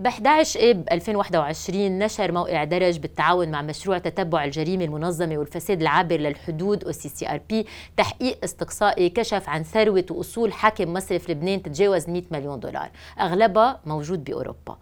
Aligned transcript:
ب 0.00 0.06
11 0.06 0.70
اب 0.70 0.84
2021 0.92 1.98
نشر 1.98 2.32
موقع 2.32 2.64
درج 2.64 2.98
بالتعاون 2.98 3.50
مع 3.50 3.62
مشروع 3.62 3.98
تتبع 3.98 4.44
الجريمة 4.44 4.84
المنظمة 4.84 5.38
والفساد 5.38 5.80
العابر 5.80 6.16
للحدود 6.16 6.84
أو 6.84 6.92
سي 6.92 7.08
سي 7.08 7.30
آر 7.30 7.40
بي 7.48 7.66
تحقيق 7.96 8.38
استقصائي 8.44 9.08
كشف 9.10 9.48
عن 9.48 9.62
ثروة 9.62 10.06
وأصول 10.10 10.52
حاكم 10.52 10.92
مصرف 10.92 11.30
لبنان 11.30 11.62
تتجاوز 11.62 12.08
100 12.08 12.22
مليون 12.30 12.60
دولار. 12.60 12.90
أغلبها 13.20 13.80
موجود 13.86 14.24
بأوروبا. 14.24 14.76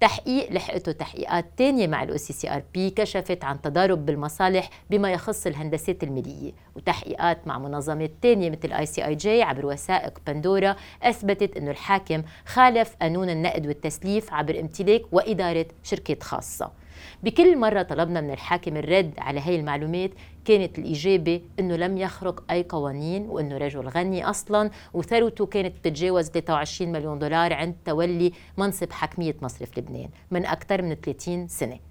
تحقيق 0.00 0.52
لحقته 0.52 0.92
تحقيقات 0.92 1.46
تانية 1.56 1.86
مع 1.86 2.02
ال 2.02 2.16
OCCRP 2.16 2.90
كشفت 2.90 3.44
عن 3.44 3.62
تضارب 3.62 4.06
بالمصالح 4.06 4.70
بما 4.90 5.12
يخص 5.12 5.46
الهندسات 5.46 6.02
المالية 6.02 6.52
وتحقيقات 6.74 7.46
مع 7.46 7.58
منظمات 7.58 8.10
تانية 8.22 8.50
مثل 8.50 8.72
ICIJ 8.72 9.42
عبر 9.42 9.66
وثائق 9.66 10.18
بندورا 10.26 10.76
أثبتت 11.02 11.56
إنه 11.56 11.70
الحاكم 11.70 12.22
خالف 12.46 12.96
قانون 13.02 13.30
النقد 13.30 13.66
والتسليف 13.66 14.32
عبر 14.32 14.60
امتلاك 14.60 15.02
وإدارة 15.12 15.66
شركات 15.82 16.22
خاصة. 16.22 16.72
بكل 17.22 17.58
مرة 17.58 17.82
طلبنا 17.82 18.20
من 18.20 18.30
الحاكم 18.30 18.76
الرد 18.76 19.14
على 19.18 19.40
هاي 19.40 19.56
المعلومات 19.56 20.10
كانت 20.44 20.78
الإجابة 20.78 21.40
أنه 21.60 21.76
لم 21.76 21.96
يخرق 21.98 22.44
أي 22.50 22.66
قوانين 22.68 23.22
وأنه 23.22 23.58
رجل 23.58 23.88
غني 23.88 24.30
أصلا 24.30 24.70
وثروته 24.94 25.46
كانت 25.46 25.76
تتجاوز 25.82 26.30
23 26.30 26.92
مليون 26.92 27.18
دولار 27.18 27.52
عند 27.52 27.74
تولي 27.84 28.32
منصب 28.58 28.92
حكمية 28.92 29.36
مصرف 29.42 29.78
لبنان 29.78 30.08
من 30.30 30.46
أكثر 30.46 30.82
من 30.82 30.94
30 30.94 31.48
سنة. 31.48 31.85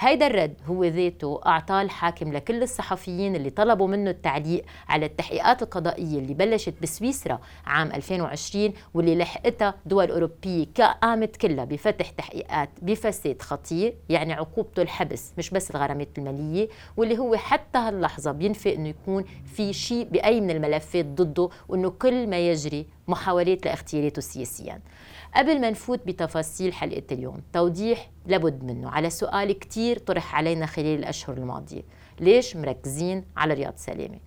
هيدا 0.00 0.26
الرد 0.26 0.54
هو 0.66 0.84
ذاته 0.84 1.40
أعطاه 1.46 1.82
الحاكم 1.82 2.32
لكل 2.32 2.62
الصحفيين 2.62 3.36
اللي 3.36 3.50
طلبوا 3.50 3.88
منه 3.88 4.10
التعليق 4.10 4.64
على 4.88 5.06
التحقيقات 5.06 5.62
القضائية 5.62 6.18
اللي 6.18 6.34
بلشت 6.34 6.74
بسويسرا 6.82 7.40
عام 7.66 7.92
2020 7.92 8.72
واللي 8.94 9.16
لحقتها 9.16 9.74
دول 9.86 10.10
أوروبية 10.10 10.66
قامت 11.02 11.36
كلها 11.36 11.64
بفتح 11.64 12.10
تحقيقات 12.10 12.68
بفساد 12.82 13.42
خطير 13.42 13.94
يعني 14.08 14.32
عقوبته 14.32 14.82
الحبس 14.82 15.32
مش 15.38 15.50
بس 15.50 15.70
الغرامات 15.70 16.18
المالية 16.18 16.68
واللي 16.96 17.18
هو 17.18 17.36
حتى 17.36 17.78
هاللحظة 17.78 18.32
بينفي 18.32 18.74
أنه 18.74 18.88
يكون 18.88 19.24
في 19.54 19.72
شيء 19.72 20.04
بأي 20.10 20.40
من 20.40 20.50
الملفات 20.50 21.04
ضده 21.06 21.48
وأنه 21.68 21.90
كل 21.90 22.26
ما 22.26 22.38
يجري 22.38 22.86
محاولات 23.08 23.66
لاغتيالاته 23.66 24.22
سياسيا. 24.22 24.80
قبل 25.34 25.60
ما 25.60 25.70
نفوت 25.70 26.06
بتفاصيل 26.06 26.72
حلقة 26.72 27.02
اليوم 27.12 27.42
توضيح 27.52 28.10
لابد 28.26 28.64
منه. 28.64 28.90
على 28.90 29.10
سؤال 29.10 29.58
كتير 29.58 29.98
طرح 29.98 30.34
علينا 30.34 30.66
خلال 30.66 30.98
الأشهر 30.98 31.36
الماضية. 31.36 31.82
ليش 32.20 32.56
مركزين 32.56 33.24
على 33.36 33.54
رياض 33.54 33.74
سلامة؟ 33.76 34.18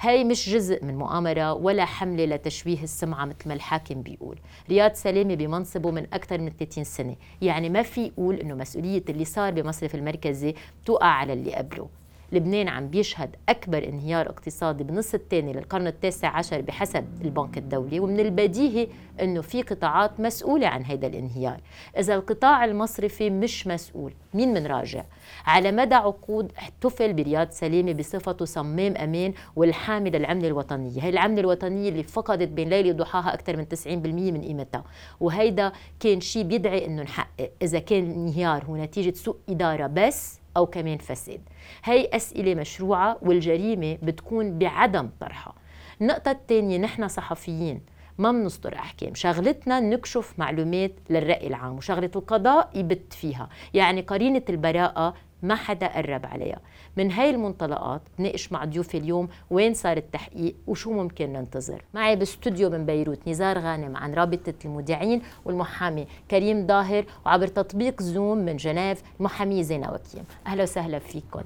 هاي 0.00 0.24
مش 0.24 0.50
جزء 0.50 0.84
من 0.84 0.98
مؤامرة 0.98 1.52
ولا 1.52 1.84
حملة 1.84 2.24
لتشويه 2.24 2.82
السمعة 2.82 3.24
مثل 3.24 3.48
ما 3.48 3.54
الحاكم 3.54 4.02
بيقول. 4.02 4.38
رياض 4.70 4.92
سلامة 4.94 5.34
بمنصبه 5.34 5.90
من 5.90 6.06
أكثر 6.12 6.38
من 6.40 6.52
30 6.58 6.84
سنة. 6.84 7.16
يعني 7.42 7.68
ما 7.68 7.82
في 7.82 8.06
يقول 8.06 8.36
أنه 8.36 8.54
مسؤولية 8.54 9.02
اللي 9.08 9.24
صار 9.24 9.52
بمصرف 9.52 9.94
المركزي 9.94 10.54
توقع 10.84 11.06
على 11.06 11.32
اللي 11.32 11.54
قبله. 11.54 11.88
لبنان 12.32 12.68
عم 12.68 12.88
بيشهد 12.88 13.36
أكبر 13.48 13.88
انهيار 13.88 14.28
اقتصادي 14.28 14.84
بالنص 14.84 15.14
الثاني 15.14 15.52
للقرن 15.52 15.86
التاسع 15.86 16.28
عشر 16.28 16.60
بحسب 16.60 17.04
البنك 17.24 17.58
الدولي 17.58 18.00
ومن 18.00 18.20
البديهي 18.20 18.88
أنه 19.20 19.40
في 19.40 19.62
قطاعات 19.62 20.20
مسؤولة 20.20 20.66
عن 20.66 20.84
هذا 20.84 21.06
الانهيار. 21.06 21.60
إذا 21.98 22.14
القطاع 22.14 22.64
المصرفي 22.64 23.30
مش 23.30 23.66
مسؤول 23.66 24.12
مين 24.34 24.54
من 24.54 24.66
راجع 24.66 25.04
على 25.46 25.72
مدى 25.72 25.94
عقود 25.94 26.52
احتفل 26.58 27.12
برياض 27.12 27.50
سلامة 27.50 27.92
بصفته 27.92 28.44
صمام 28.44 28.96
أمان 28.96 29.32
والحامي 29.56 30.10
للعملة 30.10 30.48
الوطنية. 30.48 31.02
هي 31.02 31.08
العملة 31.08 31.40
الوطنية 31.40 31.88
اللي 31.88 32.02
فقدت 32.02 32.48
بين 32.48 32.68
ليلة 32.68 32.90
وضحاها 32.90 33.34
أكثر 33.34 33.56
من 33.56 33.64
90% 33.64 33.86
من 33.86 34.40
قيمتها. 34.40 34.84
وهيدا 35.20 35.72
كان 36.00 36.20
شيء 36.20 36.44
بيدعي 36.44 36.86
أنه 36.86 37.02
نحقق. 37.02 37.50
إذا 37.62 37.78
كان 37.78 38.10
الانهيار 38.10 38.64
هو 38.64 38.76
نتيجة 38.76 39.14
سوء 39.14 39.36
إدارة 39.48 39.86
بس 39.86 40.41
أو 40.56 40.66
كمان 40.66 40.98
فساد. 40.98 41.40
هي 41.84 42.08
أسئلة 42.12 42.54
مشروعة 42.54 43.18
والجريمة 43.22 43.98
بتكون 44.02 44.58
بعدم 44.58 45.10
طرحها. 45.20 45.54
النقطة 46.00 46.30
الثانية 46.30 46.78
نحن 46.78 47.08
صحفيين 47.08 47.80
ما 48.18 48.32
بنصدر 48.32 48.74
أحكام. 48.74 49.14
شغلتنا 49.14 49.80
نكشف 49.80 50.34
معلومات 50.38 50.92
للرأي 51.10 51.46
العام 51.46 51.76
وشغلة 51.76 52.10
القضاء 52.16 52.70
يبت 52.74 53.12
فيها. 53.12 53.48
يعني 53.74 54.00
قرينة 54.00 54.42
البراءة 54.48 55.14
ما 55.42 55.54
حدا 55.54 55.86
قرب 55.86 56.26
عليها. 56.26 56.60
من 56.96 57.12
هاي 57.12 57.30
المنطلقات 57.30 58.02
بناقش 58.18 58.52
مع 58.52 58.64
ضيوفي 58.64 58.98
اليوم 58.98 59.28
وين 59.50 59.74
صار 59.74 59.96
التحقيق 59.96 60.54
وشو 60.66 60.92
ممكن 60.92 61.32
ننتظر. 61.32 61.84
معي 61.94 62.16
باستوديو 62.16 62.70
من 62.70 62.86
بيروت 62.86 63.28
نزار 63.28 63.58
غانم 63.58 63.96
عن 63.96 64.14
رابطة 64.14 64.54
المودعين 64.64 65.22
والمحامي 65.44 66.06
كريم 66.30 66.66
ظاهر 66.66 67.04
وعبر 67.26 67.46
تطبيق 67.46 68.02
زوم 68.02 68.38
من 68.38 68.56
جنيف 68.56 69.02
المحامية 69.20 69.62
زينة 69.62 69.92
وكيم. 69.92 70.24
أهلا 70.46 70.62
وسهلا 70.62 70.98
فيكم. 70.98 71.40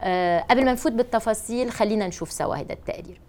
أه 0.00 0.40
قبل 0.40 0.64
ما 0.64 0.72
نفوت 0.72 0.92
بالتفاصيل 0.92 1.70
خلينا 1.70 2.06
نشوف 2.06 2.32
سوا 2.32 2.56
هذا 2.56 2.72
التقرير. 2.72 3.20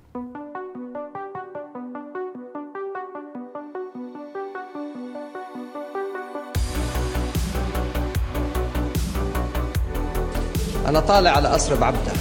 أنا 10.88 11.00
طالع 11.00 11.32
على 11.32 11.48
قصر 11.48 11.76
بعبدة 11.76 12.12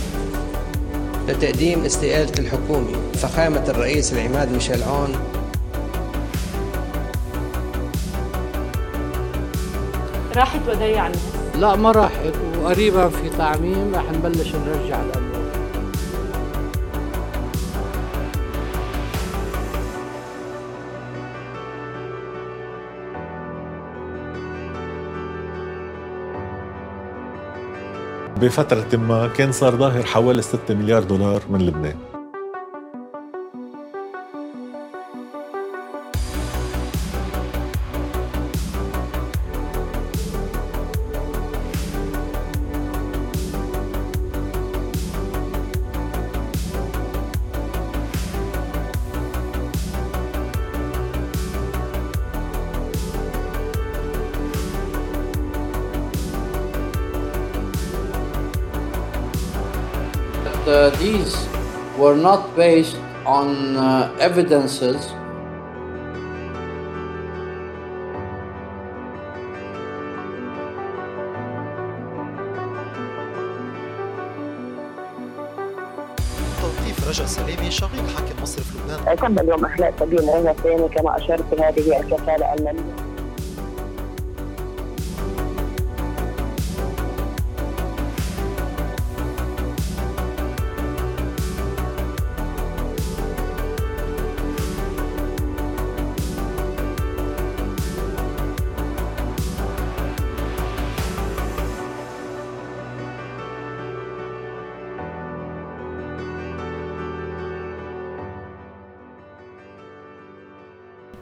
لتقديم 1.28 1.84
استقالة 1.84 2.32
الحكومة 2.38 3.12
فخامة 3.14 3.64
الرئيس 3.68 4.12
العماد 4.12 4.52
ميشيل 4.52 4.82
عون. 4.82 5.14
راحت 10.36 10.60
وديع 10.68 11.08
لا 11.58 11.76
ما 11.76 11.92
راحت 11.92 12.32
وقريبا 12.62 13.08
في 13.08 13.30
تعميم 13.38 13.92
رح 13.94 14.04
نبلش 14.12 14.52
نرجع 14.54 15.00
الأمور 15.02 15.35
بفترة 28.40 28.96
ما 28.96 29.28
كان 29.28 29.52
صار 29.52 29.76
ظاهر 29.76 30.02
حوالي 30.02 30.42
6 30.42 30.74
مليار 30.74 31.02
دولار 31.02 31.42
من 31.50 31.66
لبنان. 31.66 32.15
Were 62.16 62.22
not 62.22 62.56
based 62.56 62.96
on 63.26 63.76
uh, 63.76 64.16
evidences. 64.20 65.12
توقيف 76.60 77.08
رجا 77.08 77.26
سلامي 77.26 77.70
شقيق 77.70 78.06
حاكم 78.16 78.42
مصرف 78.42 78.66
لبنان؟ 78.74 79.16
تم 79.16 79.38
اليوم 79.38 79.64
اخلاء 79.64 79.94
سبيل 80.00 80.20
رجا 80.20 80.54
سلامي 80.62 80.88
كما 80.88 81.16
أشرت 81.16 81.54
بهذه 81.54 82.00
الكفالة 82.00 82.54
الماليه 82.54 83.05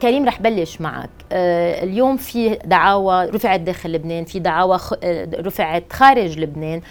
كريم 0.05 0.25
رح 0.25 0.41
بلش 0.41 0.81
معك. 0.81 1.09
آه، 1.31 1.83
اليوم 1.83 2.17
في 2.17 2.59
دعاوى 2.65 3.25
رفعت 3.25 3.59
داخل 3.59 3.91
لبنان 3.91 4.25
في 4.25 4.39
دعاوى 4.39 4.79
آه، 5.03 5.27
رفعت 5.35 5.93
خارج 5.93 6.39
لبنان. 6.39 6.81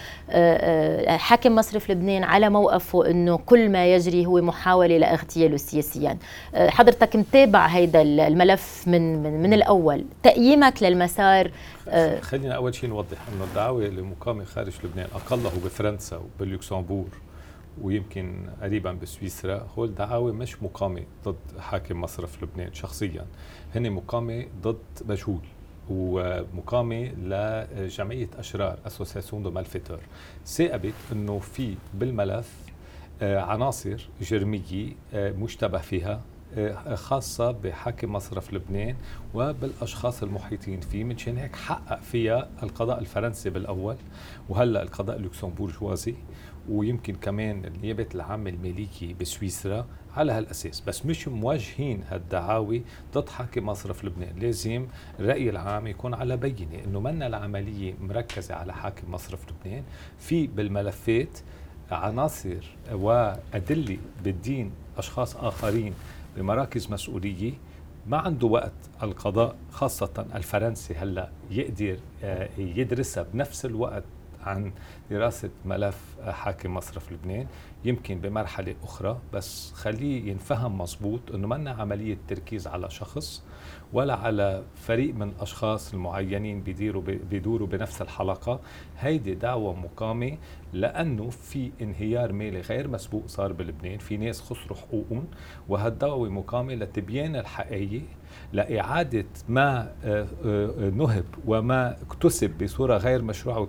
حاكم 1.19 1.55
مصرف 1.55 1.91
لبنان 1.91 2.25
على 2.25 2.51
موقفه 2.51 3.11
إنه 3.11 3.37
كل 3.37 3.69
ما 3.69 3.95
يجري 3.95 4.27
هو 4.27 4.41
محاولة 4.41 4.99
لاغتياله 4.99 5.57
سياسيا. 5.57 6.19
حضرتك 6.55 7.17
متابع 7.17 7.67
هيدا 7.67 8.03
الملف 8.03 8.85
من 8.87 9.23
من, 9.23 9.43
من 9.43 9.53
الأول. 9.53 10.05
تقييمك 10.23 10.83
للمسار 10.83 11.51
خلينا 12.21 12.55
أول 12.55 12.75
شيء 12.75 12.91
نوضح 12.91 13.19
إنه 13.35 13.45
الدعاوى 13.45 13.87
المقامه 13.87 14.45
خارج 14.45 14.73
لبنان 14.85 15.07
أقله 15.15 15.51
بفرنسا 15.65 16.17
وباللوكسمبور 16.17 17.09
ويمكن 17.83 18.47
قريبا 18.63 18.93
بسويسرا. 18.93 19.69
هو 19.79 19.85
الدعاوى 19.85 20.33
مش 20.33 20.63
مقامة 20.63 21.03
ضد 21.25 21.59
حاكم 21.59 22.01
مصرف 22.01 22.43
لبنان 22.43 22.75
شخصيا. 22.75 23.27
هن 23.75 23.91
مقامة 23.91 24.47
ضد 24.63 24.79
مجهول 25.09 25.41
ومقامة 25.91 27.05
لجمعية 27.05 28.29
أشرار 28.39 28.79
association 28.87 29.43
de 29.43 29.51
malfaiteurs 29.51 29.99
ثابت 30.47 30.95
أنه 31.13 31.39
في 31.39 31.75
بالملف 31.95 32.53
آه، 33.23 33.41
عناصر 33.41 34.09
جرمية 34.21 34.93
آه، 35.15 35.33
مشتبه 35.33 35.79
فيها 35.79 36.21
آه، 36.57 36.95
خاصة 36.95 37.51
بحاكم 37.51 38.13
مصرف 38.13 38.55
لبنان 38.55 38.97
وبالأشخاص 39.35 40.23
المحيطين 40.23 40.81
فيه. 40.81 41.05
من 41.05 41.19
شان 41.19 41.39
هيك 41.39 41.57
حقق 41.57 42.01
فيها 42.01 42.49
القضاء 42.63 42.99
الفرنسي 42.99 43.51
بالأول 43.51 43.97
وهلأ 44.49 44.83
القضاء 44.83 45.17
اللوكسمبورجوازي 45.17 46.15
ويمكن 46.71 47.15
كمان 47.15 47.65
النيابة 47.65 48.07
العامة 48.15 48.51
المالية 48.51 49.15
بسويسرا 49.21 49.87
على 50.17 50.33
هالأساس. 50.33 50.81
بس 50.81 51.07
مش 51.07 51.29
مواجهين 51.29 52.03
هالدعاوي 52.11 52.83
ضد 53.15 53.29
حاكم 53.29 53.67
مصرف 53.67 54.05
لبنان. 54.05 54.39
لازم 54.39 54.87
الرأي 55.21 55.51
العام 55.51 55.87
يكون 55.87 56.15
على 56.15 56.37
بينة 56.37 56.85
أنه 56.85 57.01
منا 57.01 57.27
العملية 57.27 57.95
مركزة 58.01 58.55
على 58.55 58.73
حاكم 58.75 59.13
مصرف 59.13 59.41
لبنان. 59.51 59.83
في 60.19 60.47
بالملفات 60.47 61.39
عناصر 61.91 62.77
وأدلة 62.93 63.99
بالدين 64.25 64.71
أشخاص 64.99 65.37
آخرين 65.37 65.95
بمراكز 66.37 66.91
مسؤولية 66.91 67.53
ما 68.07 68.19
عنده 68.19 68.47
وقت 68.47 68.73
القضاء 69.03 69.57
خاصة 69.71 70.27
الفرنسي 70.35 70.95
هلأ 70.95 71.31
يقدر 71.51 71.99
آه، 72.25 72.49
يدرسها 72.59 73.27
بنفس 73.35 73.65
الوقت 73.65 74.05
عن 74.43 74.73
دراسة 75.11 75.51
ملف 75.65 76.17
حاكم 76.27 76.75
مصرف 76.75 77.13
لبنان 77.13 77.47
يمكن 77.85 78.19
بمرحلة 78.21 78.75
أخرى 78.83 79.19
بس 79.33 79.73
خليه 79.73 80.31
ينفهم 80.31 80.79
مزبوط 80.79 81.21
أنه 81.35 81.49
منا 81.49 81.71
عملية 81.71 82.19
تركيز 82.29 82.67
على 82.67 82.91
شخص 82.91 83.43
ولا 83.93 84.15
على 84.15 84.63
فريق 84.75 85.15
من 85.15 85.29
الأشخاص 85.29 85.95
المعينين 85.95 86.61
بيديروا 86.63 87.03
بيدوروا 87.03 87.69
بنفس 87.69 88.03
الحلقة. 88.03 88.61
هيدي 88.99 89.35
دعوة 89.35 89.75
مقامة 89.75 90.39
لأنه 90.73 91.31
في 91.31 91.71
انهيار 91.83 92.33
مالي 92.33 92.61
غير 92.61 92.89
مسبوق 92.89 93.27
صار 93.27 93.53
بلبنان 93.53 93.99
في 93.99 94.17
ناس 94.17 94.41
خسروا 94.41 94.77
حقوقهم 94.79 95.27
وهالدعوة 95.69 96.29
مقامة 96.29 96.75
لتبيان 96.75 97.37
الحقيقة 97.37 98.03
لإعادة 98.55 99.25
ما 99.49 99.93
آه، 100.05 100.27
آه، 100.45 100.91
نهب 100.91 101.25
وما 101.47 101.97
اكتسب 102.03 102.51
بصورة 102.63 102.97
غير 102.97 103.23
مشروعة 103.23 103.69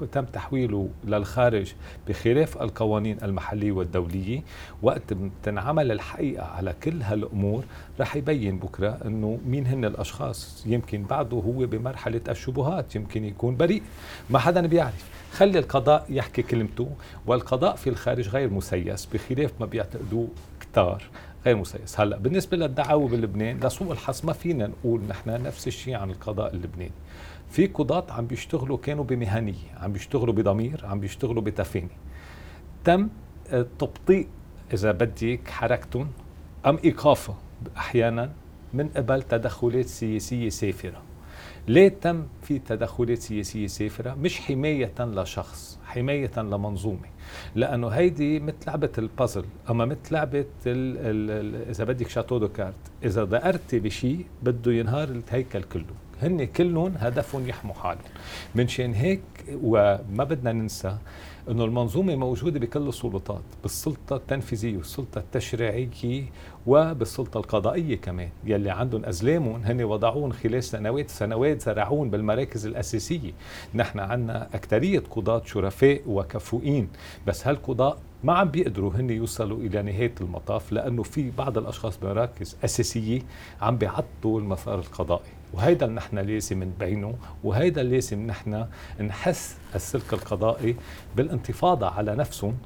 وتم 0.00 0.24
تحويله 0.24 0.88
للخارج 1.04 1.72
بخلاف 2.08 2.62
القوانين 2.62 3.18
المحلية 3.22 3.72
والدولية. 3.72 4.42
وقت 4.82 5.14
تنعمل 5.42 5.92
الحقيقة 5.92 6.44
على 6.44 6.74
كل 6.82 7.02
هالأمور 7.02 7.64
رح 8.00 8.16
يبين 8.16 8.58
بكرة 8.58 8.98
أنه 9.04 9.38
مين 9.46 9.66
هن 9.66 9.84
الأشخاص. 9.84 10.64
يمكن 10.66 11.02
بعده 11.02 11.36
هو 11.36 11.66
بمرحلة 11.66 12.20
الشبهات 12.28 12.96
يمكن 12.96 13.24
يكون 13.24 13.56
بريء. 13.56 13.82
ما 14.30 14.38
حدا 14.38 14.66
بيعرف. 14.66 15.10
خلي 15.32 15.58
القضاء 15.58 16.06
يحكي 16.08 16.42
كلمته 16.42 16.88
والقضاء 17.26 17.76
في 17.76 17.90
الخارج 17.90 18.28
غير 18.28 18.50
مسيس 18.50 19.06
بخلاف 19.06 19.52
ما 19.60 19.66
بيعتقدوه 19.66 20.28
كتار. 20.60 21.02
غير 21.46 21.56
مسيس. 21.56 22.00
هلا 22.00 22.16
بالنسبة 22.16 22.56
للدعاوى 22.56 23.08
بلبنان 23.08 23.60
لسوء 23.60 23.92
الحظ 23.92 24.20
ما 24.24 24.32
فينا 24.32 24.66
نقول 24.66 25.00
نحن 25.08 25.42
نفس 25.42 25.66
الشيء 25.66 25.94
عن 25.94 26.10
القضاء 26.10 26.54
اللبناني. 26.54 26.92
في 27.50 27.66
قضاة 27.66 28.06
عم 28.10 28.26
بيشتغلوا 28.26 28.76
كانوا 28.76 29.04
بمهنية 29.04 29.74
عم 29.80 29.92
بيشتغلوا 29.92 30.34
بضمير 30.34 30.86
عم 30.86 31.00
بيشتغلوا 31.00 31.42
بتفاني. 31.42 31.88
تم 32.84 33.08
تبطيء 33.78 34.28
إذا 34.72 34.92
بدك 34.92 35.48
حركتهم 35.48 36.08
أم 36.66 36.78
إيقافها 36.84 37.36
أحيانا 37.76 38.32
من 38.74 38.88
قبل 38.88 39.22
تدخلات 39.22 39.86
سياسية 39.86 40.48
سافرة. 40.48 41.02
ليه 41.68 41.88
تم 41.88 42.26
في 42.42 42.58
تدخلات 42.58 43.18
سياسية 43.18 43.66
سافرة 43.66 44.14
مش 44.14 44.40
حماية 44.40 44.92
لشخص 45.00 45.78
حماية 45.86 46.30
لمنظومة 46.36 47.08
لأنه 47.54 47.88
هيدي 47.88 48.40
مثل 48.40 48.56
لعبة 48.66 48.90
البازل. 48.98 49.44
أما 49.70 49.84
مثل 49.84 50.00
لعبة 50.10 50.44
إذا 50.66 51.84
بدك 51.84 52.08
شاتو 52.08 52.38
دو 52.38 52.48
كارت 52.48 52.74
إذا 53.04 53.24
دقرتي 53.24 53.78
بشيء 53.78 54.26
بده 54.42 54.72
ينهار 54.72 55.08
الهيكل 55.08 55.62
كله. 55.62 55.94
هن 56.22 56.44
كلهم 56.44 56.94
هدفهم 56.98 57.48
يحموا 57.48 57.74
حالهم 57.74 58.02
من 58.54 58.68
شان 58.68 58.94
هيك 58.94 59.20
وما 59.62 60.24
بدنا 60.24 60.52
ننسى 60.52 60.96
إنه 61.50 61.64
المنظومة 61.64 62.16
موجودة 62.16 62.60
بكل 62.60 62.88
السلطات 62.88 63.42
بالسلطة 63.62 64.16
التنفيذية 64.16 64.76
والسلطة 64.76 65.18
التشريعية 65.18 66.24
وبالسلطة 66.66 67.38
القضائية 67.38 67.96
كمان 67.96 68.28
يلي 68.44 68.70
عندهم 68.70 69.04
أزلامهم 69.04 69.62
هن 69.64 69.84
وضعون 69.84 70.32
خلال 70.32 70.64
سنوات 70.64 71.10
سنوات 71.10 71.60
زرعون 71.60 72.10
بالمراكز 72.10 72.66
الأساسية. 72.66 73.32
نحن 73.74 73.98
عندنا 73.98 74.48
اكثريه 74.54 75.02
قضاة 75.10 75.42
شرفاء 75.44 76.02
وكفؤين 76.06 76.88
بس 77.26 77.46
هالقضاء 77.46 77.98
ما 78.24 78.32
عم 78.32 78.48
بيقدروا 78.48 78.92
هن 78.94 79.10
يوصلوا 79.10 79.58
إلى 79.58 79.82
نهاية 79.82 80.14
المطاف 80.20 80.72
لأنه 80.72 81.02
في 81.02 81.30
بعض 81.30 81.58
الأشخاص 81.58 81.98
بمراكز 81.98 82.56
أساسية 82.64 83.22
عم 83.60 83.76
بيعطوا 83.76 84.40
المسار 84.40 84.78
القضائي. 84.78 85.33
وهيدا 85.54 85.86
نحن 85.86 86.18
لازم 86.18 86.62
نبينه 86.62 87.14
وهيدا 87.44 87.82
لازم 87.82 88.26
نحن 88.26 88.66
نحس 89.00 89.56
السلك 89.74 90.12
القضائي 90.12 90.76
بالانتفاضة 91.16 91.86
على 91.86 92.14
نفسهم 92.14 92.56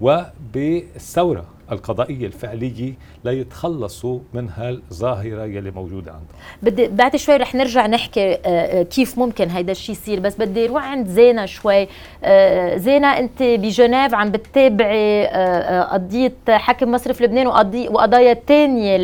وبالثورة. 0.00 1.46
القضائيه 1.72 2.26
الفعليه 2.26 2.94
ليتخلصوا 3.24 4.18
من 4.34 4.48
هالظاهرة 4.56 5.44
يلي 5.44 5.70
موجودة 5.70 6.10
عندهم. 6.10 6.26
بدي 6.62 6.86
بعد 6.88 7.16
شوي 7.16 7.36
رح 7.36 7.54
نرجع 7.54 7.86
نحكي 7.86 8.32
آه، 8.34 8.38
آه، 8.46 8.82
كيف 8.82 9.18
ممكن 9.18 9.50
هيدا 9.50 9.72
الشيء 9.72 9.94
يصير 9.94 10.20
بس 10.20 10.36
بدي 10.36 10.66
أروح 10.68 10.84
عند 10.84 11.06
زينة 11.06 11.46
شوي. 11.46 11.88
آه، 12.24 12.76
زينة 12.76 13.18
أنت 13.18 13.42
بجنيف 13.42 14.14
عم 14.14 14.30
بتتابعي 14.30 15.26
قضية 15.82 16.32
حكم 16.48 16.92
مصرف 16.92 17.22
لبنان 17.22 17.46
وقضايا 17.46 18.32
تانية 18.32 18.96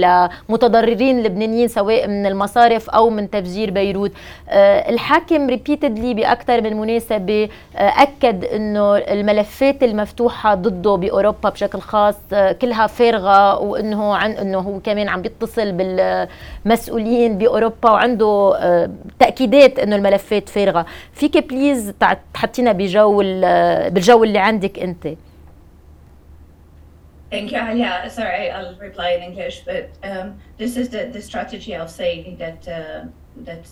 لمتضررين 0.49 1.23
لبنانيين 1.23 1.69
سواء 1.69 2.09
من 2.09 2.27
المصارف 2.27 2.91
أو 2.91 3.11
من 3.11 3.31
تفجير 3.31 3.71
بيروت. 3.71 4.13
الحاكم 4.89 5.49
ريبيتدلي 5.51 6.15
بأكثر 6.15 6.61
من 6.61 6.77
مناسبة 6.77 7.49
أكد 7.75 8.45
إنه 8.45 8.97
الملفات 8.97 9.83
المفتوحة 9.83 10.55
ضده 10.55 10.95
بأوروبا 10.95 11.49
بشكل 11.49 11.79
خاص 11.81 12.15
كلها 12.59 12.87
فارغه 12.87 13.59
وانه 13.59 14.15
عن 14.15 14.31
انه 14.31 14.59
هو 14.59 14.81
كمان 14.81 15.09
عم 15.09 15.23
بيتصل 15.23 15.73
بالمسؤولين 15.73 17.39
باوروبا 17.39 17.91
وعنده 17.91 18.57
آه، 18.57 18.91
تاكيدات 19.19 19.79
انه 19.79 19.97
الملفات 19.97 20.49
فارغه 20.49 20.87
فيك 21.13 21.49
بليز 21.49 21.95
تحطينا 22.35 22.73
بجو 22.73 23.17
بالجو 23.91 24.25
اللي 24.25 24.39
عندك 24.39 24.79
انت 24.79 25.09
Thank 27.31 27.53
you. 27.53 27.59
Yeah, 27.59 28.09
sorry, 28.09 28.51
I'll 28.51 28.75
reply 28.77 29.11
in 29.11 29.23
English, 29.23 29.57
but 29.67 29.91
um, 30.03 30.39
this 30.57 30.79
is 30.79 30.89
the, 30.89 31.11
the 31.13 31.21
strategy 31.21 31.75
of 31.75 31.91
saying 31.91 32.39
that 32.39 32.67
uh, 32.67 33.05
that 33.49 33.65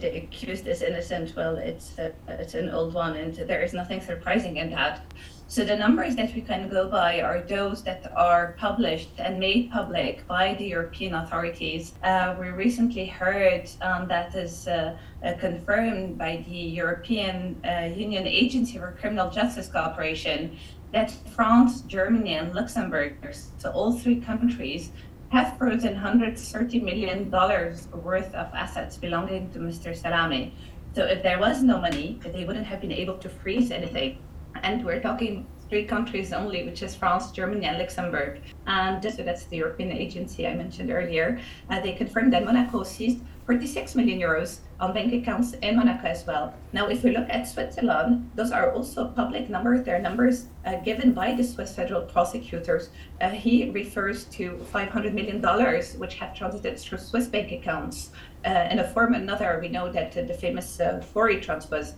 the 0.00 0.16
accused 0.18 0.68
is 0.68 0.82
innocent. 0.82 1.34
Well, 1.34 1.56
it's 1.56 1.98
uh, 1.98 2.10
it's 2.28 2.54
an 2.54 2.70
old 2.70 2.94
one, 2.94 3.16
and 3.16 3.34
there 3.34 3.62
is 3.62 3.72
nothing 3.72 4.00
surprising 4.00 4.56
in 4.58 4.70
that. 4.70 5.02
So 5.52 5.66
the 5.66 5.76
numbers 5.76 6.16
that 6.16 6.34
we 6.34 6.40
can 6.40 6.70
go 6.70 6.88
by 6.88 7.20
are 7.20 7.42
those 7.42 7.82
that 7.82 8.10
are 8.16 8.56
published 8.58 9.10
and 9.18 9.38
made 9.38 9.70
public 9.70 10.26
by 10.26 10.54
the 10.54 10.64
European 10.64 11.12
authorities. 11.14 11.92
Uh, 12.02 12.34
we 12.40 12.48
recently 12.48 13.04
heard 13.04 13.68
um, 13.82 14.08
that 14.08 14.34
is 14.34 14.66
uh, 14.66 14.96
uh, 15.22 15.34
confirmed 15.34 16.16
by 16.16 16.42
the 16.48 16.56
European 16.56 17.60
uh, 17.66 17.84
Union 17.94 18.26
Agency 18.26 18.78
for 18.78 18.96
Criminal 18.98 19.28
Justice 19.28 19.68
Cooperation 19.68 20.56
that 20.94 21.10
France, 21.36 21.82
Germany, 21.82 22.32
and 22.36 22.54
Luxembourg, 22.54 23.18
so 23.58 23.70
all 23.72 23.92
three 23.92 24.22
countries, 24.22 24.90
have 25.32 25.58
frozen 25.58 25.94
$130 25.94 26.82
million 26.82 27.30
worth 27.30 28.34
of 28.34 28.54
assets 28.54 28.96
belonging 28.96 29.50
to 29.50 29.58
Mr. 29.58 29.94
Salami. 29.94 30.54
So 30.94 31.04
if 31.04 31.22
there 31.22 31.38
was 31.38 31.62
no 31.62 31.78
money, 31.78 32.18
they 32.24 32.46
wouldn't 32.46 32.66
have 32.66 32.80
been 32.80 32.92
able 32.92 33.18
to 33.18 33.28
freeze 33.28 33.70
anything 33.70 34.16
and 34.62 34.84
we're 34.84 35.00
talking 35.00 35.46
three 35.72 35.84
countries 35.86 36.34
only, 36.34 36.64
which 36.64 36.82
is 36.82 36.94
France, 36.94 37.30
Germany, 37.30 37.64
and 37.64 37.78
Luxembourg. 37.78 38.40
And 38.66 39.02
so 39.02 39.22
that's 39.22 39.46
the 39.46 39.56
European 39.56 39.90
agency 39.90 40.46
I 40.46 40.54
mentioned 40.54 40.90
earlier. 40.90 41.40
Uh, 41.70 41.80
they 41.80 41.92
confirmed 41.92 42.34
that 42.34 42.44
Monaco 42.44 42.82
seized 42.82 43.22
46 43.46 43.94
million 43.96 44.20
euros 44.20 44.58
on 44.80 44.92
bank 44.92 45.12
accounts 45.14 45.54
in 45.62 45.76
Monaco 45.76 46.06
as 46.06 46.26
well. 46.26 46.54
Now, 46.72 46.88
if 46.88 47.02
we 47.02 47.16
look 47.16 47.28
at 47.28 47.48
Switzerland, 47.48 48.30
those 48.34 48.52
are 48.52 48.72
also 48.72 49.08
public 49.08 49.48
numbers. 49.48 49.82
They're 49.84 49.98
numbers 49.98 50.46
uh, 50.64 50.76
given 50.76 51.12
by 51.12 51.32
the 51.32 51.42
Swiss 51.42 51.74
federal 51.74 52.02
prosecutors. 52.02 52.90
Uh, 53.20 53.30
he 53.30 53.70
refers 53.70 54.24
to 54.26 54.58
500 54.72 55.14
million 55.14 55.40
dollars, 55.40 55.96
which 55.96 56.16
have 56.16 56.34
transited 56.34 56.78
through 56.78 56.98
Swiss 56.98 57.26
bank 57.26 57.50
accounts. 57.50 58.10
Uh, 58.44 58.68
in 58.70 58.80
a 58.80 58.88
form 58.88 59.12
or 59.12 59.16
another, 59.16 59.58
we 59.60 59.68
know 59.68 59.90
that 59.90 60.16
uh, 60.16 60.22
the 60.22 60.34
famous 60.34 60.80
uh, 60.80 61.00
Fori 61.12 61.40
transfers, 61.40 61.94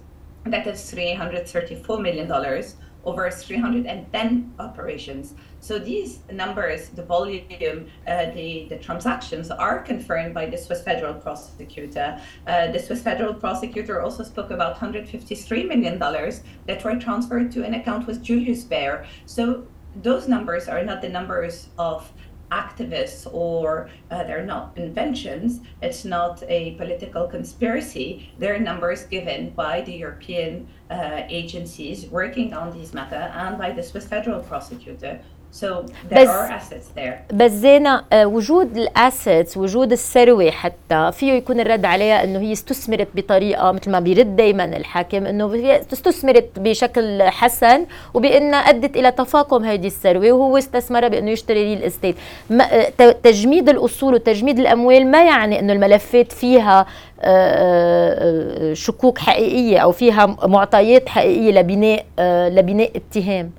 that 0.46 0.66
is 0.66 0.90
334 0.90 2.00
million 2.00 2.28
dollars 2.28 2.76
over 3.04 3.30
310 3.30 4.54
operations. 4.58 5.34
So 5.60 5.78
these 5.78 6.20
numbers, 6.32 6.88
the 6.90 7.02
volume, 7.02 7.88
uh, 8.06 8.30
the, 8.30 8.66
the 8.68 8.78
transactions 8.78 9.50
are 9.50 9.82
confirmed 9.82 10.34
by 10.34 10.46
the 10.46 10.56
Swiss 10.56 10.82
federal 10.82 11.14
prosecutor. 11.14 12.20
Uh, 12.46 12.70
the 12.70 12.78
Swiss 12.78 13.02
federal 13.02 13.34
prosecutor 13.34 14.00
also 14.02 14.22
spoke 14.22 14.50
about 14.50 14.76
$153 14.76 15.68
million 15.68 15.98
that 15.98 16.84
were 16.84 16.96
transferred 16.96 17.50
to 17.52 17.64
an 17.64 17.74
account 17.74 18.06
with 18.06 18.22
Julius 18.22 18.64
Baer. 18.64 19.06
So 19.26 19.66
those 20.02 20.26
numbers 20.26 20.68
are 20.68 20.82
not 20.84 21.02
the 21.02 21.08
numbers 21.08 21.68
of 21.78 22.10
activists 22.50 23.32
or 23.32 23.88
uh, 24.10 24.22
they're 24.24 24.44
not 24.44 24.72
inventions. 24.76 25.60
It's 25.82 26.04
not 26.04 26.42
a 26.48 26.72
political 26.72 27.26
conspiracy. 27.26 28.32
They're 28.38 28.58
numbers 28.58 29.04
given 29.04 29.50
by 29.50 29.82
the 29.82 29.92
European 29.92 30.68
uh, 30.90 31.22
agencies 31.28 32.06
working 32.06 32.54
on 32.54 32.72
these 32.72 32.94
matters 32.94 33.30
and 33.34 33.58
by 33.58 33.72
the 33.72 33.82
Swiss 33.82 34.06
federal 34.06 34.40
prosecutor. 34.40 35.20
So 35.62 35.66
there 36.10 36.18
بس- 36.22 36.28
are 36.28 36.50
assets 36.58 36.88
there. 36.98 37.34
بس 37.34 37.50
زينة 37.50 38.02
آه، 38.12 38.26
وجود 38.26 38.76
ال 38.76 38.88
assets 38.88 39.56
وجود 39.56 39.92
الثروة 39.92 40.50
حتى 40.50 41.10
فيه 41.12 41.32
يكون 41.32 41.60
الرد 41.60 41.84
عليها 41.84 42.24
إنه 42.24 42.38
هي 42.40 42.52
استثمرت 42.52 43.08
بطريقة 43.14 43.72
مثل 43.72 43.90
ما 43.90 44.00
بيرد 44.00 44.36
دائما 44.36 44.64
الحاكم 44.64 45.26
إنه 45.26 45.54
استثمرت 45.92 46.48
بشكل 46.58 47.22
حسن 47.22 47.86
وبانها 48.14 48.58
أدت 48.58 48.96
إلى 48.96 49.10
تفاقم 49.12 49.64
هذه 49.64 49.86
الثروة 49.86 50.32
وهو 50.32 50.58
استثمرها 50.58 51.08
بأنه 51.08 51.30
يشتري 51.30 51.62
real 51.64 51.82
estate 51.82 52.16
آه، 52.60 53.10
تجميد 53.22 53.68
الأصول 53.68 54.14
وتجميد 54.14 54.58
الأموال 54.58 55.06
ما 55.10 55.24
يعني 55.24 55.58
إنه 55.60 55.72
الملفات 55.72 56.32
فيها 56.32 56.86
آه، 57.20 58.72
شكوك 58.72 59.18
حقيقية 59.18 59.78
أو 59.78 59.92
فيها 59.92 60.26
معطيات 60.46 61.08
حقيقية 61.08 61.52
لبناء 61.60 62.04
لبناء 62.48 62.90
اتهام 62.96 63.50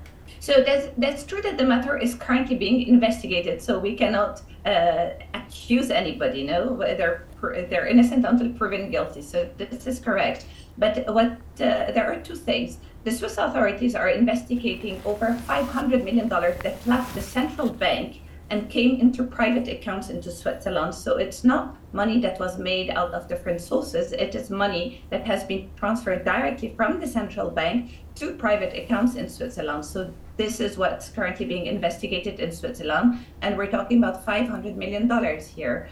So 0.46 0.62
that's 0.62 0.86
that's 0.96 1.24
true 1.24 1.42
that 1.42 1.58
the 1.58 1.64
matter 1.64 1.98
is 1.98 2.14
currently 2.14 2.54
being 2.54 2.86
investigated. 2.86 3.60
So 3.60 3.80
we 3.80 3.96
cannot 3.96 4.42
uh, 4.64 5.08
accuse 5.34 5.90
anybody. 5.90 6.44
No, 6.44 6.76
they're 6.76 7.26
they're 7.68 7.88
innocent 7.88 8.24
until 8.24 8.50
proven 8.52 8.88
guilty. 8.88 9.22
So 9.22 9.50
this 9.58 9.88
is 9.88 9.98
correct. 9.98 10.46
But 10.78 11.12
what 11.12 11.32
uh, 11.58 11.90
there 11.96 12.06
are 12.12 12.20
two 12.20 12.36
things. 12.36 12.78
The 13.02 13.10
Swiss 13.10 13.38
authorities 13.38 13.96
are 13.96 14.08
investigating 14.08 15.02
over 15.04 15.34
500 15.34 16.04
million 16.04 16.28
dollars 16.28 16.56
that 16.62 16.76
left 16.86 17.12
the 17.16 17.22
central 17.22 17.68
bank 17.68 18.20
and 18.50 18.70
came 18.70 19.00
into 19.00 19.24
private 19.24 19.66
accounts 19.66 20.10
into 20.10 20.30
Switzerland. 20.30 20.94
So 20.94 21.16
it's 21.16 21.42
not 21.42 21.76
money 21.92 22.20
that 22.20 22.38
was 22.38 22.56
made 22.56 22.90
out 22.90 23.12
of 23.14 23.26
different 23.26 23.60
sources. 23.60 24.12
It 24.12 24.36
is 24.36 24.48
money 24.50 25.02
that 25.10 25.26
has 25.26 25.42
been 25.42 25.70
transferred 25.74 26.24
directly 26.24 26.72
from 26.76 27.00
the 27.00 27.08
central 27.08 27.50
bank 27.50 28.05
to 28.16 28.32
private 28.32 28.76
accounts 28.76 29.14
in 29.14 29.28
Switzerland. 29.28 29.84
So 29.84 30.12
this 30.36 30.60
is 30.60 30.76
what's 30.76 31.08
currently 31.10 31.46
being 31.46 31.66
investigated 31.66 32.40
in 32.40 32.52
Switzerland. 32.52 33.24
And 33.42 33.56
we're 33.56 33.70
talking 33.70 33.98
about 33.98 34.26
$500 34.26 34.76
million 34.76 35.08
here. 35.40 35.88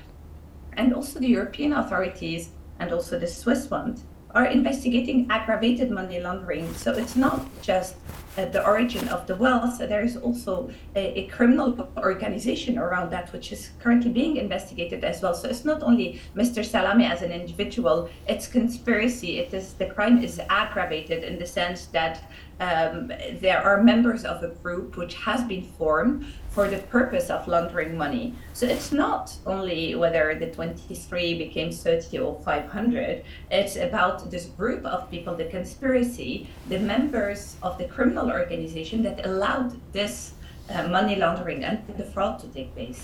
And 0.74 0.92
also 0.92 1.20
the 1.20 1.28
European 1.28 1.72
authorities 1.74 2.50
and 2.78 2.92
also 2.92 3.18
the 3.18 3.26
Swiss 3.26 3.70
ones 3.70 4.04
are 4.34 4.46
investigating 4.46 5.28
aggravated 5.30 5.90
money 5.90 6.20
laundering. 6.20 6.74
So 6.74 6.92
it's 6.92 7.14
not 7.14 7.46
just 7.62 7.94
uh, 8.36 8.46
the 8.46 8.64
origin 8.66 9.08
of 9.08 9.26
the 9.26 9.36
wealth, 9.36 9.78
there 9.78 10.02
is 10.02 10.16
also 10.16 10.70
a, 10.96 11.20
a 11.20 11.26
criminal 11.26 11.88
organization 11.98 12.78
around 12.78 13.10
that, 13.10 13.32
which 13.32 13.52
is 13.52 13.70
currently 13.80 14.10
being 14.10 14.36
investigated 14.36 15.04
as 15.04 15.22
well. 15.22 15.34
So 15.34 15.48
it's 15.48 15.64
not 15.64 15.82
only 15.82 16.20
Mr. 16.34 16.64
Salami 16.64 17.04
as 17.04 17.22
an 17.22 17.30
individual, 17.30 18.08
it's 18.26 18.46
conspiracy. 18.46 19.38
It 19.38 19.54
is 19.54 19.74
the 19.74 19.86
crime 19.86 20.22
is 20.22 20.40
aggravated 20.48 21.22
in 21.24 21.38
the 21.38 21.46
sense 21.46 21.86
that 21.86 22.30
um, 22.60 23.08
there 23.40 23.60
are 23.62 23.82
members 23.82 24.24
of 24.24 24.42
a 24.42 24.48
group 24.48 24.96
which 24.96 25.14
has 25.14 25.42
been 25.44 25.62
formed 25.78 26.26
for 26.54 26.68
the 26.68 26.78
purpose 26.78 27.30
of 27.30 27.48
laundering 27.48 27.98
money. 27.98 28.34
So 28.52 28.66
it's 28.66 28.92
not 28.92 29.34
only 29.44 29.94
whether 29.96 30.36
the 30.38 30.50
23 30.50 31.36
became 31.36 31.72
30 31.72 32.18
or 32.18 32.40
500, 32.44 33.24
it's 33.50 33.76
about 33.76 34.30
this 34.30 34.46
group 34.46 34.84
of 34.84 35.10
people, 35.10 35.34
the 35.34 35.46
conspiracy, 35.46 36.48
the 36.68 36.78
members 36.78 37.56
of 37.62 37.76
the 37.76 37.86
criminal 37.86 38.30
organization 38.30 39.02
that 39.02 39.26
allowed 39.26 39.80
this 39.92 40.34
uh, 40.70 40.86
money 40.88 41.16
laundering 41.16 41.64
and 41.64 41.82
the 41.98 42.04
fraud 42.04 42.38
to 42.38 42.46
take 42.48 42.72
place. 42.74 43.00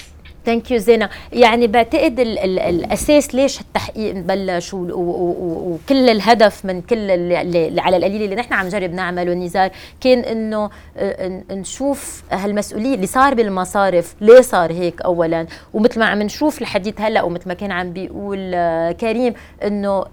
ثانك 0.46 0.70
يو 0.70 0.78
زينة 0.78 1.08
يعني 1.32 1.66
بعتقد 1.66 2.20
ال 2.20 2.38
ال 2.38 2.58
الأساس 2.58 3.34
ليش 3.34 3.60
التحقيق 3.60 4.14
بلش 4.14 4.74
وكل 4.74 6.08
الهدف 6.10 6.64
من 6.64 6.82
كل 6.82 7.10
اللي, 7.10 7.80
على 7.80 7.96
القليل 7.96 8.22
اللي 8.22 8.34
نحن 8.34 8.52
عم 8.52 8.66
نجرب 8.66 8.92
نعمله 8.92 9.34
نزار 9.34 9.70
كان 10.00 10.18
إنه 10.18 10.70
آه، 10.96 11.42
نشوف 11.50 12.22
هالمسؤولية 12.30 12.94
اللي 12.94 13.06
صار 13.06 13.34
بالمصارف. 13.34 14.14
ليه 14.20 14.40
صار 14.40 14.72
هيك 14.72 15.02
اولا؟ 15.02 15.46
ومثل 15.74 16.00
ما 16.00 16.06
عم 16.06 16.22
نشوف 16.22 16.60
الحديث 16.60 17.00
هلأ 17.00 17.22
ومثل 17.22 17.48
ما 17.48 17.54
كان 17.54 17.72
عم 17.72 17.92
بيقول 17.92 18.52
آه، 18.54 18.92
كريم 18.92 19.34
إنه 19.64 20.04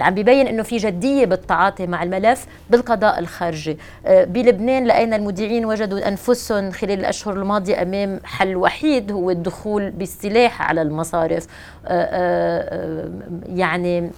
عم 0.00 0.14
بيبين 0.14 0.46
إنه 0.46 0.62
في 0.62 0.76
جدية 0.76 1.24
بالتعاطي 1.24 1.86
مع 1.86 2.02
الملف 2.02 2.46
بالقضاء 2.70 3.18
الخارجي. 3.18 3.78
آه، 4.06 4.24
بلبنان 4.24 4.86
لقينا 4.86 5.16
المذيعين 5.16 5.66
وجدوا 5.66 6.08
أنفسهم 6.08 6.70
خلال 6.70 6.98
الأشهر 7.00 7.34
الماضية 7.34 7.82
أمام 7.82 8.20
حل 8.24 8.56
وحيد 8.56 9.12
هو 9.16 9.30
الدخول 9.30 9.90
بالسلاح 9.90 10.62
على 10.62 10.82
المصارف 10.82 11.46
آه، 11.46 11.88
آه، 11.88 13.06
آه، 13.06 13.10
يعني 13.48 14.10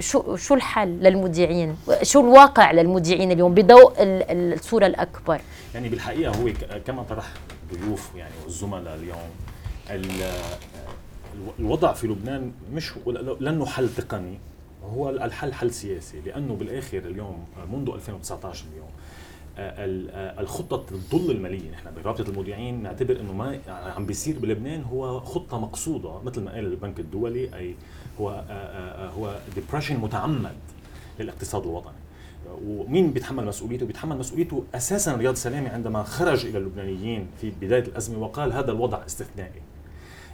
شو 0.00 0.36
شو 0.36 0.54
الحل 0.54 0.88
للمذيعين 0.88 1.76
شو 2.02 2.20
الواقع 2.20 2.72
للمذيعين 2.72 3.32
اليوم 3.32 3.54
بضوء 3.54 4.02
ال- 4.02 4.52
الصورة 4.54 4.86
الأكبر؟ 4.86 5.40
يعني 5.74 5.88
بالحقيقة 5.88 6.32
هو 6.36 6.50
كما 6.86 7.02
طرح 7.02 7.26
ضيوف 7.74 8.10
يعني 8.16 8.32
والزملاء 8.44 8.94
اليوم 8.94 9.18
ال- 9.90 10.04
الو- 11.34 11.52
الوضع 11.58 11.92
في 11.92 12.06
لبنان 12.06 12.52
مش 12.72 12.92
لأنه 13.40 13.66
حل 13.66 13.88
تقني 13.96 14.38
هو 14.94 15.10
الحل 15.10 15.52
حل 15.52 15.70
سياسي 15.70 16.20
لأنه 16.26 16.54
بالآخر 16.54 16.98
اليوم 16.98 17.44
منذ 17.72 17.90
2019 17.94 18.64
اليوم 18.72 18.88
ال- 19.58 20.40
الخطة 20.40 20.84
الظل 20.94 21.30
المالية 21.30 21.70
نحن 21.70 21.88
برابطة 22.04 22.30
المودعين 22.30 22.82
نعتبر 22.82 23.20
إنه 23.20 23.32
ما 23.32 23.58
عم 23.96 24.06
بيصير 24.06 24.38
بلبنان 24.38 24.82
هو 24.82 25.20
خطة 25.20 25.58
مقصودة 25.60 26.20
مثل 26.22 26.40
ما 26.44 26.52
قال 26.52 26.64
البنك 26.66 27.00
الدولي 27.00 27.54
أي 27.56 27.74
هو 28.20 28.30
آه، 28.30 28.34
آه، 28.34 29.06
آه، 29.06 29.10
هو 29.10 29.38
ديبرشن 29.54 29.96
متعمد 29.96 30.52
للاقتصاد 31.20 31.62
الوطني 31.62 31.92
ومين 32.66 33.10
بيتحمل 33.10 33.44
مسؤوليته؟ 33.46 33.86
بيتحمل 33.86 34.18
مسؤوليته 34.18 34.64
أساسا 34.74 35.16
رياض 35.16 35.34
سلامي 35.34 35.68
عندما 35.68 36.02
خرج 36.02 36.46
إلى 36.46 36.58
اللبنانيين 36.58 37.26
في 37.40 37.52
بداية 37.60 37.82
الأزمة 37.82 38.18
وقال 38.18 38.52
هذا 38.52 38.72
الوضع 38.72 39.06
استثنائي. 39.06 39.62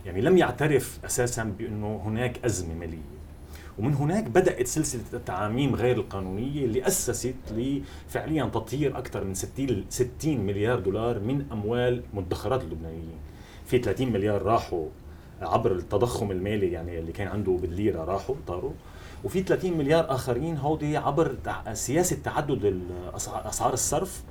يعني 0.07 0.21
لم 0.21 0.39
يعترف 0.39 0.99
أساسا 1.05 1.45
بأنه 1.59 2.03
هناك 2.05 2.45
أزمة 2.45 2.75
مالية. 2.75 2.99
ومن 3.79 3.95
هناك 3.95 4.25
بدأت 4.25 4.67
سلسلة 4.67 5.03
التعاميم 5.13 5.75
غير 5.75 5.97
القانونية 5.97 6.65
اللي 6.65 6.87
أسست 6.87 7.35
لفعليا 7.51 8.45
تطهير 8.45 8.99
أكثر 8.99 9.25
من 9.25 9.35
60 9.35 9.85
60 9.89 10.37
مليار 10.41 10.79
دولار 10.81 11.19
من 11.19 11.47
أموال 11.53 12.03
مدخرات 12.15 12.63
اللبنانيين. 12.63 13.19
في 13.67 13.79
30 13.79 14.13
مليار 14.13 14.43
راحوا 14.43 14.87
عبر 15.43 15.73
التضخم 15.73 16.31
المالي 16.31 16.73
يعني 16.73 16.99
اللي 16.99 17.13
كان 17.13 17.29
عنده 17.29 17.53
بالليرة 17.53 18.05
راحوا 18.05 18.35
طاروا. 18.47 18.73
وفي 19.25 19.43
30 19.43 19.79
مليار 19.79 20.15
آخرين 20.15 20.57
هودي 20.57 20.97
عبر 20.97 21.37
سياسة 21.73 22.17
تعدد 22.25 22.81
أسعار 23.15 23.73
الصرف. 23.73 24.23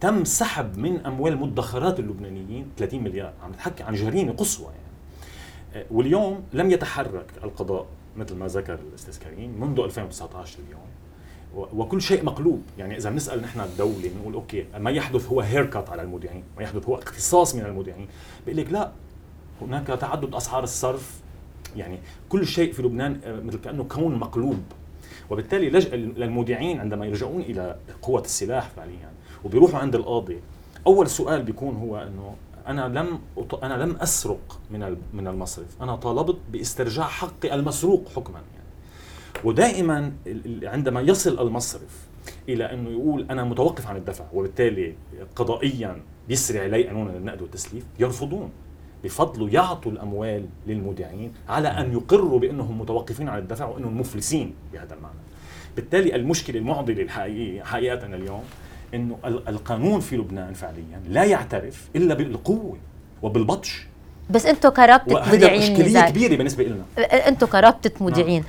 تم 0.00 0.24
سحب 0.24 0.78
من 0.78 1.06
أموال 1.06 1.36
مدخرات 1.36 2.00
اللبنانيين 2.00 2.66
30 2.76 3.04
مليار. 3.04 3.32
عم 3.42 3.50
نحكي 3.50 3.82
عن 3.82 3.94
جريمة 3.94 4.32
قصوى 4.32 4.66
يعني. 4.66 5.86
واليوم 5.90 6.42
لم 6.52 6.70
يتحرك 6.70 7.26
القضاء. 7.44 7.86
مثل 8.16 8.36
ما 8.36 8.46
ذكر 8.46 8.78
الأستاذ 8.90 9.18
كريم 9.18 9.60
منذ 9.60 9.80
2019 9.80 10.58
اليوم 10.68 10.86
وكل 11.54 12.02
شيء 12.02 12.24
مقلوب. 12.24 12.62
يعني 12.78 12.96
إذا 12.96 13.10
بنسأل 13.10 13.42
نحن 13.42 13.60
الدولة 13.60 14.10
بنقول 14.16 14.34
أوكي 14.34 14.66
ما 14.78 14.90
يحدث 14.90 15.26
هو 15.26 15.40
هيركات 15.40 15.90
على 15.90 16.02
المودعين 16.02 16.44
ما 16.56 16.62
يحدث 16.62 16.88
هو 16.88 16.94
اقتصاص 16.94 17.54
من 17.54 17.66
المودعين. 17.66 18.08
بيقول 18.46 18.60
لك 18.60 18.72
لا 18.72 18.92
هناك 19.60 19.86
تعدد 19.86 20.34
أسعار 20.34 20.62
الصرف. 20.62 21.20
يعني 21.76 21.98
كل 22.28 22.46
شيء 22.46 22.72
في 22.72 22.82
لبنان 22.82 23.20
آه، 23.24 23.40
مثل 23.40 23.58
كأنه 23.58 23.84
كون 23.84 24.14
مقلوب. 24.14 24.62
وبالتالي 25.30 25.70
لجأ 25.70 25.96
للمودعين 25.96 26.80
عندما 26.80 27.06
يلجؤون 27.06 27.40
إلى 27.40 27.76
قوة 28.02 28.20
السلاح 28.20 28.68
فعليا 28.68 29.10
وبيروحوا 29.44 29.78
عند 29.78 29.94
القاضي. 29.94 30.40
أول 30.86 31.10
سؤال 31.10 31.42
بيكون 31.42 31.76
هو 31.76 31.96
إنه 31.96 32.34
أنا 32.66 32.88
لم 32.98 33.20
أنا 33.62 33.84
لم 33.84 33.96
أسرق 33.96 34.60
من 34.70 34.96
من 35.14 35.28
المصرف. 35.28 35.82
أنا 35.82 35.96
طالبت 35.96 36.36
باسترجاع 36.52 37.06
حقي 37.06 37.54
المسروق 37.54 38.08
حكما 38.16 38.38
يعني. 38.38 38.68
ودائما 39.44 40.12
عندما 40.62 41.00
يصل 41.00 41.46
المصرف 41.46 42.08
إلى 42.48 42.72
أنه 42.72 42.90
يقول 42.90 43.26
أنا 43.30 43.44
متوقف 43.44 43.86
عن 43.86 43.96
الدفع 43.96 44.24
وبالتالي 44.32 44.94
قضائيا 45.36 46.02
يسري 46.28 46.60
علي 46.60 46.86
قانون 46.86 47.08
النقد 47.08 47.42
والتسليف 47.42 47.84
يرفضون. 47.98 48.50
بفضلوا 49.04 49.48
يعطوا 49.48 49.92
الأموال 49.92 50.46
للمودعين 50.66 51.32
على 51.48 51.68
أن 51.68 51.92
يقروا 51.92 52.38
بأنهم 52.38 52.80
متوقفين 52.80 53.28
عن 53.28 53.38
الدفع 53.38 53.66
وأنهم 53.66 54.00
مفلسين 54.00 54.54
بهذا 54.72 54.94
المعنى. 54.94 55.18
بالتالي 55.76 56.16
المشكلة 56.16 56.58
المعضلة 56.58 57.02
الحقيقية 57.02 57.62
حقيقه 57.62 58.06
اليوم 58.06 58.42
إنه 58.94 59.16
القانون 59.24 60.00
في 60.00 60.16
لبنان 60.16 60.54
فعليا 60.54 61.00
لا 61.08 61.24
يعترف 61.24 61.88
إلا 61.96 62.14
بالقوة 62.14 62.76
وبالبطش. 63.22 63.86
بس 64.30 64.46
أنتم 64.46 64.68
كرابطة 64.68 65.32
مذيعين 65.32 65.72
مشكليه 65.72 66.00
كبيرة 66.00 66.36
بالنسبة 66.36 66.64
لنا 66.64 66.82
أنتم 67.28 67.46
كرابطة 67.46 67.90
مذيعين 68.00 68.44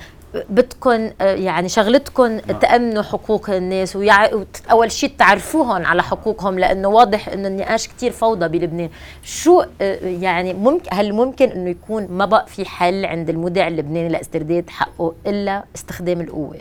بدكم 0.50 1.10
يعني 1.20 1.68
شغلتكم 1.68 2.26
نعم. 2.26 2.58
تأمنوا 2.60 3.02
حقوق 3.02 3.50
الناس 3.50 3.96
ويع... 3.96 4.30
أول 4.70 4.92
شيء 4.92 5.12
تعرفوهم 5.18 5.86
على 5.86 6.02
حقوقهم 6.02 6.58
لأنه 6.58 6.88
واضح 6.88 7.28
إنه 7.28 7.48
النقاش 7.48 7.88
كثير 7.88 8.12
فوضى 8.12 8.48
بلبنان. 8.48 8.88
شو 9.24 9.62
يعني 10.02 10.54
ممكن 10.54 10.88
هل 10.92 11.12
ممكن 11.12 11.48
إنه 11.48 11.70
يكون 11.70 12.06
ما 12.10 12.24
بقى 12.24 12.46
في 12.46 12.64
حل 12.64 13.04
عند 13.04 13.30
المودع 13.30 13.68
اللبناني 13.68 14.08
لاسترداد 14.08 14.70
حقه 14.70 15.14
إلا 15.26 15.64
استخدام 15.76 16.20
القوة؟ 16.20 16.56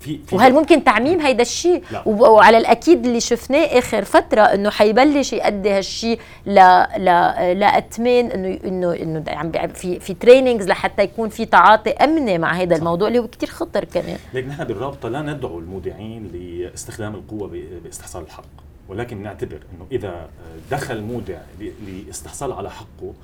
في, 0.00 0.18
في 0.26 0.36
وهل 0.36 0.52
ممكن 0.52 0.84
تعميم 0.84 1.20
هيدا 1.20 1.42
الشيء؟ 1.42 1.82
وعلى 2.06 2.58
الأكيد 2.58 3.06
اللي 3.06 3.20
شفناه 3.20 3.64
آخر 3.64 4.04
فترة 4.04 4.42
إنه 4.42 4.70
حيبلش 4.70 5.32
يؤدي 5.32 5.70
هالشيء 5.70 6.20
ل 6.46 6.54
ل 6.98 7.04
لاتمان 7.58 8.30
إنه 8.30 8.58
انه 8.64 8.94
إنه 8.94 9.24
عم 9.28 9.52
في 9.68 10.00
في 10.00 10.14
تريننجز 10.14 10.68
لحتى 10.68 11.02
يكون 11.02 11.28
في 11.28 11.44
تعاطي 11.44 11.90
امني 11.90 12.38
مع 12.38 12.52
هذا 12.52 12.76
الموضوع 12.76 13.08
اللي 13.08 13.18
هو 13.18 13.28
كثير 13.28 13.48
خطر 13.48 13.84
كمان. 13.84 14.18
لكن 14.34 14.48
نحن 14.48 14.64
بالرابطه 14.64 15.08
لا 15.08 15.22
ندعو 15.22 15.58
المودعين 15.58 16.30
لاستخدام 16.32 17.14
القوة 17.14 17.50
باستحصال 17.84 18.22
الحق. 18.22 18.64
ولكن 18.88 19.22
نعتبر 19.22 19.56
إنه 19.56 19.86
إذا 19.92 20.28
دخل 20.70 21.02
مودع 21.02 21.38
لإستحصال 21.86 22.52
على 22.52 22.70
حقه 22.70 23.14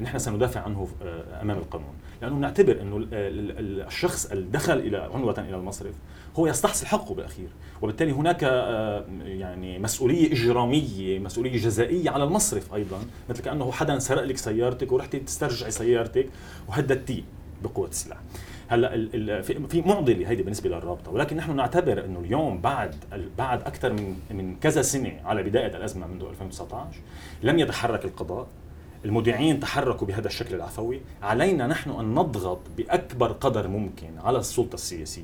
نحن 0.00 0.18
سندافع 0.18 0.60
عنه 0.60 0.88
آه، 1.02 1.42
أمام 1.42 1.58
القانون. 1.58 1.94
لأنه 2.22 2.36
نعتبر 2.36 2.80
إنه 2.80 3.06
الشخص 3.12 4.26
اللي 4.26 4.50
دخل 4.50 4.78
إلى 4.78 4.96
عنوة 5.14 5.40
إلى 5.40 5.56
المصرف 5.56 5.94
هو 6.36 6.46
يستحصل 6.46 6.86
حقه 6.86 7.14
بالأخير. 7.14 7.48
وبالتالي 7.82 8.12
هناك 8.12 8.44
آه، 8.44 9.04
يعني 9.24 9.78
مسؤولية 9.78 10.32
إجرامية 10.32 11.18
مسؤولية 11.18 11.58
جزائية 11.58 12.10
على 12.10 12.24
المصرف 12.24 12.74
أيضا. 12.74 12.98
مثل 13.30 13.42
كأنه 13.42 13.72
حدا 13.72 13.98
سرق 13.98 14.22
لك 14.22 14.36
سيارتك 14.36 14.92
ورحتي 14.92 15.18
تسترجعي 15.18 15.70
سيارتك 15.70 16.28
وهددتيه 16.68 17.22
بقوة 17.62 17.88
السلاح 17.88 18.18
هلأ 18.68 19.42
في 19.42 19.82
معضلة 19.86 20.28
هيدي 20.28 20.42
بالنسبة 20.42 20.68
للرابطة. 20.70 21.10
ولكن 21.10 21.36
نحن 21.36 21.56
نعتبر 21.56 22.04
إنه 22.04 22.20
اليوم 22.20 22.60
بعد 22.60 22.94
بعد 23.38 23.62
أكثر 23.62 23.92
من 23.92 24.16
من 24.30 24.56
كذا 24.56 24.82
سنة 24.82 25.20
على 25.24 25.42
بداية 25.42 25.76
الأزمة 25.76 26.06
منذ 26.06 26.22
2019 26.24 27.00
لم 27.42 27.58
يتحرك 27.58 28.04
القضاء. 28.04 28.46
المذيعين 29.04 29.60
تحركوا 29.60 30.06
بهذا 30.06 30.26
الشكل 30.26 30.54
العفوي. 30.54 31.00
علينا 31.22 31.66
نحن 31.66 31.90
أن 31.90 32.14
نضغط 32.14 32.60
بأكبر 32.76 33.32
قدر 33.32 33.68
ممكن 33.68 34.18
على 34.18 34.38
السلطة 34.38 34.74
السياسية 34.74 35.22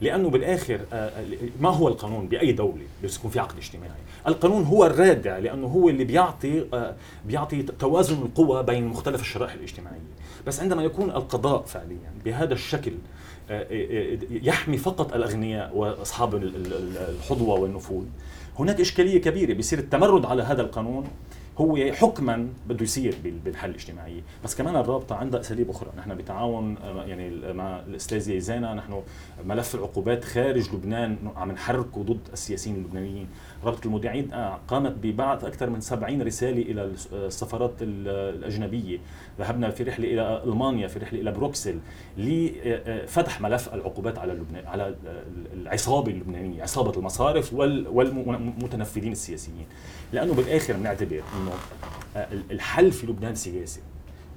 لأنه 0.00 0.30
بالآخر 0.30 0.80
آه، 0.92 0.94
آه، 0.94 1.24
ما 1.60 1.68
هو 1.68 1.88
القانون 1.88 2.28
بأي 2.28 2.52
دولة 2.52 2.84
بس 3.04 3.16
يكون 3.16 3.30
في 3.30 3.40
عقد 3.40 3.56
اجتماعي؟ 3.56 4.00
القانون 4.28 4.64
هو 4.64 4.86
الرادع 4.86 5.38
لأنه 5.38 5.66
هو 5.66 5.88
اللي 5.88 6.04
بيعطي 6.04 6.66
آه، 6.72 6.94
بيعطي 7.26 7.62
توازن 7.62 8.22
القوى 8.22 8.62
بين 8.62 8.86
مختلف 8.86 9.20
الشرائح 9.20 9.52
الاجتماعية. 9.52 9.98
بس 10.46 10.60
عندما 10.60 10.82
يكون 10.82 11.10
القضاء 11.10 11.62
فعليا 11.62 12.12
بهذا 12.24 12.54
الشكل 12.54 12.92
يحمي 14.30 14.76
فقط 14.76 15.14
الأغنياء 15.14 15.76
وأصحاب 15.76 16.34
الحظوة 16.34 17.60
والنفوذ 17.60 18.04
هناك 18.58 18.80
إشكالية 18.80 19.20
كبيرة. 19.20 19.52
بيصير 19.52 19.78
التمرد 19.78 20.24
على 20.24 20.42
هذا 20.42 20.62
القانون 20.62 21.08
هو 21.58 21.92
حكما 21.92 22.48
بده 22.68 22.82
يصير 22.82 23.14
بالحل 23.44 23.70
الاجتماعي. 23.70 24.22
بس 24.44 24.54
كمان 24.54 24.76
الرابطة 24.76 25.14
عندها 25.14 25.40
أساليب 25.40 25.70
أخرى. 25.70 25.90
نحن 25.96 26.14
بتعاون 26.14 26.76
آه، 26.78 27.04
يعني 27.04 27.52
مع 27.52 27.80
الاستاذه 27.80 28.38
زينه 28.38 28.74
نحن 28.74 29.02
ملف 29.44 29.74
العقوبات 29.74 30.24
خارج 30.24 30.74
لبنان 30.74 31.16
عم 31.36 31.52
نحركه 31.52 32.02
ضد 32.02 32.20
السياسيين 32.32 32.76
اللبنانيين. 32.76 33.28
رابطة 33.64 33.86
المذيعين 33.86 34.32
آه، 34.32 34.58
قامت 34.68 34.92
ببعث 35.02 35.44
أكثر 35.44 35.70
من 35.70 35.80
70 35.80 36.22
رسالة 36.22 36.62
إلى 36.62 36.92
السفارات 37.12 37.72
الأجنبية. 37.80 38.98
ذهبنا 39.38 39.70
في 39.70 39.82
رحلة 39.82 40.08
إلى 40.08 40.42
ألمانيا 40.44 40.88
في 40.88 40.98
رحلة 40.98 41.20
إلى 41.20 41.32
بروكسل 41.32 41.78
لفتح 42.18 43.40
ملف 43.40 43.74
العقوبات 43.74 44.18
على 44.18 44.32
لبنان 44.32 44.66
على 44.66 44.94
العصابة 45.52 46.12
اللبنانية 46.12 46.62
عصابة 46.62 46.98
المصارف 46.98 47.54
والمتنفذين 47.54 49.12
السياسيين. 49.12 49.66
لأنه 50.12 50.34
بالآخر 50.34 50.72
بنعتبر 50.76 51.22
إنه 51.48 51.56
آه، 52.16 52.28
الحل 52.50 52.92
في 52.92 53.06
لبنان 53.06 53.34
سياسي. 53.34 53.80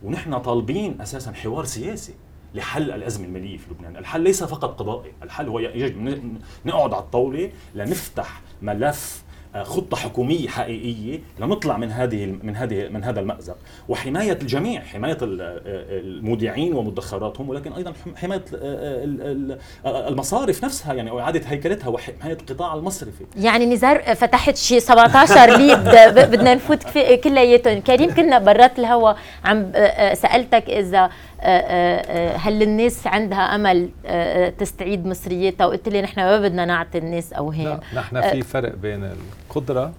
ونحن 0.03 0.37
طالبين 0.37 1.01
أساسا 1.01 1.31
حوار 1.31 1.65
سياسي 1.65 2.13
لحل 2.53 2.91
الأزمة 2.91 3.25
المالية 3.25 3.57
في 3.57 3.71
لبنان، 3.71 3.97
الحل 3.97 4.21
ليس 4.21 4.43
فقط 4.43 4.79
قضائي، 4.79 5.13
الحل 5.23 5.47
هو 5.47 5.59
يجب 5.59 6.29
نقعد 6.65 6.93
على 6.93 7.03
الطاولة 7.03 7.51
لنفتح 7.75 8.41
ملف 8.61 9.23
خطة 9.55 9.97
حكومية 9.97 10.47
حقيقية 10.47 11.19
لنطلع 11.39 11.77
من 11.77 11.91
هذه 11.91 12.35
من 12.43 12.55
هذه 12.55 12.87
من 12.87 13.03
هذا 13.03 13.19
المأزق. 13.19 13.57
وحماية 13.89 14.37
الجميع 14.41 14.81
حماية 14.81 15.17
آه، 15.21 15.61
المودعين 15.89 16.73
ومدخراتهم 16.73 17.49
ولكن 17.49 17.73
أيضا 17.73 17.93
حماية 18.15 18.45
آه، 18.55 19.57
المصارف 19.85 20.65
نفسها 20.65 20.93
يعني 20.93 21.19
إعادة 21.19 21.41
هيكلتها 21.47 21.87
وحماية 21.87 22.37
القطاع 22.41 22.73
المصرفي. 22.73 23.25
يعني 23.37 23.65
نزار 23.65 24.15
فتحت 24.15 24.55
شي 24.55 24.79
17 24.79 25.57
ليد 25.57 25.77
بدنا 26.29 26.55
نفوت 26.55 26.83
كلياتهم. 27.23 27.81
كريم 27.81 28.13
كنا 28.13 28.39
برات 28.39 28.79
الهوا 28.79 29.13
عم 29.45 29.71
سألتك 30.13 30.69
إذا 30.69 31.09
هل 32.37 32.63
الناس 32.63 33.07
عندها 33.07 33.55
أمل 33.55 33.89
تستعيد 34.57 35.05
مصريتها 35.05 35.65
وقلت 35.65 35.89
لي 35.89 36.01
نحن 36.01 36.19
ما 36.19 36.39
بدنا 36.39 36.65
نعطي 36.65 36.97
الناس 36.97 37.33
اوهام 37.33 37.79
نحن 37.93 38.21
في 38.21 38.41
فرق 38.41 38.75
بين 38.75 39.11
القدرة 39.51 39.93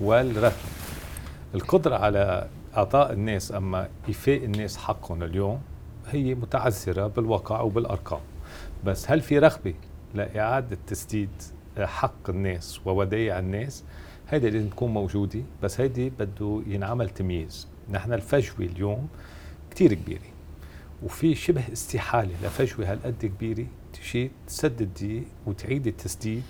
والرهن 0.00 0.52
القدرة 1.54 1.96
على 1.96 2.48
إعطاء 2.76 3.12
الناس 3.12 3.52
أما 3.52 3.88
إيفاء 4.08 4.44
الناس 4.44 4.76
حقهم 4.76 5.22
اليوم 5.22 5.60
هي 6.08 6.34
متعذرة 6.34 7.06
بالواقع 7.06 7.60
وبالأرقام. 7.60 8.20
بس 8.84 9.10
هل 9.10 9.20
في 9.20 9.38
رغبة 9.38 9.74
لإعادة 10.14 10.78
تسديد 10.86 11.30
حق 11.78 12.30
الناس 12.30 12.80
وودائع 12.86 13.38
الناس؟ 13.38 13.84
هيدي 14.28 14.50
لازم 14.50 14.68
تكون 14.68 14.90
موجودة 14.90 15.42
بس 15.62 15.80
هيدي 15.80 16.10
بده 16.10 16.62
ينعمل 16.66 17.10
تمييز. 17.10 17.68
نحن 17.90 18.12
الفجوة 18.12 18.66
اليوم 18.66 19.08
كتير 19.70 19.94
كبيرة 19.94 20.20
وفي 21.02 21.34
شبه 21.34 21.62
استحالة 21.72 22.34
لفجوة 22.42 22.92
هالقد 22.92 23.26
كبيرة 23.26 23.66
تشي 23.92 24.30
تسدد 24.46 24.94
دي 24.94 25.22
وتعيد 25.46 25.86
التسديد 25.86 26.44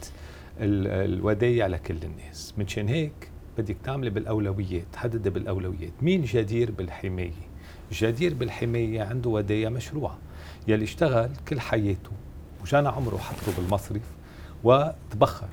الودايع 0.60 1.66
لكل 1.66 1.98
الناس. 2.02 2.54
منشان 2.58 2.88
هيك 2.88 3.30
بدك 3.58 3.76
تعملي 3.84 4.10
بالأولويات 4.10 4.84
تحددي 4.92 5.30
بالأولويات. 5.30 5.92
مين 6.02 6.24
جدير 6.24 6.70
بالحماية؟ 6.70 7.46
جدير 7.92 8.34
بالحماية 8.34 9.02
عنده 9.02 9.30
ودايع 9.30 9.68
مشروعة 9.68 10.18
يلي 10.68 10.84
اشتغل 10.84 11.30
كل 11.48 11.60
حياته 11.60 12.10
وجانا 12.62 12.90
عمره 12.90 13.16
حطه 13.16 13.56
بالمصرف 13.56 14.02
وتبخر. 14.64 15.48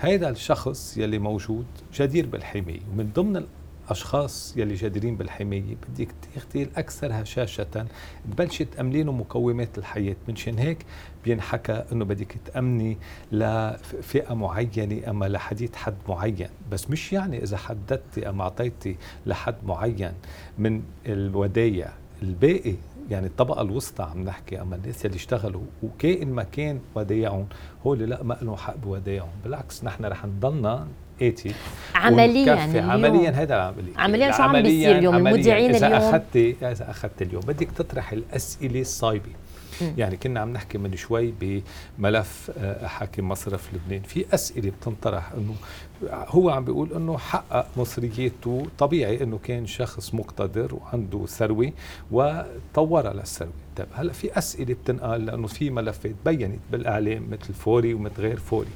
هيدا 0.00 0.28
الشخص 0.28 0.98
يلي 0.98 1.18
موجود 1.18 1.66
جدير 1.94 2.26
بالحماية 2.26 2.80
ومن 2.92 3.10
ضمن 3.14 3.46
الاشخاص 3.86 4.56
يلي 4.56 4.74
جادرين 4.74 5.16
بالحماية. 5.16 5.76
بدك 5.88 6.08
تاخذي 6.34 6.62
الاكثر 6.62 7.22
هشاشه 7.22 7.86
تبلشي 8.30 8.64
تامني 8.64 9.02
له 9.02 9.12
مقومات 9.12 9.78
الحياة. 9.78 10.16
منشان 10.28 10.58
هيك 10.58 10.86
بينحكى 11.24 11.84
إنه 11.92 12.04
بدك 12.04 12.36
تأمني 12.44 12.98
لفئة 13.32 14.34
معينة 14.34 15.10
أما 15.10 15.24
لحديد 15.24 15.76
حد 15.76 15.94
معين. 16.08 16.48
بس 16.70 16.90
مش 16.90 17.12
يعني 17.12 17.42
إذا 17.42 17.56
حددتي 17.56 18.28
أم 18.28 18.40
أعطيتي 18.40 18.96
لحد 19.26 19.56
معين 19.64 20.12
من 20.58 20.82
الودايع 21.06 21.92
الباقي. 22.22 22.74
يعني 23.10 23.26
الطبقة 23.26 23.62
الوسطى 23.62 24.02
عم 24.02 24.24
نحكي. 24.24 24.60
أما 24.60 24.76
الناس 24.76 25.06
اللي 25.06 25.16
اشتغلوا 25.16 25.62
وكائن 25.82 26.32
ما 26.32 26.42
كان 26.42 26.80
ودايعهم 26.94 27.46
هو 27.86 27.94
اللي 27.94 28.06
لا 28.06 28.22
ما 28.22 28.38
لهم 28.42 28.56
حق 28.56 28.76
بودايعهم. 28.76 29.30
بالعكس 29.44 29.84
نحن 29.84 30.04
رح 30.04 30.26
نضلنا 30.26 30.88
آتي 31.22 31.54
عمليا 31.94 32.64
اليوم. 32.64 32.90
عمليا 32.90 33.30
هذا 33.30 33.54
العملية 33.54 33.96
عمليا 33.96 34.30
شو 34.30 34.42
عم 34.42 34.62
بيصير 34.62 34.98
اليوم؟ 34.98 35.16
المذيعين 35.16 35.74
اليوم؟ 35.74 35.92
أخذتي 35.92 36.56
إذا 36.62 36.90
أخذت 36.90 37.22
اليوم 37.22 37.42
بدك 37.42 37.68
تطرح 37.76 38.12
الأسئلة 38.12 38.80
الصايبة. 38.80 39.30
يعني 39.96 40.16
كنا 40.16 40.40
عم 40.40 40.52
نحكي 40.52 40.78
من 40.78 40.96
شوي 40.96 41.34
بملف 41.40 42.50
آه، 42.58 42.86
حاكم 42.86 43.28
مصرف 43.28 43.68
لبنان. 43.74 44.02
في 44.02 44.24
أسئلة 44.34 44.70
بتنطرح 44.70 45.32
إنه 45.32 45.54
هو 46.12 46.50
عم 46.50 46.64
بيقول 46.64 46.92
إنه 46.92 47.18
حقق 47.18 47.66
مصرياته 47.76 48.66
طبيعي 48.78 49.22
إنه 49.22 49.38
كان 49.44 49.66
شخص 49.66 50.14
مقتدر 50.14 50.74
وعنده 50.74 51.26
ثروة 51.26 51.72
وطورها 52.10 53.12
للثروة. 53.12 53.52
طيب 53.76 53.86
هلأ 53.94 54.12
في 54.12 54.38
أسئلة 54.38 54.74
بتنقال 54.74 55.26
لأنه 55.26 55.46
في 55.46 55.70
ملفات 55.70 56.14
بينت 56.24 56.60
بالإعلام 56.72 57.30
مثل 57.30 57.54
فوري 57.54 57.94
ومثل 57.94 58.22
غير 58.22 58.36
فوري. 58.36 58.70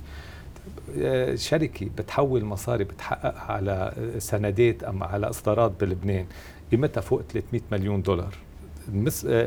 شركة 1.34 1.86
بتحول 1.98 2.44
مصاري 2.44 2.84
بتحقق 2.84 3.50
على 3.50 3.92
سندات 4.18 4.84
أم 4.84 5.02
على 5.02 5.30
إصدارات 5.30 5.72
بلبنان 5.80 6.26
قيمتها 6.70 7.00
فوق 7.00 7.22
300 7.22 7.62
مليون 7.72 8.02
دولار. 8.02 8.34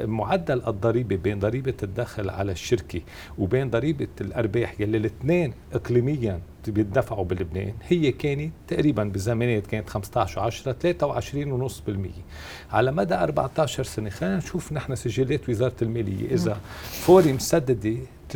معدل 0.06 0.62
الضريبة 0.68 1.16
بين 1.16 1.40
ضريبة 1.40 1.74
الدخل 1.84 2.30
على 2.30 2.52
الشركة 2.52 3.02
وبين 3.38 3.70
ضريبة 3.70 4.08
الأرباح 4.22 4.82
يلي 4.82 4.98
الاثنين 4.98 5.54
اقليميا 5.74 6.42
بيدفعوا 6.68 7.26
بلبنان 7.26 7.74
هي 7.88 8.12
كانت 8.12 8.54
تقريبا 8.68 9.04
بزمانات 9.04 9.68
كانت 9.68 9.90
15 9.90 10.52
و10 10.52 11.74
23.5% 12.72 12.74
على 12.74 12.92
مدى 12.92 13.16
14 13.16 13.84
سنة 13.84 14.10
خلينا 14.10 14.38
نشوف 14.38 14.74
نحن 14.74 14.96
سجلات 14.96 15.50
وزارة 15.50 15.76
المالية 15.82 16.32
إذا 16.34 16.58
فوري 16.92 17.34
مسددة 17.34 17.98
23.5% 18.34 18.36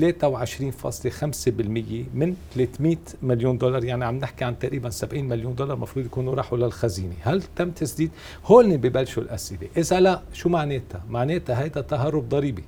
من 2.14 2.36
300 2.56 2.98
مليون 3.22 3.58
دولار. 3.58 3.84
يعني 3.84 4.06
عم 4.06 4.18
نحكي 4.18 4.46
عن 4.46 4.60
تقريبا 4.60 4.90
70 4.90 5.24
مليون 5.24 5.56
دولار 5.56 5.76
المفروض 5.76 6.06
يكونوا 6.06 6.36
راحوا 6.36 6.58
للخزينة. 6.58 7.14
هل 7.22 7.44
تم 7.56 7.72
تسديد؟ 7.72 8.12
هون 8.46 8.78
ببلشوا 8.78 9.24
الأسئلة. 9.24 9.68
إذا 9.78 10.00
لا 10.00 10.22
شو 10.34 10.50
معناتها؟ 10.50 11.04
معناتها 11.10 11.64
هيدا 11.64 11.82
تهرب 11.82 12.30
ضريبي 12.30 12.64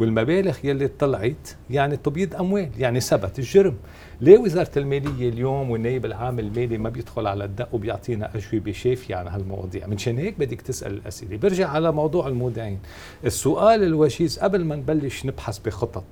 والمبالغ 0.00 0.56
يلي 0.64 0.88
طلعت 0.88 1.48
يعني 1.70 1.96
تبييض 1.96 2.34
أموال 2.34 2.70
يعني 2.78 3.00
ثبت 3.00 3.38
الجرم. 3.38 3.76
ليه 4.22 4.38
وزارة 4.38 4.70
المالية 4.76 5.28
اليوم 5.28 5.70
والنائب 5.70 6.04
العام 6.04 6.38
المالي 6.38 6.78
ما 6.78 6.88
بيدخل 6.88 7.26
على 7.26 7.44
الدق 7.44 7.74
وبيعطينا 7.74 8.30
أجوبة 8.36 8.72
شافية 8.72 9.16
عن 9.16 9.28
هالمواضيع؟ 9.28 9.86
منشان 9.86 10.18
هيك 10.18 10.38
بدك 10.38 10.60
تسأل 10.60 10.92
الأسئلة. 10.92 11.36
برجع 11.36 11.68
على 11.68 11.92
موضوع 11.92 12.26
المودعين. 12.28 12.78
السؤال 13.24 13.82
الوجيز 13.82 14.38
قبل 14.38 14.64
ما 14.64 14.76
نبلش 14.76 15.26
نبحث 15.26 15.58
بخطط 15.58 16.04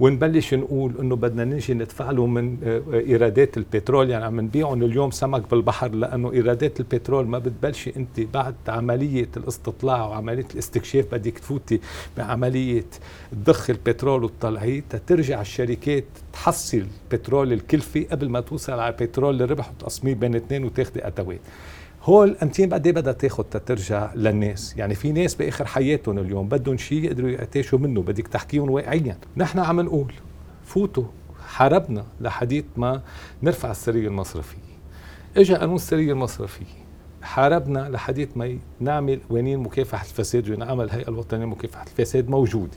ونبلش 0.00 0.54
نقول 0.54 0.92
إنه 1.00 1.16
بدنا 1.16 1.44
نجي 1.44 1.74
ندفع 1.74 2.10
له 2.10 2.26
من 2.26 2.56
آه، 2.64 2.82
إيرادات 2.94 3.56
البترول. 3.56 4.10
يعني 4.10 4.24
عم 4.24 4.40
نبيعهم 4.40 4.82
اليوم 4.82 5.10
سمك 5.10 5.50
بالبحر 5.50 5.88
لأنه 5.90 6.32
إيرادات 6.32 6.80
البترول 6.80 7.26
ما 7.26 7.38
بتبلشي 7.38 7.92
أنت 7.96 8.20
بعد 8.20 8.54
عملية 8.68 9.28
الاستطلاع 9.36 10.06
وعملية 10.06 10.46
الاستكشاف 10.54 11.14
بدك 11.14 11.38
تفوتي 11.38 11.80
بعملية 12.16 12.86
ضخ 13.34 13.70
البترول 13.70 14.24
وتطلعيه 14.24 14.84
ترجع 15.06 15.40
الشركات 15.40 16.04
تحصل 16.32 16.86
بترول 17.12 17.52
الكلفه 17.52 18.06
قبل 18.10 18.28
ما 18.28 18.40
توصل 18.40 18.72
على 18.72 18.92
بترول 19.00 19.42
الربح 19.42 19.70
وتصميم 19.70 20.18
بين 20.18 20.34
اثنين 20.34 20.64
وتاخذي 20.64 21.06
اتوات 21.06 21.40
هول 22.02 22.36
امتين 22.42 22.74
قد 22.74 22.86
إيه 22.86 22.94
بدها 22.94 23.12
تاخذ 23.12 23.44
تترجع 23.44 24.14
للناس. 24.14 24.74
يعني 24.76 24.94
في 24.94 25.12
ناس 25.12 25.34
بآخر 25.34 25.66
حياتهم 25.66 26.18
اليوم 26.18 26.48
بدهم 26.48 26.76
شيء 26.76 27.04
يقدروا 27.04 27.30
يعتاشوا 27.30 27.78
منه 27.78 28.02
بدك 28.02 28.28
تحكيهم 28.28 28.70
واقعيا. 28.70 29.18
نحن 29.36 29.58
عم 29.58 29.80
نقول 29.80 30.12
فوتوا 30.64 31.04
حاربنا 31.46 32.04
لحديت 32.20 32.64
ما 32.76 33.02
نرفع 33.42 33.70
السريه 33.70 34.08
المصرفيه 34.08 34.58
اجى 35.36 35.54
قانون 35.54 35.76
السريه 35.76 36.12
المصرفيه 36.12 36.64
حاربنا 37.22 37.88
لحديت 37.88 38.36
ما 38.36 38.58
نعمل 38.80 39.20
قوانين 39.30 39.58
مكافحة 39.58 40.02
الفساد 40.04 40.50
ونعمل 40.50 40.84
الهيئه 40.84 41.08
الوطنية 41.08 41.44
لمكافحه 41.44 41.82
الفساد 41.82 42.30
موجودة. 42.30 42.76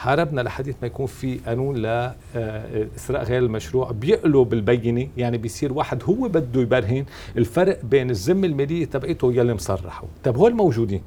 حاربنا 0.00 0.40
لحديث 0.40 0.76
ما 0.82 0.86
يكون 0.86 1.06
في 1.06 1.38
قانون 1.46 1.76
لإسراء 1.76 3.24
غير 3.24 3.42
المشروع. 3.42 3.90
بيقلب 3.90 4.52
البينة 4.52 5.08
يعني 5.16 5.38
بيصير 5.38 5.72
واحد 5.72 6.02
هو 6.02 6.28
بده 6.28 6.60
يبرهن 6.60 7.04
الفرق 7.36 7.84
بين 7.84 8.10
الذمة 8.10 8.46
المالية 8.46 8.84
تبعته 8.84 9.32
يلي 9.32 9.54
مصرحه. 9.54 10.04
طب 10.24 10.36
هول 10.36 10.54
موجودين. 10.54 11.02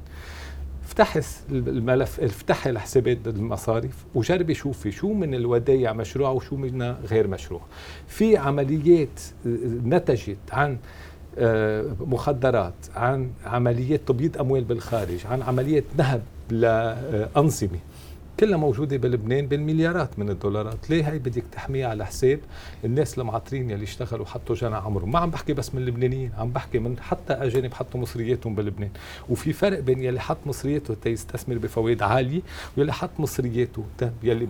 افتحي 0.84 1.20
الملف 1.50 2.20
افتحي 2.20 2.70
الحسابات 2.70 3.18
المصارف 3.26 4.04
وجربي 4.14 4.54
شوفي 4.54 4.90
شو 4.90 5.12
من 5.12 5.34
الودايع 5.34 5.92
مشروع 5.92 6.30
وشو 6.30 6.56
منها 6.56 6.98
غير 7.10 7.28
مشروع. 7.28 7.60
في 8.08 8.36
عمليات 8.36 9.20
نتجت 9.84 10.36
عن 10.52 10.78
آه، 11.38 11.84
مخدرات 12.00 12.74
عن 12.96 13.30
عمليات 13.46 14.00
تبييض 14.06 14.38
أموال 14.38 14.64
بالخارج 14.64 15.26
عن 15.30 15.42
عمليات 15.42 15.84
نهب 15.98 16.22
لأنظمة. 16.50 17.78
كلها 18.40 18.58
موجودة 18.58 18.96
بلبنان 18.96 19.46
بالمليارات 19.46 20.18
من 20.18 20.30
الدولارات. 20.30 20.90
ليه 20.90 21.12
هي 21.12 21.18
بدك 21.18 21.44
تحميها 21.52 21.88
على 21.88 22.06
حساب 22.06 22.40
الناس 22.84 23.18
المعطرين 23.18 23.70
يلي 23.70 23.84
اشتغلوا 23.84 24.26
حطوا 24.26 24.54
جنى 24.54 24.76
عمرهم؟ 24.76 25.12
ما 25.12 25.18
عم 25.18 25.30
بحكي 25.30 25.52
بس 25.52 25.74
من 25.74 25.80
اللبنانيين 25.80 26.30
عم 26.38 26.50
بحكي 26.50 26.78
من 26.78 27.00
حتى 27.00 27.32
أجانب 27.32 27.74
حطوا 27.74 28.00
مصرياتهم 28.00 28.54
بلبنان. 28.54 28.90
وفي 29.28 29.52
فرق 29.52 29.80
بين 29.80 30.02
يلي 30.02 30.20
حط 30.20 30.38
مصرياته 30.46 30.94
تيستثمر 30.94 31.58
بفوائد 31.58 32.02
عالية 32.02 32.40
ويلي 32.76 32.92
حط 32.92 33.10
مصرياته 33.18 33.84
يلي 34.22 34.46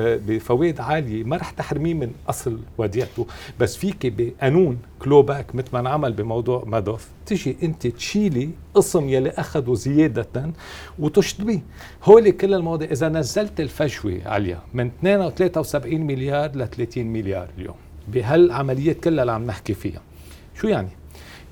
بفوائد 0.00 0.80
عالية 0.80 1.24
ما 1.24 1.36
رح 1.36 1.50
تحرميه 1.50 1.94
من 1.94 2.12
أصل 2.28 2.58
وديعته. 2.78 3.26
بس 3.60 3.76
فيك 3.76 4.06
بقانون 4.06 4.78
كلوباك 5.02 5.54
مثل 5.54 5.68
ما 5.72 5.80
انعمل 5.80 6.12
بموضوع 6.12 6.64
مادوف. 6.66 7.08
تجي 7.26 7.56
أنت 7.62 7.86
تشيلي 7.86 8.50
قسم 8.74 9.08
يلي 9.08 9.30
اخذوا 9.30 9.74
زيادة 9.74 10.52
وتشطبيه 10.98 11.60
هول 12.04 12.30
كل 12.30 12.54
المواضيع. 12.54 12.90
إذا 12.90 13.08
نزلت 13.08 13.60
الفجوة 13.60 14.20
عليها 14.26 14.62
من 14.74 14.90
72 15.04 16.00
مليار 16.00 16.56
ل 16.56 16.68
30 16.68 17.06
مليار 17.06 17.48
اليوم 17.58 17.74
بهالعمليات 18.08 19.00
كلها 19.04 19.22
اللي 19.22 19.32
عم 19.32 19.46
نحكي 19.46 19.74
فيها. 19.74 20.00
شو 20.54 20.68
يعني؟ 20.68 20.88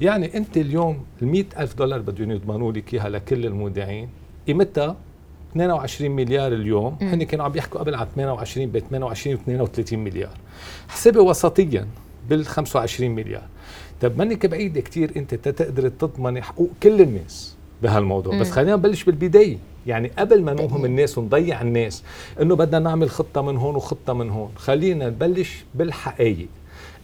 يعني 0.01 0.37
أنت 0.37 0.57
اليوم 0.57 1.05
ال 1.23 1.45
ألف 1.59 1.75
دولار 1.75 2.01
بدهم 2.01 2.31
يضمنوا 2.31 2.73
لك 2.73 2.95
إياها 2.95 3.09
لكل 3.09 3.47
المودعين. 3.47 4.09
قيمتها 4.47 4.97
22 5.53 6.11
مليار 6.11 6.53
اليوم. 6.53 6.97
هن 7.01 7.23
كانوا 7.23 7.45
عم 7.45 7.57
يحكوا 7.57 7.81
قبل 7.81 7.95
عن 7.95 8.07
28 8.15 8.67
ب 8.67 8.79
28 8.79 9.37
و 9.37 9.39
32 9.39 9.99
مليار. 9.99 10.35
حسبي 10.89 11.19
وسطيا 11.19 11.87
بال 12.29 12.47
25 12.47 13.11
مليار. 13.11 13.43
طب 14.01 14.19
منك 14.19 14.47
بعيدة 14.47 14.81
كثير 14.81 15.13
انت 15.17 15.35
تقدر 15.35 15.89
تضمن 15.89 16.43
حقوق 16.43 16.71
كل 16.83 17.01
الناس 17.01 17.55
بهالموضوع. 17.83 18.35
مم. 18.35 18.41
بس 18.41 18.51
خلينا 18.51 18.77
نبلش 18.77 19.05
بالبداية. 19.05 19.59
يعني 19.87 20.11
قبل 20.19 20.43
ما 20.43 20.55
نوهم 20.55 20.85
الناس 20.85 21.19
ونضيع 21.19 21.63
الناس 21.63 22.03
انه 22.43 22.57
بدنا 22.57 22.79
نعمل 22.79 23.11
خطة 23.11 23.43
من 23.43 23.57
هون 23.57 23.77
وخطة 23.77 24.13
من 24.13 24.31
هون. 24.31 24.51
خلينا 24.57 25.09
نبلش 25.09 25.65
بالحقائق. 25.75 26.49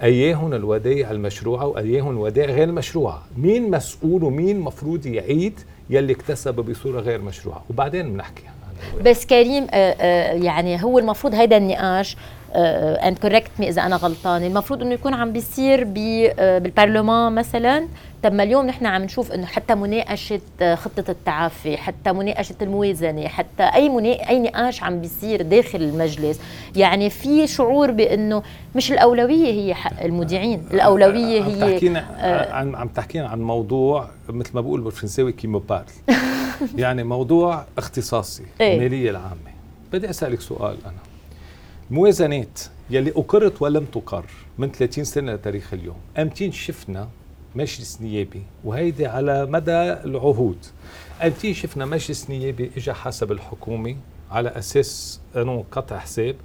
اياهم 0.02 0.54
الودائع 0.54 1.10
المشروعه 1.10 1.66
واياهم 1.66 2.10
الودائع 2.10 2.54
غير 2.54 2.68
المشروعه 2.68 3.22
مين 3.38 3.70
مسؤول 3.70 4.24
ومين 4.24 4.60
مفروض 4.60 5.06
يعيد 5.06 5.60
يلي 5.90 6.12
اكتسب 6.12 6.54
بصورة 6.54 7.00
غير 7.00 7.22
مشروعة؟ 7.22 7.64
وبعدين 7.70 8.12
بنحكي 8.12 8.42
بس 9.04 9.26
كريم 9.26 9.66
آه، 9.70 9.96
آه، 10.00 10.32
يعني 10.32 10.84
هو 10.84 10.98
المفروض 10.98 11.34
هيدا 11.34 11.56
النقاش 11.56 12.16
and 12.54 13.18
correct 13.18 13.50
me 13.58 13.68
إذا 13.68 13.82
أنا 13.82 13.96
غلطانه 13.96 14.46
المفروض 14.46 14.82
إنه 14.82 14.94
يكون 14.94 15.14
عم 15.14 15.32
بيصير 15.32 15.80
آه، 16.38 16.58
بالبرلمان 16.58 17.34
مثلا. 17.34 17.88
طب 18.22 18.32
ما 18.32 18.42
اليوم 18.42 18.66
نحن 18.66 18.86
عم 18.86 19.02
نشوف 19.02 19.32
إنه 19.32 19.46
حتى 19.46 19.74
مناقشة 19.74 20.40
خطة 20.74 21.04
التعافي 21.08 21.76
حتى 21.76 22.12
مناقشة 22.12 22.54
الموازنة 22.62 23.28
حتى 23.28 23.62
أي 23.62 23.88
منا... 23.88 24.28
أي 24.28 24.38
نقاش 24.38 24.82
عم 24.82 25.00
بيصير 25.00 25.42
داخل 25.42 25.82
المجلس 25.82 26.40
يعني 26.76 27.10
في 27.10 27.46
شعور 27.46 27.90
بإنه 27.90 28.42
مش 28.76 28.92
الأولوية 28.92 29.52
هي 29.52 29.74
حق 29.74 30.02
المذيعين 30.02 30.62
الأولوية 30.70 31.42
هي 31.42 31.62
عم 31.62 31.70
تحكينا 31.70 32.06
عن 32.50 32.74
عم 32.74 32.88
تحكينا 32.88 33.28
عن 33.28 33.40
موضوع 33.40 34.08
مثل 34.28 34.50
ما 34.54 34.60
بقول 34.60 34.80
بالفرنساوي 34.80 35.32
كيمو 35.32 35.58
بارل 35.58 35.84
يعني 36.76 37.04
موضوع 37.04 37.66
اختصاصي 37.78 38.42
إيه؟ 38.60 38.74
الماليه 38.74 39.10
العامة. 39.10 39.56
بدي 39.92 40.10
أسألك 40.10 40.40
سؤال 40.40 40.76
أنا. 40.84 40.98
الموازنات 41.90 42.60
يلي 42.90 43.10
أقرت 43.10 43.62
ولم 43.62 43.84
تقر 43.84 44.24
من 44.58 44.70
30 44.72 45.04
سنة 45.04 45.32
لتاريخ 45.34 45.74
اليوم. 45.74 45.96
أمتين 46.18 46.52
شفنا 46.52 47.08
مجلس 47.54 47.98
نيابي 48.00 48.42
وهيدي 48.64 49.06
على 49.06 49.46
مدى 49.46 49.72
العهود. 49.92 50.58
أمتين 51.24 51.54
شفنا 51.54 51.84
مجلس 51.86 52.30
نيابي 52.30 52.70
إجا 52.76 52.92
حسب 52.92 53.32
الحكومة 53.32 53.96
على 54.30 54.48
أساس 54.48 55.20
انه 55.36 55.64
قطع 55.72 55.98
حساب 55.98 56.36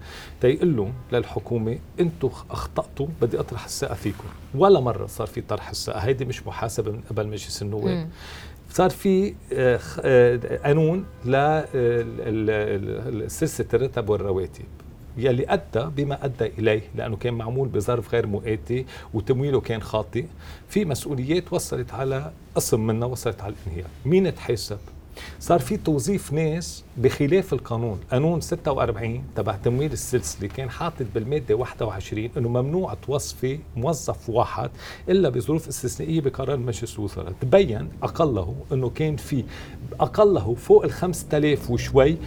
تيقول 0.42 0.76
لهم 0.78 0.94
للحكومة 1.12 1.78
أنتم 2.00 2.30
أخطأتوا 2.50 3.08
بدي 3.22 3.40
أطرح 3.40 3.66
الثقه 3.66 3.94
فيكم. 3.94 4.24
ولا 4.56 4.80
مرة 4.80 5.06
صار 5.06 5.28
في 5.28 5.42
طرح 5.42 5.70
الثقه 5.70 6.00
هيدي 6.00 6.26
مش 6.26 6.48
محاسبة 6.48 6.92
من 6.92 7.02
قبل 7.10 7.28
مجلس 7.28 7.62
النواب. 7.62 8.10
صار 8.72 8.90
في 8.90 9.34
آه، 9.54 9.80
آه، 10.02 10.58
قانون 10.66 11.06
لسلسله 13.12 13.68
الرتب 13.74 14.10
والرواتب 14.10 14.66
يلي 15.18 15.46
أدى 15.50 15.86
بما 15.98 16.26
أدى 16.26 16.46
إليه 16.46 16.82
لأنه 16.96 17.16
كان 17.16 17.34
معمول 17.34 17.68
بظرف 17.68 18.14
غير 18.14 18.28
مؤاتي 18.28 18.86
وتمويله 19.14 19.62
كان 19.62 19.82
خاطئ 19.82 20.26
في 20.70 20.86
مسؤوليات 20.86 21.54
وصلت 21.54 21.94
على 21.94 22.32
قسم 22.56 22.88
منها 22.88 23.08
وصلت 23.08 23.42
على 23.42 23.54
الإنهيار. 23.66 23.90
مين 24.06 24.36
تحاسب؟ 24.36 24.80
صار 25.40 25.60
في 25.60 25.78
توظيف 25.78 26.34
ناس 26.34 26.84
بخلاف 26.98 27.54
القانون. 27.54 28.00
قانون 28.12 28.42
46 28.42 29.24
تبع 29.36 29.56
تمويل 29.56 29.92
السلسلة 29.92 30.48
كان 30.48 30.70
حاطط 30.70 31.06
بالمادة 31.16 31.56
21 31.56 32.30
إنه 32.38 32.50
ممنوع 32.50 32.94
توظفي 32.94 33.60
موظف 33.76 34.30
واحد 34.30 34.70
إلا 35.10 35.30
بظروف 35.30 35.68
استثنائية 35.68 36.22
بقرار 36.22 36.58
مجلس 36.58 36.96
الوزراء. 37.00 37.34
تبين 37.42 37.90
أقله 38.04 38.56
إنه 38.72 38.90
كان 38.90 39.16
في 39.16 39.44
أقله 40.00 40.54
فوق 40.54 40.84
ال 40.84 40.92
5000 40.92 41.72
وشوي 41.72 42.18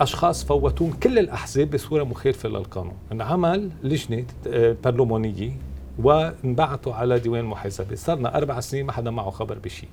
أشخاص 0.00 0.44
فوتون 0.44 0.92
كل 0.92 1.18
الأحزاب 1.18 1.70
بصورة 1.70 2.04
مخالفه 2.04 2.48
للقانون. 2.48 2.94
انعمل 3.12 3.70
لجنة 3.82 4.24
آه، 4.46 4.76
برلمانية 4.84 5.52
وانبعثوا 5.98 6.94
على 6.94 7.18
ديوان 7.18 7.40
المحاسبه 7.40 7.94
صرنا 7.94 8.36
أربع 8.36 8.60
سنين 8.60 8.86
ما 8.86 8.92
حدا 8.92 9.10
معه 9.10 9.30
خبر 9.30 9.58
بشيء 9.58 9.88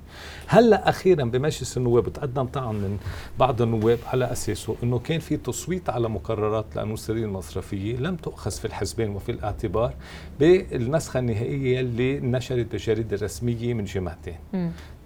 هلأ 0.46 0.88
أخيرا 0.88 1.24
بمجلس 1.24 1.76
النواب 1.76 2.12
تقدم 2.12 2.44
طعن 2.44 2.74
من 2.74 2.98
بعض 3.38 3.62
النواب 3.62 3.98
على 4.06 4.32
أساسه 4.32 4.76
إنه 4.82 4.98
كان 4.98 5.20
في 5.20 5.36
تصويت 5.36 5.90
على 5.90 6.08
مقررات 6.08 6.66
الانوثريه 6.74 7.24
المصرفية 7.24 7.96
لم 7.96 8.16
تؤخذ 8.16 8.50
في 8.50 8.64
الحسبان 8.64 9.10
وفي 9.10 9.32
الاعتبار 9.32 9.94
بالنسخة 10.40 11.18
النهائية 11.18 11.80
اللي 11.80 12.20
نشرت 12.20 12.66
بالجريده 12.72 13.16
الرسميه 13.16 13.74
من 13.74 13.84
جمعتين. 13.84 14.36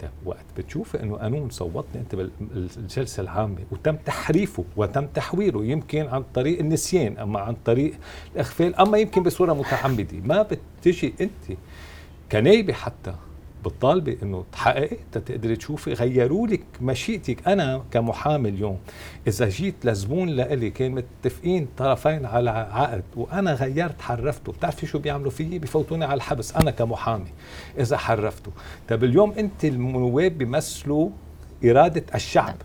طيب 0.01 0.11
وقت 0.25 0.45
بتشوف 0.57 0.97
إنه 0.97 1.17
قانون 1.17 1.51
صوتني 1.51 2.01
أنت 2.01 2.15
بالجلسة 2.15 3.21
العامة 3.21 3.59
وتم 3.71 3.97
تحريفه 3.97 4.65
وتم 4.77 5.07
تحويره 5.07 5.65
يمكن 5.65 6.07
عن 6.07 6.25
طريق 6.35 6.59
النسيان 6.59 7.19
أما 7.19 7.41
عن 7.41 7.57
طريق 7.65 7.95
الإغفال 8.35 8.75
أما 8.75 8.99
يمكن 8.99 9.23
بصورة 9.23 9.53
متعمدة. 9.53 10.19
ما 10.25 10.47
بتجي 10.83 11.15
أنت 11.21 11.59
كنايبة 12.33 12.73
حتى 12.73 13.15
بتطالبي 13.65 14.19
إنه 14.23 14.45
تحققي 14.53 14.97
تقدري 15.13 15.57
تشوفي 15.57 15.93
غيروا 15.93 16.47
لك 16.47 16.63
مشيئتك. 16.81 17.49
أنا 17.49 17.83
كمحامي 17.91 18.49
اليوم 18.49 18.79
إذا 19.27 19.49
جيت 19.49 19.75
لزبون 19.85 20.29
لإلي 20.29 20.71
كان 20.71 20.93
متفقين 20.93 21.69
طرفين 21.77 22.27
على 22.27 22.51
عقد 22.51 23.03
وأنا 23.17 23.55
غيرت 23.55 24.01
حرفته 24.03 24.53
بتعرفي 24.53 24.87
شو 24.87 24.99
بيعملوا 24.99 25.31
فيي؟ 25.31 25.59
بفوتوني 25.59 26.05
على 26.05 26.15
الحبس. 26.15 26.57
أنا 26.57 26.71
كمحامي 26.71 27.31
إذا 27.79 27.97
حرفته. 27.97 28.51
طب 28.89 29.05
اليوم 29.05 29.33
أنت 29.33 29.65
النواب 29.65 30.39
بيمثلوا 30.39 31.11
إرادة 31.65 32.05
الشعب. 32.15 32.57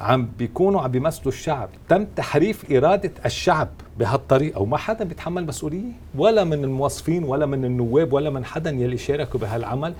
عم 0.00 0.28
بيكونوا 0.38 0.80
عم 0.80 0.90
بيمثلوا 0.90 1.32
الشعب. 1.32 1.68
تم 1.88 2.04
تحريف 2.04 2.72
إرادة 2.72 3.12
الشعب. 3.24 3.68
بهالطريقة 3.98 4.60
وما 4.60 4.76
حدا 4.76 5.04
بيتحمل 5.04 5.46
مسؤولية 5.46 5.92
ولا 6.14 6.44
من 6.44 6.64
الموظفين 6.64 7.24
ولا 7.24 7.46
من 7.46 7.64
النواب 7.64 8.12
ولا 8.12 8.30
من 8.30 8.44
حدا 8.44 8.70
يلي 8.70 8.96
شاركوا 8.98 9.40
بهالعمل. 9.40 9.94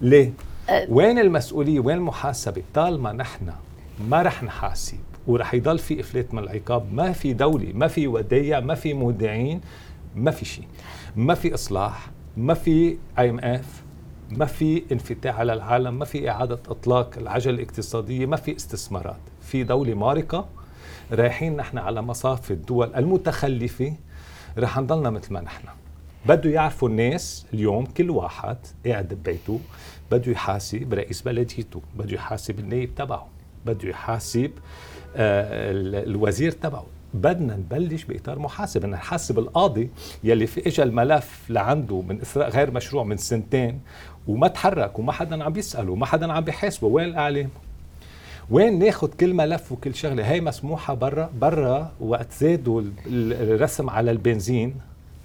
ليه؟ 0.00 0.32
أه. 0.68 0.86
وين 0.90 1.18
المسؤولية؟ 1.18 1.80
وين 1.80 1.96
المحاسبة؟ 1.96 2.62
طالما 2.74 3.12
نحن 3.12 3.52
ما 4.08 4.22
رح 4.22 4.42
نحاسب 4.42 4.98
ورح 5.26 5.54
يضل 5.54 5.78
في 5.78 6.00
إفلات 6.00 6.34
من 6.34 6.42
العقاب 6.42 6.94
ما 6.94 7.12
في 7.12 7.32
دولة 7.32 7.72
ما 7.74 7.88
في 7.88 8.06
ودايع 8.06 8.60
ما 8.60 8.74
في 8.74 8.94
مودعين 8.94 9.60
ما 10.16 10.30
في 10.30 10.44
شيء. 10.44 10.64
ما 11.16 11.34
في 11.34 11.54
إصلاح 11.54 12.10
ما 12.36 12.54
في 12.54 12.96
IMF 13.18 13.82
ما 14.30 14.46
في 14.46 14.82
انفتاح 14.92 15.38
على 15.40 15.52
العالم 15.52 15.98
ما 15.98 16.04
في 16.04 16.30
إعادة 16.30 16.58
إطلاق 16.68 17.14
العجلة 17.18 17.54
الاقتصادية 17.54 18.26
ما 18.26 18.36
في 18.36 18.56
استثمارات. 18.56 19.20
في 19.40 19.64
دولة 19.64 19.94
مارقة 19.94 20.46
رايحين 21.12 21.56
نحن 21.56 21.78
على 21.78 22.02
مصاف 22.02 22.50
الدول 22.50 22.94
المتخلفة. 22.94 23.94
رح 24.58 24.78
نضلنا 24.78 25.10
مثل 25.10 25.32
ما 25.32 25.40
نحن. 25.40 25.68
بده 26.26 26.50
يعرفوا 26.50 26.88
الناس 26.88 27.46
اليوم 27.54 27.86
كل 27.86 28.10
واحد 28.10 28.56
قاعد 28.86 29.14
ببيته 29.14 29.60
بده 30.10 30.32
يحاسب 30.32 30.94
رئيس 30.94 31.22
بلديته 31.22 31.82
بده 31.98 32.14
يحاسب 32.14 32.58
النائب 32.58 32.94
تبعه 32.94 33.28
بده 33.66 33.88
يحاسب 33.88 34.50
آه 35.16 35.72
الوزير 36.02 36.52
تبعه. 36.52 36.86
بدنا 37.14 37.56
نبلش 37.56 38.04
بإطار 38.04 38.38
محاسب. 38.38 38.80
بدنا 38.80 38.96
نحاسب 38.96 39.38
القاضي 39.38 39.90
يلي 40.24 40.46
في 40.46 40.66
اجى 40.68 40.82
الملف 40.82 41.42
لعنده 41.48 42.00
من 42.00 42.20
اثراء 42.20 42.50
غير 42.50 42.70
مشروع 42.70 43.04
من 43.04 43.16
سنتين 43.16 43.80
وما 44.26 44.48
تحرك 44.48 44.98
وما 44.98 45.12
حدا 45.12 45.44
عم 45.44 45.52
بيسأله 45.52 45.92
وما 45.92 46.06
حدا 46.06 46.32
عم 46.32 46.44
بيحاسبه. 46.44 46.86
وين 46.86 47.08
الإعلام؟ 47.08 47.48
وين 48.50 48.78
ناخذ 48.78 49.08
كل 49.08 49.34
ملف 49.34 49.72
وكل 49.72 49.94
شغلة؟ 49.94 50.30
هي 50.30 50.40
مسموحة 50.40 50.94
برا 50.94 51.30
برا 51.40 51.92
وقت 52.00 52.32
زادوا 52.32 52.82
الرسم 53.06 53.90
على 53.90 54.10
البنزين 54.10 54.74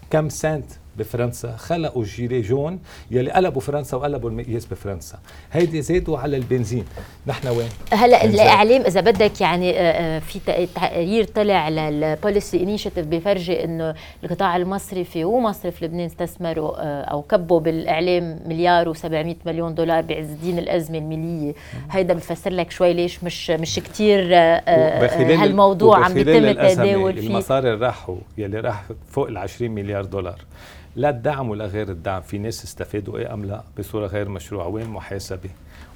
كم 0.10 0.30
سنت 0.30 0.66
بفرنسا. 0.98 1.56
خلقوا 1.58 2.02
ال 2.02 2.07
gilets 2.07 2.42
jaunes 2.42 2.80
يلي 3.12 3.32
قلبوا 3.32 3.62
فرنسا 3.62 3.98
وقلبوا 3.98 4.30
المقياس 4.30 4.66
بفرنسا. 4.66 5.20
هيدي 5.52 5.82
زادوا 5.82 6.18
على 6.18 6.38
البنزين. 6.38 6.86
نحن 7.28 7.48
وين؟ 7.48 7.70
هلا 7.94 8.24
الإعلام 8.26 8.82
إذا 8.82 9.02
بدك 9.02 9.42
يعني 9.42 9.80
آه، 9.80 9.82
آه، 9.82 10.20
في 10.20 10.40
تقرير 10.76 11.24
طلع 11.24 11.70
لل 11.70 11.93
Policy 11.93 12.64
Initiative 12.64 13.06
بفرجي 13.06 13.64
إنه 13.64 13.96
القطاع 14.24 14.56
المصرفي 14.56 15.24
ومصرف 15.24 15.84
لبنان 15.84 16.06
استثمروا 16.06 16.82
آه، 16.82 17.02
أو 17.02 17.22
كبوا 17.22 17.60
بالإعلام 17.60 18.40
مليار 18.46 18.94
و700 18.94 19.36
مليون 19.46 19.76
دولار 19.76 20.02
بعز 20.02 20.26
دين 20.26 20.60
الأزمة 20.60 20.98
المالية. 20.98 21.54
هيدا 21.92 22.14
بفسر 22.14 22.52
لك 22.52 22.72
شوي 22.72 22.94
ليش 22.94 23.24
مش 23.24 23.50
مش 23.50 23.80
كثير 23.80 24.36
هالموضوع 25.42 26.06
عم 26.06 26.14
بيتم 26.14 26.46
التداول 26.46 27.14
فيه. 27.14 27.28
المصاري 27.28 27.74
اللي 27.74 27.86
راحوا 27.86 28.16
يلي 28.38 28.60
راح 28.60 28.84
فوق 29.08 29.28
ال 29.28 29.38
20 29.38 29.72
مليار 29.72 30.06
دولار. 30.06 30.40
لا 30.96 31.10
الدعم 31.10 31.50
ولا 31.50 31.66
غير 31.66 31.90
الدعم. 31.90 32.22
في 32.22 32.38
ناس 32.38 32.64
استفادوا 32.64 33.18
إيه 33.18 33.34
أم 33.34 33.46
لا؟ 33.46 33.64
بصورة 33.80 34.08
غير 34.08 34.30
مشروعة. 34.30 34.68
وين 34.68 34.86
المحاسبة؟ 34.86 35.50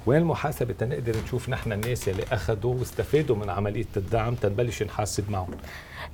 وين 0.06 0.18
المحاسبة؟ 0.18 0.72
تنقدر 0.72 1.16
نشوف 1.24 1.48
نحن 1.48 1.72
الناس 1.72 2.08
اللي 2.08 2.22
اخذوا 2.32 2.74
واستفادوا 2.74 3.36
من 3.36 3.50
عملية 3.50 3.86
الدعم 3.96 4.34
تنبلش 4.34 4.82
نحاسب 4.82 5.30
معهم. 5.30 5.50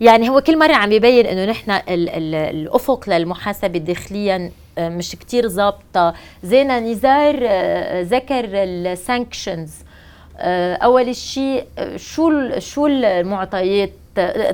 يعني 0.00 0.28
هو 0.28 0.40
كل 0.40 0.58
مرة 0.58 0.74
عم 0.74 0.92
يبين 0.92 1.26
إنه 1.26 1.44
نحن 1.44 1.70
ال 1.70 2.08
ال 2.08 2.34
الأفق 2.34 3.10
للمحاسبة 3.10 3.78
داخليا 3.78 4.50
آه، 4.78 4.88
مش 4.88 5.10
كتير 5.10 5.48
ظابطة. 5.48 6.14
زينا 6.44 6.80
نزار 6.80 7.38
آه، 7.42 8.02
ذكر 8.02 8.44
ال 8.48 8.60
sanctions. 8.60 9.72
آه، 10.38 10.74
أول 10.74 11.16
شيء 11.16 11.64
شو 11.96 12.58
شو 12.58 12.86
المعطيات؟ 12.86 13.92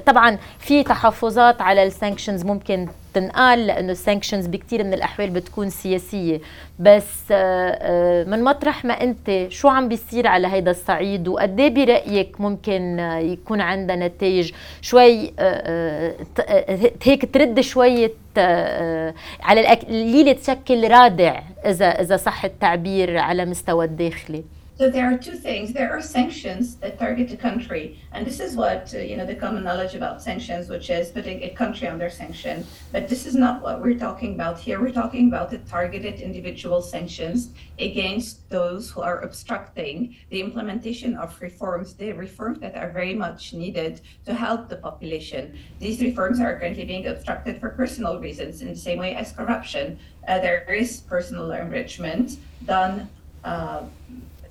طبعا 0.06 0.38
في 0.58 0.82
تحفظات 0.82 1.60
على 1.60 1.82
ال 1.82 1.88
sanctions 1.88 2.44
ممكن 2.44 2.88
تنقال 3.14 3.66
لأنه 3.66 3.92
ال 3.92 3.98
sanctions 3.98 4.46
بكثير 4.46 4.84
من 4.84 4.94
الأحوال 4.94 5.30
بتكون 5.30 5.70
سياسية. 5.70 6.40
بس 6.78 7.24
آه، 7.30 7.78
آه، 7.80 8.24
من 8.24 8.44
مطرح 8.44 8.84
ما 8.84 8.94
أنت 8.94 9.46
شو 9.48 9.68
عم 9.68 9.88
بيصير 9.88 10.26
على 10.26 10.46
هيدا 10.46 10.70
الصعيد 10.70 11.28
وقد 11.28 11.60
إيه 11.60 11.74
برأيك 11.74 12.40
ممكن 12.40 12.98
يكون 13.22 13.60
عندها 13.60 13.96
نتائج؟ 13.96 14.52
شوي 14.80 15.32
آه، 15.38 16.14
هيك 17.02 17.34
ترد 17.34 17.60
شوية 17.60 18.12
على 19.42 19.60
القليله 19.60 20.32
تشكل 20.32 20.90
رادع 20.90 21.40
إذا 21.66 21.86
إذا 21.86 22.16
صح 22.16 22.44
التعبير 22.44 23.18
على 23.18 23.44
مستوى 23.44 23.84
الداخلي. 23.84 24.44
So 24.78 24.88
there 24.88 25.12
are 25.12 25.18
two 25.18 25.34
things. 25.34 25.72
There 25.72 25.90
are 25.90 26.00
sanctions 26.00 26.76
that 26.76 27.00
target 27.00 27.32
a 27.32 27.36
country, 27.36 27.98
and 28.12 28.24
this 28.24 28.38
is 28.38 28.54
what 28.54 28.94
uh, 28.94 28.98
you 28.98 29.16
know 29.16 29.26
the 29.26 29.34
common 29.34 29.64
knowledge 29.64 29.96
about 29.96 30.22
sanctions, 30.22 30.68
which 30.68 30.88
is 30.88 31.10
putting 31.10 31.42
a 31.42 31.50
country 31.50 31.88
under 31.88 32.08
sanction. 32.08 32.64
But 32.92 33.08
this 33.08 33.26
is 33.26 33.34
not 33.34 33.60
what 33.60 33.82
we're 33.82 33.98
talking 33.98 34.34
about 34.34 34.60
here. 34.60 34.80
We're 34.80 34.92
talking 34.92 35.26
about 35.26 35.50
the 35.50 35.58
targeted 35.58 36.20
individual 36.20 36.80
sanctions 36.80 37.50
against 37.80 38.48
those 38.50 38.88
who 38.88 39.00
are 39.00 39.22
obstructing 39.22 40.14
the 40.30 40.40
implementation 40.40 41.16
of 41.16 41.36
reforms, 41.42 41.94
the 41.94 42.12
reforms 42.12 42.60
that 42.60 42.76
are 42.76 42.92
very 42.92 43.14
much 43.14 43.52
needed 43.52 44.00
to 44.26 44.32
help 44.32 44.68
the 44.68 44.76
population. 44.76 45.58
These 45.80 46.00
reforms 46.00 46.38
are 46.38 46.56
currently 46.56 46.84
being 46.84 47.08
obstructed 47.08 47.58
for 47.58 47.70
personal 47.70 48.20
reasons, 48.20 48.62
in 48.62 48.68
the 48.68 48.76
same 48.76 49.00
way 49.00 49.16
as 49.16 49.32
corruption. 49.32 49.98
Uh, 50.28 50.38
there 50.38 50.72
is 50.72 51.00
personal 51.00 51.50
enrichment 51.50 52.38
done. 52.64 53.10
Uh, 53.42 53.82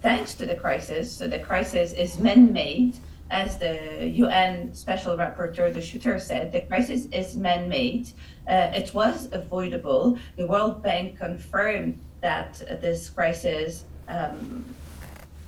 thanks 0.01 0.33
to 0.35 0.45
the 0.45 0.55
crisis. 0.55 1.11
So 1.11 1.27
the 1.27 1.39
crisis 1.39 1.93
is 1.93 2.19
man-made, 2.19 2.97
as 3.29 3.57
the 3.57 4.07
UN 4.07 4.73
Special 4.73 5.17
Rapporteur 5.17 5.73
the 5.73 5.81
shooter 5.81 6.19
said. 6.19 6.51
The 6.51 6.61
crisis 6.61 7.07
is 7.11 7.35
man-made. 7.35 8.09
Uh, 8.47 8.71
it 8.73 8.93
was 8.93 9.29
avoidable. 9.31 10.17
The 10.37 10.47
World 10.47 10.81
Bank 10.81 11.17
confirmed 11.17 11.99
that 12.21 12.55
this 12.81 13.09
crisis 13.09 13.85
um, 14.07 14.63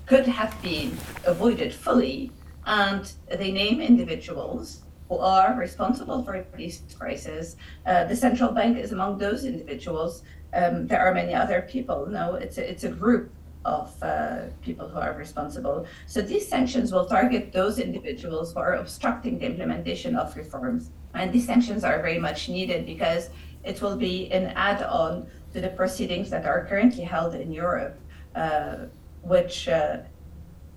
could 0.06 0.28
have 0.28 0.60
been 0.62 0.98
avoided 1.26 1.74
fully, 1.74 2.32
and 2.66 3.12
they 3.28 3.52
name 3.52 3.80
individuals 3.80 4.82
who 5.08 5.18
are 5.18 5.56
responsible 5.56 6.24
for 6.24 6.46
these 6.56 6.84
crises. 6.98 7.56
Uh, 7.86 8.04
the 8.06 8.16
central 8.16 8.52
bank 8.52 8.78
is 8.78 8.92
among 8.92 9.18
those 9.18 9.44
individuals. 9.44 10.24
Um, 10.54 10.88
there 10.88 11.00
are 11.00 11.14
many 11.14 11.34
other 11.34 11.62
people. 11.62 12.06
No, 12.08 12.36
it's 12.36 12.58
a, 12.58 12.70
it's 12.70 12.84
a 12.84 12.90
group 12.90 13.32
of 13.66 13.92
uh, 14.02 14.48
people 14.62 14.88
who 14.88 15.00
are 15.00 15.14
responsible. 15.14 15.86
So 16.08 16.22
these 16.22 16.48
sanctions 16.48 16.92
will 16.92 17.06
target 17.06 17.52
those 17.52 17.80
individuals 17.80 18.54
who 18.54 18.60
are 18.60 18.76
obstructing 18.76 19.40
the 19.40 19.46
implementation 19.46 20.16
of 20.16 20.36
reforms. 20.36 20.92
And 21.14 21.34
these 21.34 21.46
sanctions 21.46 21.84
are 21.84 22.02
very 22.02 22.20
much 22.20 22.50
needed 22.50 22.86
because 22.86 23.30
it 23.64 23.82
will 23.82 23.98
be 23.98 24.32
an 24.32 24.48
add 24.56 24.82
on 24.84 25.28
to 25.54 25.62
the 25.62 25.70
proceedings 25.70 26.30
that 26.30 26.46
are 26.46 26.66
currently 26.66 27.04
held 27.04 27.36
in 27.36 27.52
Europe, 27.52 28.00
uh, 28.36 28.76
which 29.24 29.68
uh, 29.68 29.98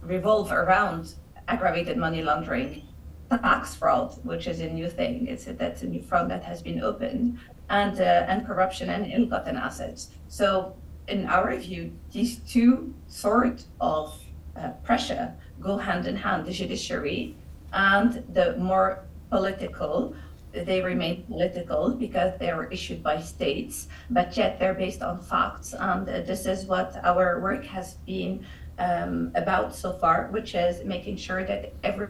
revolve 0.02 0.50
around 0.50 1.14
aggravated 1.48 1.96
money 1.96 2.22
laundering, 2.22 2.82
tax 3.30 3.74
fraud, 3.74 4.18
which 4.24 4.46
is 4.46 4.60
a 4.60 4.68
new 4.68 4.88
thing. 4.88 5.26
It's 5.26 5.46
a, 5.46 5.52
that's 5.52 5.82
a 5.82 5.86
new 5.86 6.02
front 6.02 6.28
that 6.30 6.42
has 6.44 6.62
been 6.62 6.82
opened, 6.82 7.38
and 7.70 7.98
uh, 8.00 8.26
and 8.28 8.46
corruption 8.46 8.90
and 8.90 9.10
ill-gotten 9.10 9.56
assets. 9.56 10.10
So, 10.28 10.74
in 11.12 11.26
our 11.26 11.54
view, 11.56 11.92
these 12.10 12.36
two 12.52 12.94
sort 13.06 13.64
of 13.80 14.18
uh, 14.56 14.70
pressure 14.82 15.34
go 15.60 15.76
hand 15.76 16.06
in 16.06 16.16
hand: 16.16 16.46
the 16.46 16.52
judiciary 16.52 17.36
and 17.72 18.24
the 18.32 18.56
more 18.56 19.04
political. 19.30 20.14
They 20.52 20.80
remain 20.82 21.24
political 21.24 21.82
because 22.04 22.38
they 22.38 22.50
are 22.50 22.66
issued 22.76 23.02
by 23.02 23.16
states, 23.34 23.88
but 24.10 24.36
yet 24.36 24.58
they're 24.58 24.74
based 24.74 25.02
on 25.02 25.22
facts. 25.22 25.72
And 25.72 26.06
uh, 26.06 26.20
this 26.30 26.44
is 26.44 26.66
what 26.66 26.90
our 27.02 27.40
work 27.40 27.64
has 27.64 27.94
been 28.04 28.44
um, 28.78 29.32
about 29.34 29.74
so 29.74 29.92
far, 29.92 30.28
which 30.30 30.54
is 30.54 30.84
making 30.84 31.16
sure 31.16 31.42
that 31.44 31.72
every 31.82 32.08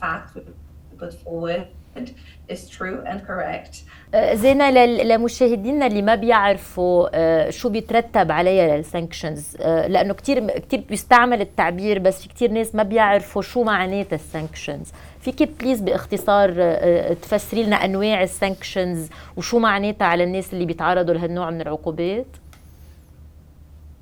fact 0.00 0.36
we 0.36 0.42
put 0.96 1.14
forward 1.22 1.66
is 2.48 2.68
true 2.68 2.98
and 3.06 3.26
correct. 3.26 3.74
زينة 4.32 4.70
لمشاهدينا 4.84 5.86
اللي 5.86 6.02
ما 6.02 6.14
بيعرفوا 6.14 7.50
شو 7.50 7.68
بيترتب 7.68 8.32
عليها 8.32 8.76
السانكشنز 8.76 9.56
لأنه 9.60 10.14
كثير 10.14 10.58
كثير 10.58 10.80
بيستعمل 10.88 11.40
التعبير 11.40 11.98
بس 11.98 12.22
في 12.22 12.28
كثير 12.28 12.50
ناس 12.50 12.74
ما 12.74 12.82
بيعرفوا 12.82 13.42
شو 13.42 13.62
معناتها 13.62 14.16
السانكشنز 14.16 14.92
فيك 15.20 15.48
بليز 15.60 15.80
باختصار 15.80 16.74
تفسري 17.14 17.62
لنا 17.62 17.76
أنواع 17.76 18.22
السانكشنز 18.22 19.08
وشو 19.36 19.58
معناتها 19.58 20.06
على 20.06 20.24
الناس 20.24 20.52
اللي 20.52 20.64
بيتعرضوا 20.64 21.14
لهالنوع 21.14 21.50
من 21.50 21.60
العقوبات؟ 21.60 22.26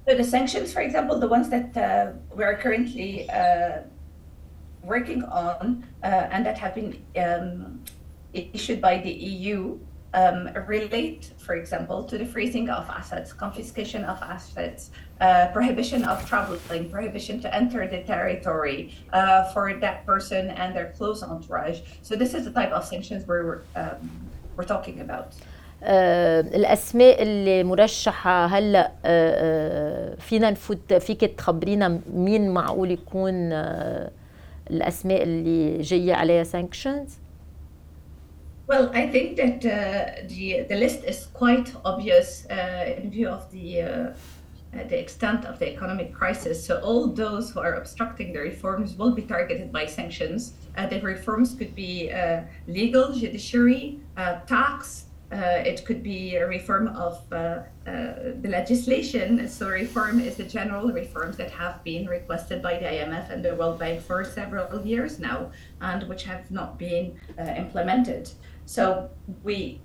So 0.09 0.14
the 0.16 0.24
sanctions, 0.24 0.72
for 0.72 0.81
example, 0.81 1.20
the 1.20 1.28
ones 1.37 1.48
that 1.48 1.70
uh, 1.76 2.11
we 2.37 2.42
are 2.48 2.57
currently 2.64 3.31
uh, 3.31 3.78
working 4.83 5.23
on 5.23 5.86
uh, 6.03 6.07
and 6.33 6.45
that 6.45 6.57
have 6.57 6.75
been 6.75 7.03
um, 7.17 7.83
issued 8.33 8.81
by 8.81 8.97
the 8.99 9.12
EU 9.12 9.77
um, 10.13 10.49
relate, 10.65 11.33
for 11.38 11.55
example, 11.55 12.03
to 12.05 12.17
the 12.17 12.25
freezing 12.25 12.69
of 12.69 12.89
assets, 12.89 13.33
confiscation 13.33 14.03
of 14.05 14.21
assets, 14.21 14.91
uh, 15.21 15.47
prohibition 15.53 16.03
of 16.05 16.25
traveling, 16.27 16.89
prohibition 16.89 17.39
to 17.41 17.53
enter 17.53 17.88
the 17.88 18.01
territory 18.03 18.93
uh, 19.13 19.51
for 19.51 19.73
that 19.75 20.05
person 20.05 20.49
and 20.51 20.75
their 20.75 20.93
close 20.97 21.21
entourage. 21.23 21.81
So 22.01 22.15
this 22.15 22.33
is 22.33 22.45
the 22.45 22.51
type 22.51 22.71
of 22.71 22.86
sanctions 22.86 23.27
we're, 23.27 23.62
um, 23.75 24.10
we're 24.55 24.65
talking 24.65 25.01
about. 25.01 25.33
آه 25.83 26.41
الاسماء 26.41 27.21
اللي 27.21 27.63
مرشحه 27.63 28.45
هلا 28.45 28.91
آه 29.05 30.15
فينا 30.15 30.49
نفوت 30.51 30.93
فيك 30.93 31.21
تخبرينا 31.21 31.99
مين 32.13 32.49
معقول 32.49 32.91
يكون 32.91 33.53
آه 33.53 34.12
الاسماء 34.71 35.23
اللي 35.23 35.81
جايه 35.81 36.13
عليها 36.13 36.43
sanctions 36.43 37.10
Well, 38.67 38.89
I 38.93 39.07
think 39.07 39.38
that 39.38 39.60
uh, 39.65 40.27
the 40.27 40.65
the 40.69 40.75
list 40.75 41.05
is 41.05 41.27
quite 41.41 41.73
obvious 41.86 42.45
uh, 42.49 42.97
in 42.97 43.10
view 43.10 43.29
of 43.29 43.49
the 43.55 43.67
uh, 43.81 44.13
the 44.91 44.99
extent 44.99 45.45
of 45.45 45.57
the 45.60 45.71
economic 45.73 46.13
crisis. 46.13 46.57
So 46.67 46.73
all 46.81 47.07
those 47.07 47.49
who 47.51 47.62
are 47.62 47.75
obstructing 47.75 48.33
the 48.33 48.41
reforms 48.51 48.97
will 48.99 49.13
be 49.19 49.21
targeted 49.21 49.71
by 49.71 49.86
sanctions. 49.86 50.53
the 50.91 50.99
reforms 51.01 51.55
could 51.57 51.73
be 51.75 52.12
legal, 52.67 53.05
judiciary, 53.13 53.99
tax, 54.45 55.05
uh, 55.05 55.11
it 55.32 55.84
could 55.84 56.02
be 56.02 56.36
a 56.36 56.46
reform 56.46 56.88
of 56.88 57.20
uh, 57.32 57.36
uh, 57.36 57.62
the 58.40 58.48
legislation. 58.48 59.48
So 59.48 59.68
reform 59.68 60.20
is 60.20 60.36
the 60.36 60.44
general 60.44 60.92
reforms 60.92 61.36
that 61.38 61.50
have 61.50 61.82
been 61.84 62.06
requested 62.06 62.62
by 62.62 62.78
the 62.78 62.86
IMF 62.86 63.30
and 63.30 63.44
the 63.44 63.54
World 63.54 63.78
Bank 63.78 64.02
for 64.02 64.24
several 64.24 64.84
years 64.84 65.18
now, 65.18 65.50
and 65.80 66.02
which 66.08 66.24
have 66.24 66.50
not 66.50 66.78
been 66.78 67.18
implemented. 67.56 68.30
So 68.66 69.10
we, 69.42 69.80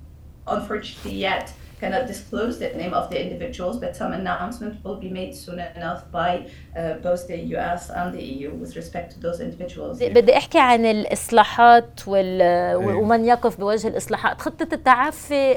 unfortunately, 0.47 1.15
yet 1.15 1.53
cannot 1.81 2.07
disclose 2.07 2.53
the 2.59 2.69
name 2.81 2.93
of 2.93 3.09
the 3.11 3.17
individuals, 3.25 3.75
but 3.83 3.95
some 3.95 4.11
announcement 4.21 4.73
will 4.83 4.99
be 5.05 5.09
made 5.09 5.33
soon 5.45 5.59
enough 5.79 6.01
by 6.11 6.31
uh, 6.39 6.93
both 7.07 7.21
the 7.27 7.39
US 7.55 7.89
and 7.89 8.07
the 8.17 8.23
EU 8.31 8.49
with 8.61 8.75
respect 8.75 9.07
to 9.13 9.19
those 9.19 9.39
individuals. 9.39 9.99
بدي 10.03 10.37
احكي 10.37 10.59
عن 10.59 10.85
الاصلاحات 10.85 12.07
وال... 12.07 12.75
ومن 12.75 13.25
يقف 13.25 13.59
بوجه 13.59 13.87
الاصلاحات، 13.87 14.41
خطة 14.41 14.67
التعافي 14.73 15.53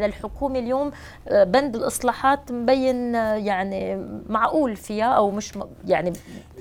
للحكومة 0.00 0.58
اليوم 0.58 0.92
بند 1.30 1.76
الاصلاحات 1.76 2.52
مبين 2.52 3.14
يعني 3.14 3.96
معقول 4.28 4.76
فيها 4.76 5.12
أو 5.12 5.30
مش 5.30 5.52
يعني 5.86 6.12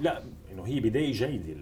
لا 0.02 0.22
انه 0.54 0.66
هي 0.66 0.80
بداية 0.80 1.12
جيدة 1.12 1.56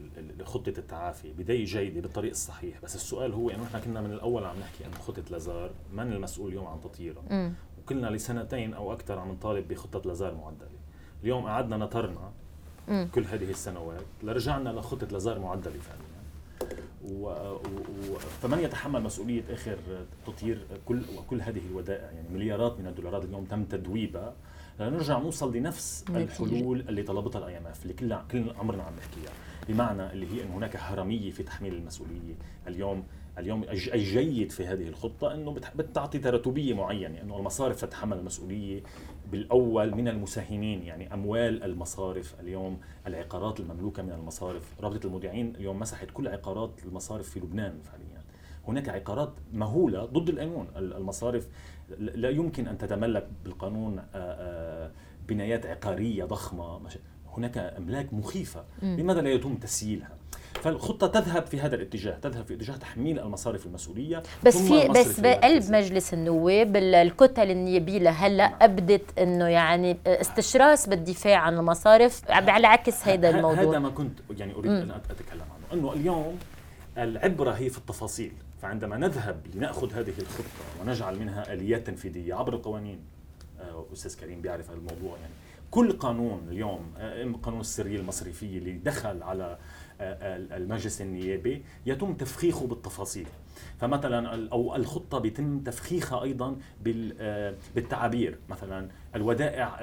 خطة 0.45 0.73
التعافي 0.77 1.33
بداية 1.33 1.65
جيدة 1.65 2.01
بالطريق 2.01 2.31
الصحيح. 2.31 2.81
بس 2.83 2.95
السؤال 2.95 3.33
هو 3.33 3.49
إنه 3.49 3.63
إحنا 3.63 3.79
كنا 3.79 4.01
من 4.01 4.11
الأول 4.11 4.45
عم 4.45 4.59
نحكي 4.59 4.85
انه 4.85 4.97
خطة 4.97 5.23
لازار 5.31 5.71
من 5.93 6.13
المسؤول 6.13 6.49
اليوم 6.49 6.67
عن 6.67 6.81
تطويرها 6.81 7.51
وكلنا 7.79 8.07
لسنتين 8.07 8.73
أو 8.73 8.93
أكثر 8.93 9.19
عم 9.19 9.31
نطالب 9.31 9.67
بخطة 9.67 10.09
لازار 10.09 10.35
معدلة. 10.35 10.79
اليوم 11.23 11.45
قعدنا 11.45 11.77
نطرنا 11.77 12.31
مم. 12.87 13.07
كل 13.15 13.23
هذه 13.23 13.49
السنوات 13.49 14.05
لرجعنا 14.23 14.69
لخطة 14.69 15.07
لازار 15.07 15.39
معدلة 15.39 15.73
فعليا 15.79 16.13
و... 17.03 17.27
و... 17.27 18.17
فمن 18.41 18.59
يتحمل 18.59 19.03
مسؤولية 19.03 19.43
آخر 19.49 19.77
تطوير 20.27 20.65
كل 20.85 21.01
وكل 21.17 21.41
هذه 21.41 21.61
الودائع؟ 21.71 22.11
يعني 22.11 22.29
مليارات 22.29 22.79
من 22.79 22.87
الدولارات 22.87 23.25
اليوم 23.25 23.45
تم 23.45 23.63
تدويبها 23.63 24.33
لنرجع 24.79 25.19
نوصل 25.19 25.55
لنفس 25.55 26.05
الحلول 26.09 26.79
اللي 26.89 27.03
طلبتها 27.03 27.39
ال 27.39 27.57
IMF 27.57 27.83
اللي 27.83 27.93
كل 27.93 28.17
كل 28.31 28.49
عمرنا 28.59 28.83
عم 28.83 28.93
نحكيها. 28.95 29.31
بمعنى 29.69 30.11
اللي 30.11 30.27
هي 30.27 30.43
انه 30.43 30.57
هناك 30.57 30.75
هرميه 30.75 31.31
في 31.31 31.43
تحميل 31.43 31.73
المسؤولية. 31.73 32.35
اليوم 32.67 33.03
اليوم 33.37 33.63
الجيد 33.93 34.51
في 34.51 34.67
هذه 34.67 34.87
الخطة 34.87 35.33
إنه 35.33 35.55
بتعطي 35.75 36.19
تراتبية 36.19 36.73
معينة 36.73 37.21
إنه 37.21 37.37
المصارف 37.37 37.81
تتحمل 37.81 38.17
المسؤولية 38.17 38.83
بالأول 39.31 39.95
من 39.95 40.07
المساهمين 40.07 40.83
يعني 40.83 41.13
أموال 41.13 41.63
المصارف. 41.63 42.35
اليوم 42.39 42.79
العقارات 43.07 43.59
المملوكة 43.59 44.03
من 44.03 44.11
المصارف 44.11 44.73
رابطة 44.81 45.07
المودعين 45.07 45.55
اليوم 45.55 45.79
مسحت 45.79 46.11
كل 46.11 46.27
عقارات 46.27 46.71
المصارف 46.85 47.29
في 47.29 47.39
لبنان 47.39 47.79
فعليا. 47.83 48.23
هناك 48.67 48.89
عقارات 48.89 49.33
مهولة 49.53 50.05
ضد 50.05 50.29
القانون 50.29 50.67
المصارف 50.75 51.47
لا 51.99 52.29
يمكن 52.29 52.67
أن 52.67 52.77
تتملك 52.77 53.27
بالقانون 53.43 54.01
بنايات 55.27 55.65
عقارية 55.65 56.25
ضخمة 56.25 56.79
هناك 57.37 57.57
أملاك 57.57 58.13
مخيفة 58.13 58.63
لماذا 58.81 59.21
لا 59.21 59.29
يتم 59.29 59.55
تسييلها 59.55 60.09
فالخطة 60.53 61.07
تذهب 61.07 61.45
في 61.45 61.59
هذا 61.59 61.75
الاتجاه، 61.75 62.17
تذهب 62.21 62.45
في 62.45 62.53
اتجاه 62.53 62.75
تحميل 62.75 63.19
المصارف 63.19 63.65
المسؤولية 63.65 64.23
بس 64.43 64.57
في 64.57 64.87
بس 64.87 65.19
بقلب 65.19 65.71
مجلس 65.71 66.13
النواب 66.13 66.75
الكتل 66.75 67.51
النيابية 67.51 67.99
لهلا 67.99 68.43
أبدت 68.43 69.19
إنه 69.19 69.47
يعني 69.47 69.97
استشراس 70.07 70.89
بالدفاع 70.89 71.37
عن 71.37 71.57
المصارف 71.57 72.21
على 72.29 72.67
عكس 72.67 73.07
هذا 73.07 73.29
الموضوع. 73.29 73.63
هذا 73.63 73.79
ما 73.79 73.89
كنت 73.89 74.19
يعني 74.37 74.53
أريد 74.53 74.71
أن 74.71 74.91
أتكلم 74.91 75.41
عنه، 75.41 75.73
أنه 75.73 75.93
اليوم 75.93 76.39
العبرة 76.97 77.51
هي 77.51 77.69
في 77.69 77.77
التفاصيل، 77.77 78.31
فعندما 78.61 78.97
نذهب 78.97 79.41
لنأخذ 79.55 79.93
هذه 79.93 80.13
الخطة 80.19 80.81
ونجعل 80.81 81.19
منها 81.19 81.53
اليات 81.53 81.87
تنفيذية 81.87 82.33
عبر 82.33 82.53
القوانين 82.53 82.99
أستاذ 83.93 84.19
كريم 84.19 84.41
بيعرف 84.41 84.69
هذا 84.69 84.77
الموضوع 84.77 85.17
يعني. 85.17 85.33
كل 85.73 85.91
قانون 85.91 86.47
اليوم 86.49 86.93
قانون 87.43 87.59
السريه 87.59 87.99
المصرفيه 87.99 88.57
اللي 88.57 88.71
دخل 88.71 89.23
على 89.23 89.57
المجلس 90.01 91.01
النيابي 91.01 91.63
يتم 91.85 92.13
تفخيخه 92.13 92.67
بالتفاصيل. 92.67 93.27
فمثلا 93.79 94.49
أو 94.51 94.75
الخطة 94.75 95.19
بيتم 95.19 95.59
تفخيخها 95.59 96.23
أيضا 96.23 96.55
بالتعابير. 97.75 98.39
مثلا 98.49 98.89
الودائع 99.15 99.77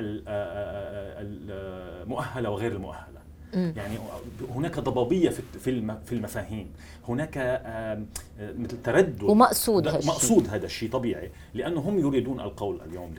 المؤهله 1.98 2.50
وغير 2.50 2.72
المؤهلة. 2.72 3.19
يعني 3.52 3.98
هناك 4.54 4.78
ضبابية 4.78 5.30
في 5.30 5.42
في 6.04 6.12
المفاهيم. 6.12 6.66
هناك 7.08 7.62
مثل 8.40 8.82
تردد. 8.82 9.22
ومقصود 9.22 9.88
هالشيء 9.88 10.10
مقصود 10.10 10.48
هذا 10.48 10.66
الشيء 10.66 10.90
طبيعي 10.90 11.30
لأنه 11.54 11.80
هم 11.80 11.98
يريدون 11.98 12.40
القول 12.40 12.80
اليوم 12.80 13.14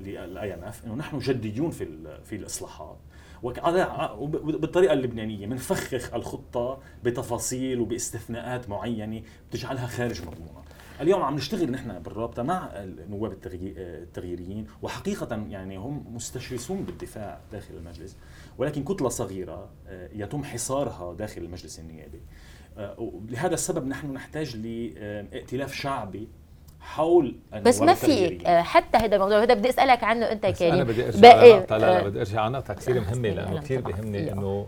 لل 0.00 0.54
IMF 0.54 0.84
انه 0.86 0.94
نحن 0.94 1.18
جديون 1.18 1.70
في 1.70 1.88
في 2.24 2.36
الإصلاحات. 2.36 2.96
وبالطريقة 3.42 4.92
اللبنانية 4.92 5.46
بنفخخ 5.46 6.14
الخطة 6.14 6.78
بتفاصيل 7.04 7.80
وباستثناءات 7.80 8.68
معينة 8.68 9.22
بتجعلها 9.50 9.86
خارج 9.86 10.20
مضمونها 10.20 10.62
اليوم 11.00 11.22
عم 11.22 11.34
نشتغل 11.34 11.70
نحن 11.70 11.98
بالرابطة 11.98 12.42
مع 12.42 12.70
النواب 12.74 13.32
التغييريين 13.46 14.66
وحقيقة 14.82 15.46
يعني 15.48 15.76
هم 15.76 16.04
مستشرسون 16.14 16.82
بالدفاع 16.82 17.40
داخل 17.52 17.74
المجلس. 17.74 18.16
ولكن 18.58 18.84
كتلة 18.84 19.08
صغيرة 19.08 19.68
يتم 20.12 20.44
حصارها 20.44 21.14
داخل 21.14 21.42
المجلس 21.42 21.78
النيابي. 21.78 22.20
لهذا 23.28 23.54
السبب 23.54 23.86
نحن 23.86 24.12
نحتاج 24.12 24.56
لائتلاف 24.56 25.74
شعبي 25.74 26.28
حول 26.80 27.36
بس 27.62 27.80
ما 27.80 27.94
في 27.94 28.46
آه، 28.46 28.62
حتى 28.62 28.98
هذا 28.98 29.16
الموضوع. 29.16 29.42
هذا 29.42 29.54
بدي 29.54 29.68
أسألك 29.68 30.04
عنه 30.04 30.32
أنت 30.32 30.46
كريم. 30.46 30.74
أنا 30.74 30.84
بدي 30.84 31.06
أرجع 31.06 31.28
على 31.28 31.52
نقطه 31.52 31.76
لا, 31.76 31.98
لا 31.98 32.08
بدي 32.08 32.18
أرجع 32.18 32.40
على 32.40 32.52
نقطه 32.52 32.74
كثير 32.74 33.00
مهمة 33.00 33.28
لأنه 33.28 33.60
كثير 33.60 33.80
بيهمني 33.80 34.32
إنه 34.32 34.66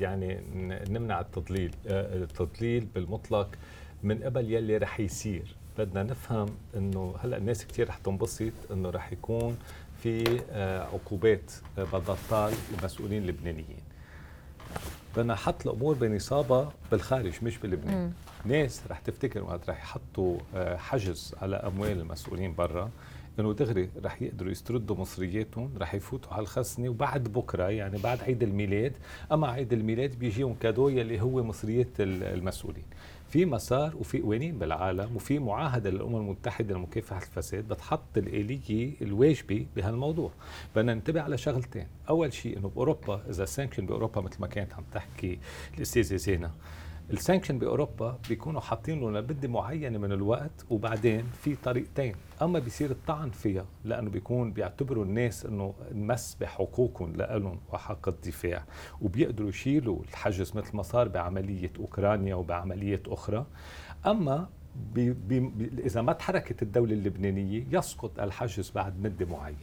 يعني 0.00 0.40
نمنع 0.90 1.20
التضليل 1.20 1.74
التضليل 1.86 2.84
بالمطلق 2.94 3.48
من 4.02 4.22
قبل 4.22 4.52
يلي 4.52 4.76
رح 4.76 5.00
يصير. 5.00 5.56
بدنا 5.78 6.02
نفهم 6.02 6.46
إنه 6.76 7.14
هلأ 7.22 7.36
الناس 7.36 7.66
كثير 7.66 7.88
رح 7.88 7.98
تنبسط 7.98 8.52
إنه 8.70 8.90
رح 8.90 9.12
يكون 9.12 9.56
في 10.02 10.40
آه، 10.50 10.82
عقوبات 10.82 11.52
آه، 11.78 11.84
بدها 11.84 12.16
تطال 12.28 12.52
المسؤولين 12.78 13.22
اللبنانيين. 13.22 13.80
بدنا 15.16 15.34
نحط 15.34 15.66
الأمور 15.66 15.94
بنصابها 15.94 16.72
بالخارج 16.90 17.32
مش 17.42 17.58
بلبنان. 17.58 18.12
ناس 18.44 18.82
رح 18.90 18.98
تفتكر 18.98 19.42
وقت 19.42 19.70
رح 19.70 19.78
يحطوا 19.78 20.38
آه، 20.54 20.76
حجز 20.76 21.34
على 21.42 21.56
أموال 21.56 22.00
المسؤولين 22.00 22.54
برا 22.54 22.90
إنه 23.40 23.52
دغري 23.52 23.90
رح 24.04 24.22
يقدروا 24.22 24.50
يستردوا 24.50 24.96
مصرياتهم 24.96 25.70
رح 25.78 25.94
يفوتوا 25.94 26.32
على 26.32 26.42
الخزنه 26.42 26.88
وبعد 26.88 27.24
بكرة 27.24 27.70
يعني 27.70 27.98
بعد 27.98 28.20
عيد 28.22 28.42
الميلاد. 28.42 28.92
أما 29.32 29.48
عيد 29.48 29.72
الميلاد 29.72 30.18
بيجيهم 30.18 30.54
cadeau 30.54 30.88
يلي 30.88 31.20
هو 31.20 31.42
مصريات 31.42 31.88
المسؤولين. 31.98 32.84
في 33.30 33.44
مسار 33.46 33.96
وفي 33.96 34.20
قوانين 34.20 34.58
بالعالم 34.58 35.16
وفي 35.16 35.38
معاهدة 35.38 35.90
للأمم 35.90 36.16
المتحدة 36.16 36.74
لمكافحة 36.74 37.22
الفساد 37.22 37.68
بتحط 37.68 38.16
الآلية 38.18 38.92
الواجبة 39.02 39.66
بهالموضوع. 39.76 40.30
بدنا 40.76 40.94
ننتبه 40.94 41.20
على 41.20 41.38
شغلتين. 41.38 41.86
أول 42.08 42.32
شيء 42.32 42.58
إنه 42.58 42.68
بأوروبا 42.68 43.22
إذا 43.30 43.44
sanction 43.44 43.86
بأوروبا 43.86 44.20
مثل 44.20 44.40
ما 44.40 44.46
كانت 44.46 44.74
عم 44.74 44.84
تحكي 44.92 45.38
الأستاذة 45.76 46.16
زينة 46.16 46.50
ال 47.12 47.17
sanction 47.17 47.58
بأوروبا 47.58 48.18
بيكونوا 48.28 48.60
حاطين 48.60 49.00
له 49.00 49.06
مده 49.08 49.48
معينة 49.48 49.98
من 49.98 50.12
الوقت 50.12 50.66
وبعدين 50.70 51.24
في 51.42 51.56
طريقتين. 51.56 52.14
أما 52.42 52.58
بيصير 52.58 52.90
الطعن 52.90 53.30
فيها 53.30 53.64
لأنه 53.84 54.10
بيكون 54.10 54.52
بيعتبروا 54.52 55.04
الناس 55.04 55.46
إنه 55.46 55.74
مس 55.92 56.36
بحقوقهم 56.40 57.12
لهم 57.16 57.60
وحق 57.72 58.08
الدفاع 58.08 58.64
وبيقدروا 59.00 59.48
يشيلوا 59.48 60.02
الحجز 60.02 60.56
مثل 60.56 60.76
ما 60.76 60.82
صار 60.82 61.08
بعملية 61.08 61.72
أوكرانيا 61.78 62.34
وبعملية 62.34 63.02
أخرى. 63.06 63.46
أما 64.06 64.48
بي 64.94 65.10
بي 65.12 65.50
إذا 65.78 66.02
ما 66.02 66.12
تحركت 66.12 66.62
الدولة 66.62 66.92
اللبنانية 66.92 67.64
يسقط 67.72 68.20
الحجز 68.20 68.70
بعد 68.70 69.00
مدة 69.02 69.26
معينة. 69.26 69.58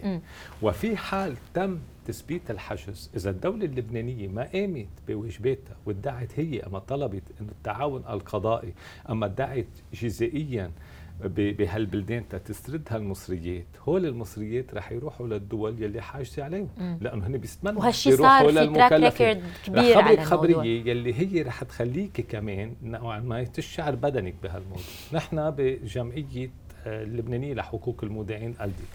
وفي 0.61 0.97
حال 0.97 1.35
تم 1.53 1.79
تثبيت 2.05 2.51
الحجز 2.51 3.09
إذا 3.15 3.29
الدولة 3.29 3.65
اللبنانية 3.65 4.27
ما 4.27 4.43
قامت 4.53 4.87
بواجباتها 5.07 5.75
وادعت 5.85 6.39
هي 6.39 6.59
أما 6.59 6.79
طلبت 6.79 7.23
انه 7.41 7.51
التعاون 7.51 8.03
القضائي 8.09 8.73
أما 9.09 9.25
ادعت 9.25 9.67
جزائيا 9.93 10.71
بهالبلدان 11.25 12.23
تسترد 12.45 12.87
هالمصريات. 12.89 13.65
هول 13.87 14.05
المصريات 14.05 14.73
رح 14.73 14.91
يروحوا 14.91 15.27
للدول 15.27 15.83
يلي 15.83 16.01
حاجزه 16.01 16.43
عليهم. 16.43 16.69
لأنه 17.01 17.27
هن 17.27 17.37
بيستمنوا 17.37 17.79
وهالشيء 17.79 18.15
صار 18.15 18.47
في 18.47 18.67
تراك 18.67 18.91
ريكورد 18.91 19.43
كبير 19.65 19.97
على 19.97 20.23
خبرية 20.25 20.89
يلي 20.89 21.13
هي 21.13 21.41
رح 21.41 21.63
تخليك 21.63 22.21
كمان 22.21 22.75
نوعا 22.83 23.19
ما 23.19 23.43
تشعر 23.43 23.95
بدنك 23.95 24.33
بهالموضوع. 24.43 24.83
نحن 25.13 25.51
بجمعية 25.51 26.49
آه، 26.85 27.03
اللبنانية 27.03 27.53
لحقوق 27.53 28.03
المودعين 28.03 28.55
ألديك. 28.61 28.87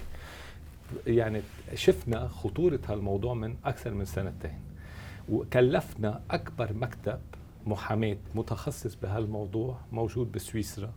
يعني 1.06 1.42
شفنا 1.74 2.28
خطورة 2.28 2.80
هالموضوع 2.88 3.34
من 3.34 3.54
أكثر 3.64 3.94
من 3.94 4.04
سنتين. 4.04 4.58
وكلفنا 5.28 6.20
أكبر 6.30 6.72
مكتب 6.72 7.18
محاماه 7.66 8.16
متخصص 8.34 8.94
بهالموضوع 8.94 9.80
موجود 9.92 10.32
بسويسرا. 10.32 10.92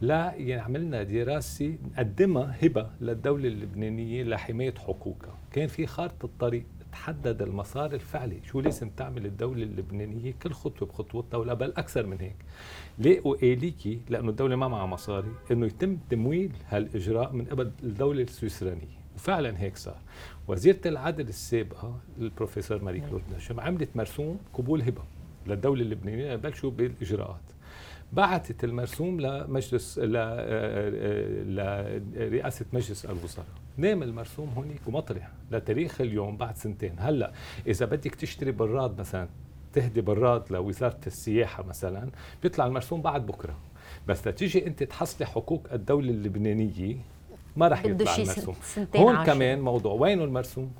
لا 0.00 0.34
يعملنا 0.34 1.02
دراسة 1.02 1.78
نقدمها 1.84 2.56
هبة 2.62 2.90
للدولة 3.00 3.48
اللبنانية 3.48 4.22
لحماية 4.22 4.74
حقوقها. 4.74 5.38
كان 5.52 5.66
في 5.66 5.86
خارطة 5.86 6.26
الطريق 6.26 6.64
تحدد 6.92 7.42
المسار 7.42 7.94
الفعلي 7.94 8.40
شو 8.44 8.60
لازم 8.60 8.90
تعمل 8.90 9.26
الدولة 9.26 9.62
اللبنانية 9.62 10.34
كل 10.42 10.52
خطوة 10.52 10.88
بخطوتها 10.88 11.38
ولا 11.38 11.54
بل 11.54 11.72
أكثر 11.76 12.06
من 12.06 12.20
هيك. 12.20 12.36
لاقوا 12.98 13.36
آليكي 13.36 14.00
لأنه 14.08 14.30
الدولة 14.30 14.56
ما 14.56 14.68
معها 14.68 14.86
مصاري. 14.86 15.32
أنه 15.50 15.66
يتم 15.66 15.98
تمويل 16.10 16.52
هالإجراء 16.68 17.32
من 17.32 17.44
قبل 17.44 17.70
الدولة 17.82 18.22
السويسرانية. 18.22 19.00
وفعلا 19.16 19.60
هيك 19.60 19.76
صار. 19.76 19.98
وزيرة 20.48 20.80
العدل 20.86 21.28
السابقة 21.28 22.00
البروفيسور 22.18 22.84
ماري 22.84 23.00
كلود 23.00 23.22
نجم 23.34 23.60
عملت 23.60 23.96
مرسوم 23.96 24.38
قبول 24.54 24.82
هبة. 24.82 25.02
للدولة 25.50 25.82
اللبنانية 25.82 26.36
بلشوا 26.36 26.70
بالإجراءات. 26.70 27.40
بعثت 28.12 28.64
المرسوم 28.64 29.20
لمجلس 29.20 29.98
لرئاسه 32.14 32.66
مجلس 32.72 33.04
الوزراء. 33.04 33.46
نام 33.76 34.02
المرسوم 34.02 34.48
هونيك 34.56 34.80
ومطرح 34.86 35.30
لتاريخ 35.50 36.00
اليوم 36.00 36.36
بعد 36.36 36.56
سنتين. 36.56 36.94
هلا 36.98 37.32
إذا 37.66 37.86
بدك 37.86 38.14
تشتري 38.14 38.52
براد 38.52 39.00
مثلا 39.00 39.28
تهدي 39.72 40.00
براد 40.00 40.52
لوزارة 40.52 41.00
السياحة 41.06 41.62
مثلا 41.62 42.10
بيطلع 42.42 42.66
المرسوم 42.66 43.02
بعد 43.02 43.26
بكرة. 43.26 43.58
بس 44.08 44.28
لتيجي 44.28 44.66
أنت 44.66 44.82
تحصلي 44.82 45.26
حقوق 45.26 45.66
الدولة 45.72 46.10
اللبنانية 46.10 46.96
ما 47.56 47.68
رح 47.68 47.84
يطلع 47.84 48.16
المرسوم. 48.16 48.54
هون 48.96 49.16
عشر. 49.16 49.32
كمان 49.32 49.60
موضوع 49.60 49.92
وينه 49.92 50.24
المرسوم؟ 50.24 50.72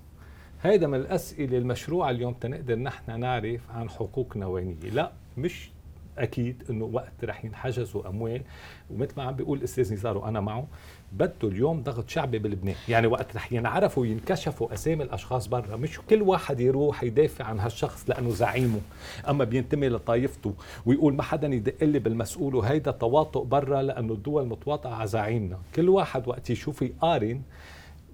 هيدا 0.62 0.86
من 0.86 0.94
الأسئلة 0.98 1.58
المشروعة 1.58 2.10
اليوم 2.10 2.34
تنقدر 2.34 2.78
نحن 2.78 3.20
نعرف 3.20 3.60
عن 3.70 3.90
حقوقنا 3.90 4.46
وينية 4.46 4.90
لا 4.92 5.12
مش 5.38 5.70
أكيد 6.18 6.62
إنه 6.70 6.84
وقت 6.84 7.24
رح 7.24 7.44
ينحجزوا 7.44 8.08
اموال 8.08 8.42
ومثل 8.90 9.12
ما 9.16 9.22
عم 9.22 9.34
بيقول 9.34 9.58
الاستاذ 9.58 9.92
نزار 9.92 10.18
وأنا 10.18 10.40
معه 10.40 10.66
بده 11.12 11.32
اليوم 11.48 11.82
ضغط 11.82 12.08
شعبي 12.08 12.38
بلبنان. 12.38 12.74
يعني 12.88 13.06
وقت 13.06 13.36
رح 13.36 13.52
ينعرفوا 13.52 14.02
وينكشفوا 14.02 14.74
أسامي 14.74 15.02
الأشخاص 15.04 15.46
برا. 15.46 15.76
مش 15.76 16.00
كل 16.10 16.22
واحد 16.22 16.60
يروح 16.60 17.02
يدافع 17.02 17.44
عن 17.44 17.58
هالشخص 17.60 18.10
لأنه 18.10 18.30
زعيمه. 18.30 18.80
أما 19.28 19.44
بينتمي 19.44 19.88
لطائفته 19.88 20.54
ويقول 20.86 21.14
ما 21.14 21.22
حدا 21.22 21.48
يدق 21.48 21.84
لي 21.84 21.98
بالمسؤول 21.98 22.54
وهيدا 22.54 22.90
تواطؤ 22.90 23.44
برا 23.44 23.82
لأنه 23.82 24.12
الدول 24.12 24.46
متواطئة 24.46 24.90
على 24.90 25.06
زعيمنا. 25.06 25.58
كل 25.74 25.88
واحد 25.88 26.28
وقت 26.28 26.50
يشوف 26.50 26.82
يقارن 26.82 27.42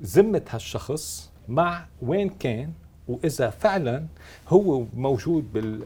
ذمة 0.03 0.43
هالشخص 0.51 1.33
مع 1.49 1.85
وين 2.03 2.29
كان 2.29 2.73
وإذا 3.09 3.51
فعلا 3.51 4.05
هو 4.49 4.85
موجود 4.97 5.53
بال, 5.53 5.79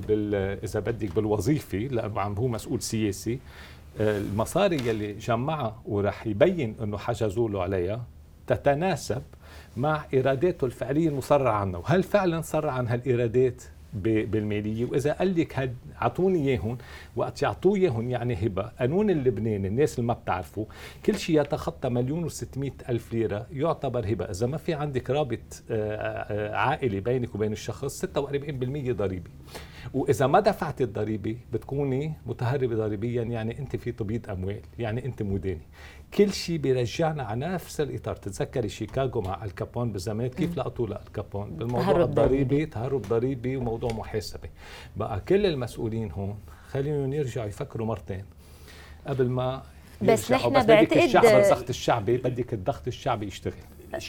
بال 0.00 0.34
إذا 0.64 0.80
بدك 0.80 1.14
بالوظيفة 1.14 1.78
لأنه 1.78 2.20
عم 2.20 2.34
هو 2.34 2.48
مسؤول 2.48 2.82
سياسي. 2.82 3.38
المصاري 4.00 4.76
يلي 4.88 5.12
جمعها 5.12 5.80
ورح 5.86 6.26
يبين 6.26 6.74
إنه 6.82 6.98
حجزوا 6.98 7.48
له 7.48 7.62
عليها 7.62 8.04
تتناسب 8.46 9.22
مع 9.76 10.04
ايراداته 10.14 10.64
الفعلية 10.64 11.08
المصرع 11.08 11.52
عنها 11.52 11.78
وهل 11.80 12.02
فعلا 12.02 12.40
صر 12.40 12.68
عن 12.68 12.88
هالايرادات 12.88 13.62
بالماليه 13.94 14.84
وإذا 14.84 15.12
قال 15.12 15.40
لك 15.40 15.58
هد 15.58 15.76
اعطوني 16.02 16.48
اياهم 16.48 16.78
وقت 17.16 17.42
يعطوه 17.42 17.76
اياهم 17.76 18.10
يعني 18.10 18.46
هبة. 18.46 18.62
قانون 18.62 19.10
اللبناني 19.10 19.68
الناس 19.68 19.98
اللي 19.98 20.06
ما 20.06 20.14
بتعرفوا 20.14 20.64
كل 21.06 21.18
شيء 21.18 21.40
يتخطى 21.40 21.88
مليون 21.88 22.24
و 22.24 22.28
ألف 22.88 23.12
ليرة 23.12 23.46
يعتبر 23.52 24.12
هبة. 24.12 24.24
إذا 24.24 24.46
ما 24.46 24.56
في 24.56 24.74
عندك 24.74 25.10
رابط 25.10 25.62
آه، 25.70 25.96
آه، 25.96 26.56
عائلي 26.56 27.00
بينك 27.00 27.34
وبين 27.34 27.52
الشخص 27.52 28.04
46% 28.04 28.92
ضريبه 28.92 29.30
وإذا 29.94 30.26
ما 30.26 30.40
دفعت 30.40 30.80
الضريبة 30.80 31.36
بتكوني 31.52 32.12
متهربة 32.26 32.76
ضريبيا 32.76 33.22
يعني 33.22 33.58
أنت 33.58 33.76
في 33.76 33.92
تبييض 33.92 34.30
أموال 34.30 34.60
يعني 34.78 35.04
أنت 35.04 35.22
مداني 35.22 35.66
كل 36.16 36.32
شيء 36.32 36.58
بيرجعنا 36.58 37.22
على 37.22 37.46
نفس 37.46 37.80
الإطار. 37.80 38.16
تتذكري 38.16 38.68
شيكاغو 38.68 39.20
مع 39.20 39.44
الكابون 39.44 39.92
بزمان؟ 39.92 40.26
كيف 40.26 40.56
لقطوا 40.58 40.86
الكابون 40.86 41.50
بالموضوع 41.50 42.02
الضريبي 42.02 42.66
تهرب 42.66 43.02
ضريبي 43.02 43.56
وموضوع 43.56 43.92
محاسبة. 43.92 44.48
بقى 44.96 45.20
كل 45.20 45.46
المسؤولين 45.46 46.10
هون 46.10 46.38
خليهم 46.70 47.12
يرجعوا 47.12 47.46
يفكروا 47.46 47.86
مرتين. 47.86 48.24
قبل 49.06 49.28
ما 49.28 49.62
بس 50.02 50.32
نحن 50.32 50.66
بعتقد 50.66 50.98
الشعب 50.98 51.24
الضغط 51.24 51.68
الشعبي 51.68 52.16
بدك 52.16 52.54
الضغط 52.54 52.86
الشعبي 52.86 53.26
يشتغل. 53.26 53.54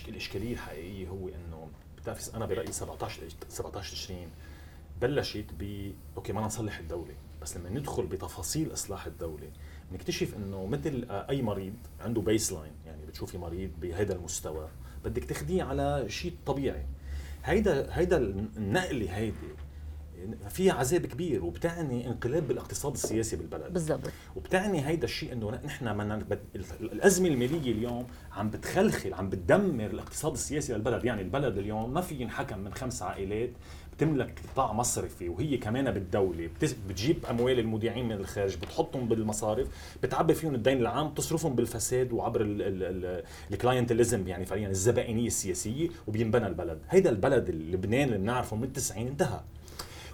الاشكاليه 0.08 0.54
الحقيقية 0.54 1.08
هو 1.08 1.28
إنه 1.28 1.68
بتعرف 1.98 2.36
أنا 2.36 2.46
برأيي 2.46 2.72
17 2.72 3.22
17 3.50 3.92
تشرين 3.92 4.28
بلشت 5.02 5.46
ب 5.60 5.92
okay 6.18 6.34
ما 6.34 6.42
نصلح 6.42 6.80
الدولة 6.80 7.14
بس 7.42 7.58
لما 7.58 7.70
ندخل 7.70 8.06
بتفاصيل 8.06 8.74
إصلاح 8.74 9.06
الدولة 9.06 9.48
نكتشف 9.92 10.36
إنه 10.36 10.66
مثل 10.66 11.06
أي 11.10 11.42
مريض 11.42 11.74
عنده 12.00 12.22
baseline 12.22 12.72
يعني 12.86 13.06
بتشوفي 13.06 13.38
مريض 13.38 13.70
بهذا 13.82 14.16
المستوى 14.16 14.68
بدك 15.06 15.24
تاخذيه 15.24 15.64
على 15.64 16.06
شيء 16.08 16.34
طبيعي. 16.46 16.86
هيدا 17.44 17.88
هيدا 17.92 18.18
النقلة 18.58 19.18
هيدي 19.18 19.36
فيها 20.50 20.74
عذاب 20.74 21.06
كبير 21.06 21.46
وبتعني 21.46 22.08
انقلاب 22.08 22.48
بالاقتصاد 22.48 22.94
السياسي 22.94 23.36
بالبلد. 23.36 23.74
بالضبط. 23.74 24.12
وبتعني 24.36 24.88
هيدا 24.88 25.04
الشيء 25.04 25.34
إنه 25.34 25.52
نحن 25.52 25.98
من 25.98 26.12
الأزمة 26.82 27.28
المالية 27.28 27.72
اليوم 27.72 28.08
عم 28.32 28.50
بتخلخل 28.50 29.14
عم 29.14 29.30
بتدمر 29.30 29.86
الاقتصاد 29.86 30.34
السياسي 30.34 30.74
للبلد. 30.74 31.06
يعني 31.06 31.22
البلد 31.22 31.58
اليوم 31.58 31.94
ما 31.94 32.02
في 32.02 32.16
ينحكم 32.16 32.60
من 32.60 32.74
خمس 32.74 33.02
عائلات 33.02 33.50
بتملك 33.98 34.40
قطاع 34.54 34.74
مصرفي 34.74 35.30
وهي 35.30 35.58
كمان 35.58 35.92
بالدولة. 35.92 36.50
بتجيب 36.90 37.26
أموال 37.26 37.60
المودعين 37.60 38.06
من 38.06 38.12
الخارج 38.12 38.58
بتحطهم 38.58 39.08
بالمصارف 39.08 39.68
بتعبي 40.04 40.34
فيهم 40.34 40.56
الدين 40.56 40.78
العام 40.78 41.10
تصرفهم 41.10 41.56
بالفساد 41.56 42.14
وعبر 42.14 42.42
ال 43.52 43.58
clientelism 43.58 44.28
يعني 44.28 44.46
فعليا 44.46 44.70
الزبائنية 44.70 45.28
السياسية 45.28 45.90
وبينبنى 46.08 46.48
البلد. 46.48 46.80
هيدا 46.90 47.10
البلد 47.10 47.50
لبنان 47.50 48.08
اللي 48.08 48.18
بنعرفه 48.18 48.56
من 48.56 48.64
التسعين 48.64 49.08
انتهى. 49.08 49.42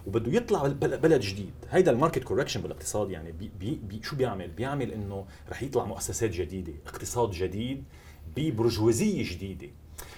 وبده 0.06 0.32
يطلع 0.32 0.66
بلد 0.76 1.20
جديد. 1.20 1.52
هيدا 1.70 1.90
ال 1.90 1.95
market 1.95 2.24
correction 2.24 2.60
بالاقتصاد 2.60 3.10
يعني 3.10 3.32
بي 3.32 3.50
بي 3.88 4.00
شو 4.02 4.16
بيعمل؟ 4.16 4.48
بيعمل 4.48 4.92
إنه 4.92 5.26
رح 5.50 5.62
يطلع 5.62 5.84
مؤسسات 5.84 6.30
جديدة 6.30 6.72
اقتصاد 6.86 7.30
جديد 7.30 7.84
ببرجوازية 8.36 9.32
جديدة. 9.32 9.68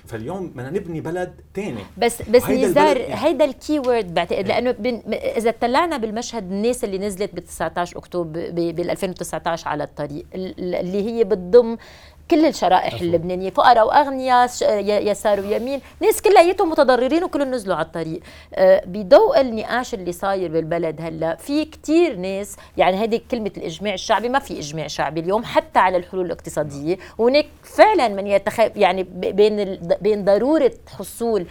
فاليوم 0.07 0.49
بدنا 0.49 0.71
نبني 0.71 1.01
بلد 1.01 1.41
ثاني 1.55 1.83
بس 1.99 2.23
بس 2.23 2.51
نزار 2.51 2.97
يعني. 2.97 3.25
هيدا 3.25 3.45
الكي 3.45 3.79
وورد 3.79 4.15
بعتقد 4.15 4.49
لأنه 4.49 4.71
إذا 5.13 5.51
اطلعنا 5.51 5.97
بالمشهد 5.97 6.53
الناس 6.53 6.85
اللي 6.85 6.99
نزلت 6.99 7.35
ب 7.35 7.39
19 7.39 7.99
اكتوبر 7.99 8.51
بال 8.51 8.91
2019 8.91 9.69
على 9.69 9.85
الطريق 9.85 10.27
اللي 10.35 11.03
هي 11.03 11.25
بتضم 11.25 11.77
كل 12.31 12.47
الشرائح 12.47 12.95
أفضل. 12.95 13.07
اللبنانية 13.07 13.51
فقراء 13.51 13.87
وأغنياء 13.87 14.49
يسار 15.11 15.41
ويمين 15.41 15.81
ناس 16.01 16.23
كلياتهم 16.23 16.71
متضررين 16.71 17.25
وكلهم 17.25 17.51
نزلوا 17.51 17.77
على 17.77 17.87
الطريق 17.87 18.21
آه، 18.55 18.83
بضوء 18.87 19.41
النقاش 19.41 19.95
اللي 19.95 20.13
صاير 20.13 20.51
بالبلد 20.53 21.01
هلأ 21.01 21.37
في 21.37 21.65
كتير 21.65 22.17
ناس 22.17 22.57
يعني 22.77 22.97
هذه 22.97 23.21
كلمة 23.31 23.53
الإجماع 23.57 23.95
الشعبي 23.95 24.29
ما 24.29 24.39
في 24.39 24.59
إجماع 24.59 24.87
شعبي 24.87 25.21
اليوم 25.21 25.45
حتى 25.45 25.79
على 25.79 25.97
الحلول 25.97 26.27
الاقتصادية 26.27 26.99
وهناك 27.19 27.47
فعلا 27.63 28.09
من 28.09 28.27
يتخيل 28.27 28.71
يعني 28.77 29.03
بين 29.13 29.79
بين 30.01 30.25
ضرورة 30.25 30.73
حصول 30.99 31.47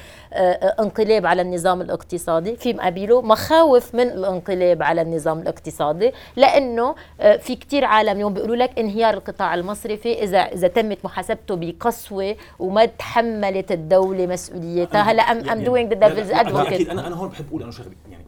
انقلاب 0.80 1.26
على 1.26 1.42
النظام 1.42 1.82
الاقتصادي. 1.82 2.56
في 2.56 2.74
مقابله 2.74 3.22
مخاوف 3.22 3.96
من 3.96 4.08
الانقلاب 4.08 4.84
على 4.84 5.02
النظام 5.02 5.40
الاقتصادي 5.40 6.12
لأنه 6.36 6.96
في 7.40 7.56
كتير 7.56 7.86
عالم 7.86 8.12
اليوم 8.12 8.34
بيقولوا 8.34 8.56
لك 8.56 8.80
انهيار 8.80 9.14
القطاع 9.14 9.56
المصرفي. 9.56 10.24
إذا 10.24 10.40
إذا 10.40 10.68
تمت 10.68 10.98
محاسبته 11.04 11.56
بقسوة 11.56 12.36
وما 12.60 12.86
تحملت 12.86 13.72
الدولة 13.72 14.28
مسؤوليتها. 14.28 15.02
هلا 15.02 15.22
I'm 15.24 15.50
I'm 15.50 15.64
doing 15.64 15.94
the 15.94 16.08
devil's 16.08 16.32
advocate 16.32 16.90
أنا 16.90 17.08
أنا 17.08 17.16
هون 17.16 17.30
بحب 17.30 17.46
أقول 17.50 17.64
أنا 17.64 17.72
شغلة 17.72 17.96
يعني 18.12 18.26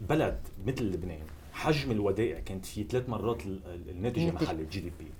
بلد 0.00 0.38
مثل 0.66 0.84
لبنان 0.84 1.18
حجم 1.52 1.90
الودائع 1.90 2.38
كانت 2.40 2.66
فيه 2.66 2.88
ثلاث 2.88 3.08
مرات 3.08 3.42
الناتج 3.88 4.22
المحلي 4.22 4.62
ال 4.62 4.80
GDP. 4.80 5.12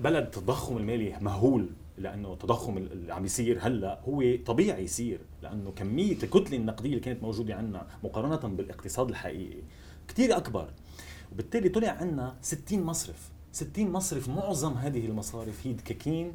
بلد 0.00 0.24
التضخم 0.24 0.76
المالي 0.76 1.14
مهول 1.20 1.68
لأنه 1.98 2.32
التضخم 2.32 2.76
اللي 2.76 3.14
عم 3.14 3.24
يصير 3.24 3.58
هلأ 3.60 4.00
هو 4.08 4.36
طبيعي 4.46 4.84
يصير 4.84 5.20
لأنه 5.42 5.70
كمية 5.70 6.12
الكتله 6.22 6.56
النقدية 6.56 6.88
اللي 6.90 7.00
كانت 7.00 7.22
موجودة 7.22 7.54
عندنا 7.54 7.86
مقارنة 8.04 8.56
بالاقتصاد 8.56 9.08
الحقيقي 9.08 9.62
كثير 10.08 10.36
أكبر. 10.36 10.68
وبالتالي 11.32 11.68
طلع 11.68 11.88
عندنا 11.88 12.34
60 12.42 12.82
مصرف 12.82 13.30
60 13.52 13.90
مصرف 13.90 14.28
معظم 14.28 14.72
هذه 14.72 15.06
المصارف 15.06 15.66
هي 15.66 15.72
دكاكين 15.72 16.32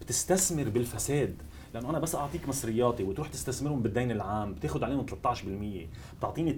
بتستثمر 0.00 0.68
بالفساد. 0.68 1.34
لأنه 1.74 1.90
أنا 1.90 1.98
بس 1.98 2.14
أعطيك 2.14 2.48
مصرياتي 2.48 3.02
وتروح 3.02 3.28
تستثمرهم 3.28 3.82
بالدين 3.82 4.10
العام 4.10 4.54
بتاخذ 4.54 4.84
عليهم 4.84 5.06
13% 5.06 5.88
بتعطيني 6.18 6.56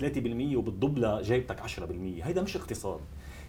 3% 0.55 0.57
وبتضب 0.57 0.98
لها 0.98 1.22
جايبتك 1.22 1.61
10% 1.61 1.80
هيدا 2.22 2.42
مش 2.42 2.57
اقتصاد 2.57 3.00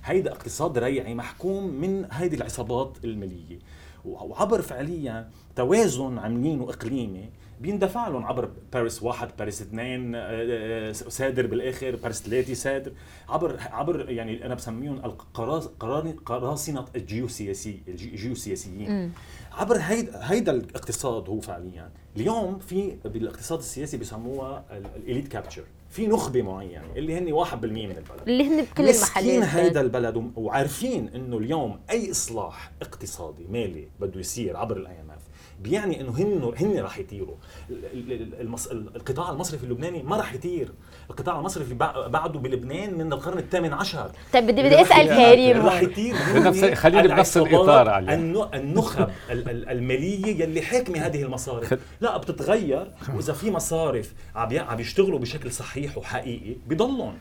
هيدا 0.04 0.32
اقتصاد 0.32 0.78
ريعي 0.78 1.16
محكوم 1.16 1.68
من 1.68 2.08
هيدي 2.12 2.36
العصابات 2.36 2.98
المالية. 3.04 3.60
وعبر 4.06 4.62
فعليا 4.62 5.30
توازن 5.56 6.18
عاملينه 6.18 6.64
اقليمي 6.64 7.30
بيندفع 7.62 8.08
لهم 8.08 8.26
عبر 8.26 8.50
باريس 8.74 9.04
واحد 9.04 9.30
باريس 9.40 9.62
اثنين 9.62 10.16
آه، 10.16 10.22
آه، 10.22 10.92
سادر 10.92 11.48
بالآخر 11.48 11.96
باريس 11.96 12.22
ثلاثة 12.22 12.54
سادر. 12.54 12.92
عبر 13.30 13.60
عبر 13.60 14.10
يعني 14.10 14.46
أنا 14.46 14.56
بسميهم 14.56 15.00
قراصنة 16.26 16.86
الجيوسياسي 16.96 17.82
الجيوسياسيين. 17.88 19.12
عبر 19.52 19.78
هيدا 19.78 20.20
هيدا 20.22 20.52
الاقتصاد 20.52 21.30
هو 21.30 21.40
فعليا. 21.40 21.92
اليوم 22.18 22.60
في 22.60 22.98
بالإقتصاد 23.06 23.60
السياسي 23.60 23.98
بيسموها 23.98 24.66
الإليت 24.72 25.28
كابتشر. 25.28 25.64
في 25.94 26.08
نخبة 26.08 26.42
معينة 26.42 26.86
اللي 26.96 27.18
هن 27.18 27.46
1% 27.46 27.54
من 27.64 27.76
البلد. 27.76 28.22
اللي 28.28 28.44
هن 28.44 28.62
بكل 28.62 28.90
المحلات 28.90 29.44
هيدا 29.44 29.82
البلد 29.82 30.32
وعارفين 30.36 31.10
إنه 31.10 31.38
اليوم 31.38 31.80
أي 31.90 32.12
إصلاح 32.12 32.72
اقتصادي 32.82 33.46
مالي 33.50 33.88
بده 34.00 34.20
يصير 34.20 34.58
عبر 34.58 34.78
ال 34.78 35.02
IMF 35.02 35.22
بيعني 35.62 36.02
إنه 36.02 36.12
هن 36.12 36.54
هن 36.58 36.80
راح 36.80 36.98
يطيروا. 36.98 37.36
المص... 38.40 38.68
القطاع 38.68 39.32
المصرفي 39.32 39.64
اللبناني 39.64 40.04
ما 40.04 40.18
راح 40.18 40.34
يطير. 40.34 40.72
القطاع 41.10 41.40
المصرفي 41.40 41.74
بعده 42.08 42.40
بلبنان 42.40 42.94
من 42.98 43.14
القرن 43.14 43.38
الثامن 43.38 43.74
عشر. 43.74 44.12
طيب 44.34 44.44
بدي 44.44 44.64
بدي 44.64 44.82
أسأل 44.82 45.08
كريم 45.08 45.66
راح 45.66 45.82
يطير 45.82 46.16
خليني 46.76 47.08
بنفس 47.08 47.38
الإطار 47.38 47.90
علي 47.90 48.16
النخب 48.54 49.10
المالية 49.30 50.44
يلي 50.44 50.62
حاكمة 50.62 51.00
هذه 51.00 51.24
المصارف. 51.24 51.80
لا 52.02 52.18
بتتغير 52.18 52.88
وإذا 53.16 53.34
في 53.34 53.52
مصارف 53.52 54.14
عم 54.36 54.80
يشتغلوا 54.80 55.20
بشكل 55.20 55.52
صحيح 55.52 55.98
وحقيقي 55.98 56.56
بضلهم. 56.68 57.18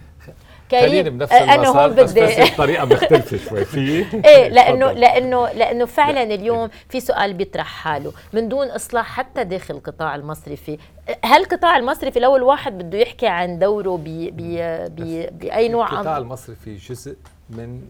خليني 0.80 1.10
بنفس 1.10 1.32
أنا 1.32 1.68
هون 1.68 1.90
بدي 1.90 2.02
بس 2.20 2.38
الطريقة 2.38 2.84
مختلفة 2.84 3.36
شوي. 3.48 3.64
في 3.64 3.80
إيه؟ 4.28 4.48
لأنه 4.48 4.92
لأنه 4.92 5.48
لأنه 5.48 5.84
فعلا 5.84 6.22
اليوم 6.22 6.68
في 6.88 7.00
سؤال 7.00 7.34
بيطرح 7.34 7.66
حاله. 7.66 8.12
من 8.32 8.48
دون 8.48 8.68
إصلاح 8.68 9.06
حتى 9.06 9.44
داخل 9.44 9.74
القطاع 9.74 10.14
المصرفي 10.14 10.78
هل 11.24 11.40
القطاع 11.40 11.76
المصرفي 11.76 12.20
لو 12.20 12.36
الواحد 12.36 12.78
بده 12.78 12.98
يحكي 12.98 13.26
عن 13.26 13.58
دوره 13.58 13.96
بي 13.96 14.30
بي 14.30 14.88
بي 14.88 15.26
بأي 15.26 15.68
نوع 15.68 15.92
القطاع 15.92 16.18
المصرفي 16.18 16.76
جزء 16.76 17.16
من 17.50 17.82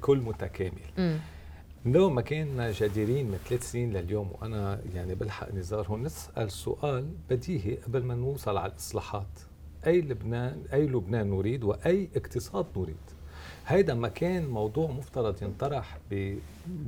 كل 0.00 0.18
متكامل. 0.18 1.18
لو 1.86 2.10
ما 2.10 2.22
كنا 2.22 2.70
جديرين 2.72 3.26
من 3.26 3.38
ثلاث 3.48 3.70
سنين 3.70 3.92
لليوم 3.92 4.30
وأنا 4.40 4.80
يعني 4.94 5.14
بلحق 5.14 5.54
نزار 5.54 5.86
هون 5.86 6.02
نسأل 6.02 6.50
سؤال 6.50 7.06
بديهي 7.30 7.74
قبل 7.74 8.02
ما 8.02 8.14
نوصل 8.14 8.56
على 8.56 8.72
الإصلاحات. 8.72 9.26
أي 9.86 10.00
لبنان 10.00 10.62
أي 10.72 10.86
لبنان 10.86 11.30
نريد 11.30 11.64
وأي 11.64 12.08
اقتصاد 12.16 12.66
نريد. 12.76 12.96
هيدا 13.66 13.94
ما 13.94 14.08
كان 14.08 14.46
موضوع 14.46 14.90
مفترض 14.90 15.42
ينطرح 15.42 15.98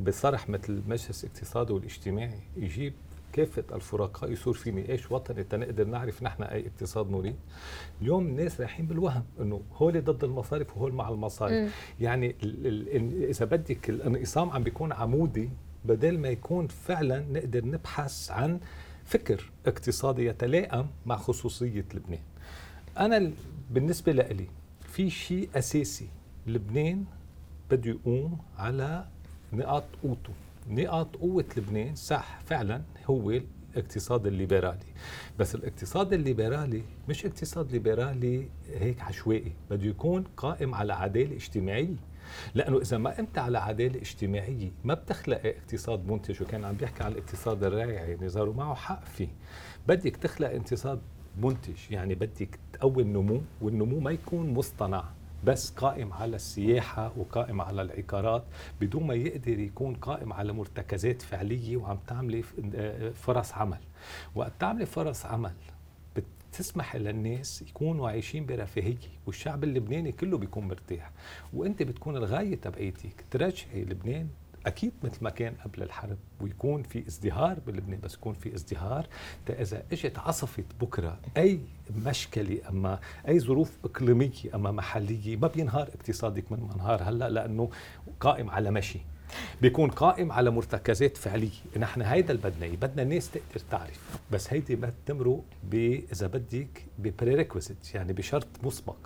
بصرح 0.06 0.48
مثل 0.48 0.72
المجلس 0.72 1.24
الاقتصادي 1.24 1.72
والاجتماعي 1.72 2.40
يجيب 2.56 2.92
كافة 3.32 3.64
الفرقاء 3.72 4.30
يصير 4.30 4.52
في 4.52 4.70
نقاش 4.70 5.12
وطني 5.12 5.44
تنقدر 5.44 5.84
نعرف 5.84 6.22
نحن 6.22 6.42
أي 6.42 6.66
اقتصاد 6.66 7.10
نريد. 7.10 7.36
اليوم 8.02 8.26
الناس 8.26 8.60
رايحين 8.60 8.86
بالوهم 8.86 9.24
أنه 9.40 9.60
هول 9.74 10.04
ضد 10.04 10.24
المصارف 10.24 10.76
وهول 10.76 10.92
مع 10.92 11.08
المصارف. 11.08 11.52
يعني 12.00 12.36
ال 12.42 12.66
ال 12.96 13.24
إذا 13.24 13.44
بدك 13.44 13.90
الانقسام 13.90 14.50
عم 14.50 14.62
بيكون 14.62 14.92
عمودي 14.92 15.50
بدل 15.84 16.18
ما 16.18 16.28
يكون 16.28 16.66
فعلا 16.66 17.24
نقدر 17.30 17.66
نبحث 17.66 18.30
عن 18.30 18.60
فكر 19.04 19.50
اقتصادي 19.66 20.26
يتلائم 20.26 20.86
مع 21.06 21.16
خصوصية 21.16 21.84
لبنان. 21.94 22.20
أنا 22.98 23.30
بالنسبة 23.70 24.12
لي 24.12 24.46
في 24.80 25.10
شيء 25.10 25.48
أساسي 25.54 26.08
لبنان 26.46 27.04
بده 27.70 27.90
يقوم 27.90 28.38
على 28.58 29.04
نقاط 29.52 29.84
قوته. 30.02 30.32
نقاط 30.68 31.16
قوة 31.16 31.44
لبنان 31.56 31.94
صح 31.94 32.40
فعلا 32.46 32.82
هو 33.06 33.40
الاقتصاد 33.76 34.26
الليبرالي. 34.26 34.92
بس 35.38 35.54
الاقتصاد 35.54 36.12
الليبرالي 36.12 36.82
مش 37.08 37.26
اقتصاد 37.26 37.72
ليبرالي 37.72 38.48
هيك 38.74 39.00
عشوائي. 39.00 39.52
بده 39.70 39.86
يكون 39.86 40.24
قائم 40.36 40.74
على 40.74 40.92
عدالة 40.92 41.36
اجتماعية. 41.36 41.96
لأنه 42.54 42.78
إذا 42.78 42.98
ما 42.98 43.10
قمت 43.10 43.38
على 43.38 43.58
عدالة 43.58 44.00
اجتماعية 44.00 44.70
ما 44.84 44.94
بتخلق 44.94 45.40
اقتصاد 45.44 46.06
منتج. 46.06 46.42
وكان 46.42 46.64
عم 46.64 46.74
بيحكي 46.74 47.04
عن 47.04 47.12
الاقتصاد 47.12 47.64
الرائع 47.64 48.16
نزار 48.20 48.48
ومعه 48.48 48.74
حق 48.74 49.04
فيه. 49.04 49.28
بدك 49.88 50.16
تخلق 50.16 50.50
اقتصاد 50.50 51.00
منتج. 51.36 51.90
يعني 51.90 52.14
بدك 52.14 52.58
تقوي 52.72 53.02
النمو 53.02 53.40
والنمو 53.60 54.00
ما 54.00 54.10
يكون 54.10 54.54
مصطنع 54.54 55.04
بس 55.44 55.70
قائم 55.70 56.12
على 56.12 56.36
السياحة 56.36 57.12
وقائم 57.16 57.60
على 57.60 57.82
العقارات 57.82 58.44
بدون 58.80 59.06
ما 59.06 59.14
يقدر 59.14 59.58
يكون 59.58 59.94
قائم 59.94 60.32
على 60.32 60.52
مرتكزات 60.52 61.22
فعلية 61.22 61.76
وعم 61.76 61.98
تعملي 62.06 62.42
فرص 63.14 63.52
عمل. 63.52 63.78
وقت 64.34 64.52
تعملي 64.60 64.86
فرص 64.86 65.26
عمل 65.26 65.52
بتسمح 66.16 66.96
للناس 66.96 67.62
يكونوا 67.62 68.08
عايشين 68.08 68.46
برفاهية 68.46 68.96
والشعب 69.26 69.64
اللبناني 69.64 70.12
كله 70.12 70.38
بيكون 70.38 70.68
مرتاح. 70.68 71.10
وأنت 71.54 71.82
بتكون 71.82 72.16
الغاية 72.16 72.54
تبعيتك 72.54 73.24
ترجعي 73.30 73.84
لبنان 73.84 74.28
أكيد 74.66 74.92
مثل 75.02 75.24
ما 75.24 75.30
كان 75.30 75.54
قبل 75.64 75.82
الحرب 75.82 76.16
ويكون 76.40 76.82
في 76.82 77.08
ازدهار 77.08 77.58
بلبنان 77.66 78.00
بس 78.00 78.14
يكون 78.14 78.34
في 78.34 78.54
ازدهار 78.54 79.06
إذا 79.50 79.82
إجت 79.92 80.18
عصفت 80.18 80.64
بكرة 80.80 81.18
أي 81.36 81.60
مشكلة 82.06 82.58
أما 82.68 82.98
أي 83.28 83.40
ظروف 83.40 83.78
إقليمية 83.84 84.30
أما 84.54 84.70
محلية 84.70 85.36
ما 85.36 85.48
بينهار 85.48 85.88
اقتصادك 85.88 86.52
من 86.52 86.60
منهار 86.74 87.02
هلأ 87.02 87.30
لأنه 87.30 87.70
قائم 88.20 88.50
على 88.50 88.70
مشي. 88.70 88.98
بيكون 89.62 89.90
قائم 89.90 90.32
على 90.32 90.50
مرتكزات 90.50 91.16
فعلية. 91.16 91.50
نحن 91.78 92.02
هيدا 92.02 92.34
اللي 92.34 92.42
بدنا 92.50 92.66
إياه. 92.66 92.76
بدنا 92.76 93.02
الناس 93.02 93.30
تقدر 93.30 93.64
تعرف. 93.70 94.18
بس 94.32 94.52
هيدي 94.52 94.76
ما 94.76 94.92
تمرق 95.06 95.44
إذا 96.12 96.26
بدك 96.26 96.86
ببريريكوزيت 96.98 97.94
يعني 97.94 98.12
بشرط 98.12 98.48
مسبق. 98.62 98.96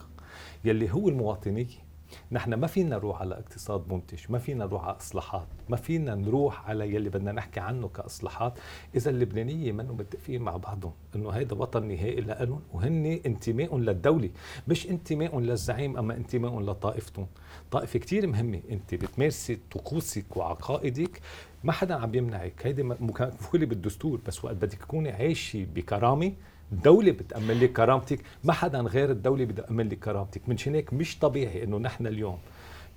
يلي 0.64 0.92
هو 0.92 1.08
المواطنيه 1.08 1.85
نحن 2.32 2.54
ما 2.54 2.66
فينا 2.66 2.96
نروح 2.96 3.20
على 3.20 3.34
اقتصاد 3.34 3.92
منتج 3.92 4.18
ما 4.28 4.38
فينا 4.38 4.64
نروح 4.64 4.84
على 4.84 4.96
إصلاحات 4.96 5.46
ما 5.68 5.76
فينا 5.76 6.14
نروح 6.14 6.68
على 6.68 6.94
يلي 6.94 7.08
بدنا 7.08 7.32
نحكي 7.32 7.60
عنه 7.60 7.88
كإصلاحات. 7.88 8.58
إذا 8.94 9.10
اللبنانية 9.10 9.72
منهم 9.72 9.96
متفقين 9.96 10.42
مع 10.42 10.56
بعضهم 10.56 10.92
إنه 11.16 11.30
هيدا 11.30 11.56
وطن 11.56 11.88
نهائي 11.88 12.20
لهم 12.20 12.60
وهن 12.72 13.20
انتماء 13.26 13.78
للدولة. 13.78 14.30
مش 14.68 14.90
انتماء 14.90 15.38
للزعيم 15.38 15.96
أما 15.96 16.16
انتماء 16.16 16.60
لطائفتهم. 16.60 17.26
طائفة 17.70 17.98
كثير 17.98 18.26
مهمة 18.26 18.60
أنت 18.70 18.94
بتمارسي 18.94 19.58
طقوسك 19.70 20.36
وعقائدك. 20.36 21.20
ما 21.64 21.72
حدا 21.72 21.94
عم 21.94 22.14
يمنعك 22.14 22.66
هيدي 22.66 22.82
مكفوله 22.82 23.66
بالدستور 23.66 24.20
بس 24.26 24.44
وقت 24.44 24.56
بدك 24.56 24.78
تكوني 24.78 25.10
عايشة 25.10 25.66
بكرامة 25.74 26.32
الدولة 26.72 27.10
بتأمن 27.10 27.60
لك 27.60 27.72
كرامتك. 27.72 28.20
ما 28.44 28.52
حدا 28.52 28.80
غير 28.80 29.10
الدولة 29.10 29.44
بتأمن 29.44 29.88
لك 29.88 29.98
كرامتك. 29.98 30.48
من 30.48 30.56
هيك 30.66 30.92
مش 30.92 31.18
طبيعي 31.18 31.64
إنه 31.64 31.78
نحن 31.78 32.06
اليوم 32.06 32.38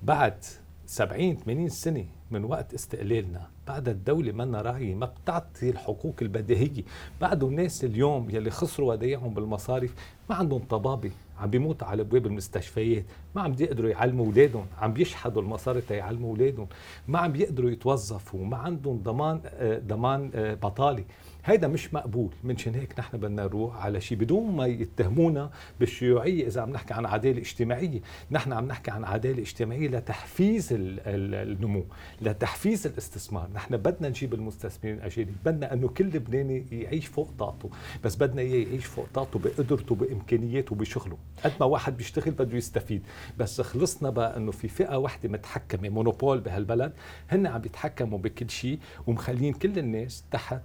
بعد 0.04 0.44
70 0.86 1.38
80 1.38 1.70
سنة 1.70 2.06
من 2.32 2.44
وقت 2.44 2.74
استقلالنا 2.74 3.48
بعد 3.68 3.90
الدولة 3.90 4.32
منا 4.32 4.62
راعية 4.62 4.96
ما 4.96 5.06
بتعطي 5.06 5.70
الحقوق 5.70 6.16
البديهية. 6.22 6.84
بعد 7.22 7.44
الناس 7.44 7.84
اليوم 7.84 8.30
يلي 8.30 8.50
خسروا 8.50 8.94
ودايعهم 8.94 9.34
بالمصاريف 9.34 9.96
ما 10.30 10.36
عندهم 10.36 10.60
طبابة 10.60 11.12
عم 11.40 11.50
بيموتوا 11.50 11.88
على 11.88 12.02
أبواب 12.02 12.26
المستشفيات. 12.26 13.06
ما 13.36 13.42
عم 13.42 13.52
بيقدروا 13.52 13.90
يعلموا 13.90 14.26
أولادهم 14.26 14.66
عم 14.82 14.94
بيشحدوا 14.94 15.42
المصاري 15.42 15.82
تيعلموا 15.82 16.30
أولادهم. 16.30 16.68
ما 17.08 17.20
عم 17.20 17.32
بيقدروا 17.32 17.70
يتوظفوا 17.72 18.46
ما 18.46 18.58
عندهم 18.58 18.98
ضمان 19.04 19.42
آه، 19.46 19.80
ضمان 19.80 20.32
آه، 20.36 20.54
بطالة. 20.54 21.04
هيدا 21.46 21.68
مش 21.68 21.94
مقبول 21.94 22.30
منشان 22.44 22.76
هيك 22.76 23.00
نحن 23.00 23.18
بدنا 23.18 23.44
نروح 23.44 23.86
على 23.86 24.02
شيء 24.02 24.18
بدون 24.18 24.56
ما 24.56 24.66
يتهمونا 24.66 25.52
بالشيوعية. 25.80 26.48
إذا 26.48 26.62
عم 26.62 26.70
نحكي 26.70 26.94
عن 26.94 27.06
عدالة 27.06 27.42
اجتماعية 27.42 28.00
نحن 28.32 28.54
عم 28.54 28.68
نحكي 28.68 28.92
عن 28.92 29.04
عدالة 29.04 29.42
اجتماعية 29.42 29.88
لتحفيز 29.88 30.70
النمو 30.72 31.86
لتحفيز 32.22 32.88
الاستثمار. 32.88 33.50
نحن 33.54 33.78
بدنا 33.78 34.10
نجيب 34.10 34.34
المستثمرين 34.34 34.98
الأجانب 34.98 35.36
بدنا 35.46 35.74
إنه 35.74 35.88
كل 35.88 36.06
لبناني 36.06 36.66
يعيش 36.72 37.08
فوق 37.08 37.32
طاقته 37.40 37.70
بس 38.04 38.16
بدنا 38.16 38.42
إياه 38.42 38.68
يعيش 38.68 38.86
فوق 38.86 39.08
طاقته 39.14 39.40
بقدرته 39.40 39.96
بإمكانياته 39.96 40.76
بشغله. 40.76 41.18
قد 41.44 41.52
ما 41.60 41.66
واحد 41.66 41.98
بيشتغل 41.98 42.32
بده 42.32 42.58
يستفيد. 42.58 43.04
بس 43.38 43.62
خلصنا 43.62 44.10
بقى 44.10 44.38
إنه 44.38 44.52
في 44.52 44.68
فئة 44.68 44.96
واحدة 44.96 45.30
متحكمة 45.30 45.90
مونوبول 45.90 46.40
بهالبلد 46.40 46.94
هن 47.30 47.48
عم 47.48 47.62
يتحكموا 47.66 48.20
بكل 48.20 48.50
شيء 48.50 48.80
ومخلين 49.08 49.54
كل 49.54 49.80
الناس 49.80 50.24
تحت 50.32 50.62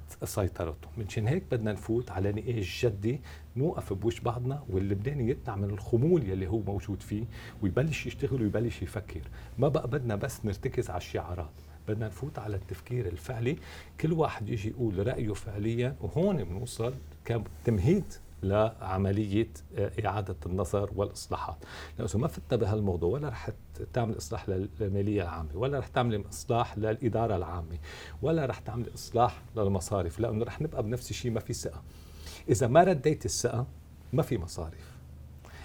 سيطرتهم 0.64 0.92
منشان 0.96 1.28
هيك 1.28 1.42
بدنا 1.52 1.72
نفوت 1.72 2.10
على 2.10 2.32
نقاش 2.32 2.86
جدي 2.86 3.20
نوقف 3.56 3.92
بوش 3.92 4.20
بعضنا 4.20 4.64
واللبناني 4.70 5.30
يطلع 5.30 5.56
من 5.56 5.70
الخمول 5.70 6.28
يلي 6.30 6.46
هو 6.46 6.58
موجود 6.58 7.02
فيه 7.02 7.24
ويبلش 7.62 8.06
يشتغل 8.06 8.42
ويبلش 8.42 8.82
يفكر. 8.82 9.20
ما 9.58 9.68
بقى 9.68 9.88
بدنا 9.88 10.16
بس 10.16 10.44
نرتكز 10.44 10.90
على 10.90 10.98
الشعارات. 10.98 11.50
بدنا 11.88 12.06
نفوت 12.06 12.38
على 12.38 12.56
التفكير 12.56 13.06
الفعلي. 13.06 13.56
كل 14.00 14.12
واحد 14.12 14.48
يجي 14.48 14.68
يقول 14.68 15.06
رأيه 15.06 15.32
فعليا 15.32 15.96
وهون 16.00 16.44
بنوصل 16.44 16.94
كتمهيد 17.24 18.04
لعملية 18.48 19.48
آه، 19.78 19.90
إعادة 20.06 20.36
النظر 20.46 20.90
والإصلاحات. 20.96 21.56
لأنه 21.98 22.10
ما 22.14 22.28
فتنا 22.28 22.58
بهالموضوع 22.58 23.10
ولا 23.10 23.28
رح 23.28 23.48
تعمل 23.92 24.16
إصلاح 24.16 24.48
للمالية 24.48 25.22
العامة؟ 25.22 25.48
ولا 25.54 25.78
رح 25.78 25.86
تعمل 25.86 26.24
إصلاح 26.30 26.78
للإدارة 26.78 27.36
العامة؟ 27.36 27.78
ولا 28.22 28.46
رح 28.46 28.58
تعمل 28.58 28.86
إصلاح 28.94 29.42
للمصارف؟ 29.56 30.20
لأنه 30.20 30.44
رح 30.44 30.60
نبقى 30.60 30.82
بنفس 30.82 31.10
الشيء 31.10 31.30
ما 31.30 31.40
في 31.40 31.52
ثقة. 31.52 31.82
إذا 32.48 32.66
ما 32.66 32.84
رديت 32.84 33.24
الثقة 33.24 33.66
ما 34.12 34.22
في 34.22 34.38
مصارف. 34.38 34.94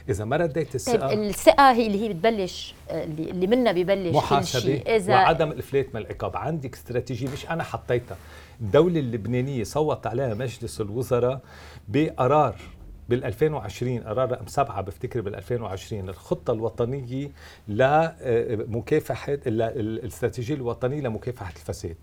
إذا 0.10 0.26
ما 0.26 0.38
رديت 0.38 0.76
الثقة 0.76 1.08
طيب 1.08 1.20
الثقة 1.20 1.72
هي 1.72 1.88
اللي 1.88 2.04
هي 2.04 2.10
بتبلش 2.14 2.76
اللي 2.92 3.48
منها 3.48 3.72
ببلش 3.72 4.16
محاسبة 4.16 4.74
إذا 4.96 5.14
وعدم 5.14 5.52
الافلات 5.52 5.96
من 5.96 6.02
العقاب. 6.02 6.38
عندك 6.38 6.74
استراتيجية 6.76 7.30
مش 7.30 7.50
أنا 7.50 7.64
حطيتها. 7.64 8.18
الدولة 8.62 9.00
اللبنانية 9.00 9.64
صوت 9.64 10.08
عليها 10.08 10.34
مجلس 10.34 10.82
الوزراء 10.82 11.42
بقرار 11.88 12.56
بال 13.10 13.26
2020 13.26 14.00
قرار 14.00 14.32
رقم 14.32 14.48
سبعة 14.48 14.82
بفتكر 14.82 15.22
بال 15.22 15.36
2020 15.36 16.10
الخطة 16.10 16.54
الوطنية 16.54 17.32
لمكافحة 17.68 19.38
الاستراتيجية 19.48 20.56
الوطنية 20.56 21.02
لمكافحة 21.02 21.54
الفساد. 21.56 21.96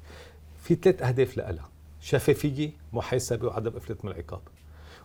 في 0.62 0.74
ثلاث 0.74 1.02
أهداف 1.02 1.36
لها. 1.36 1.68
شفافية 2.00 2.70
محاسبة 2.92 3.46
وعدم 3.46 3.76
إفلات 3.76 4.04
من 4.04 4.10
العقاب. 4.10 4.40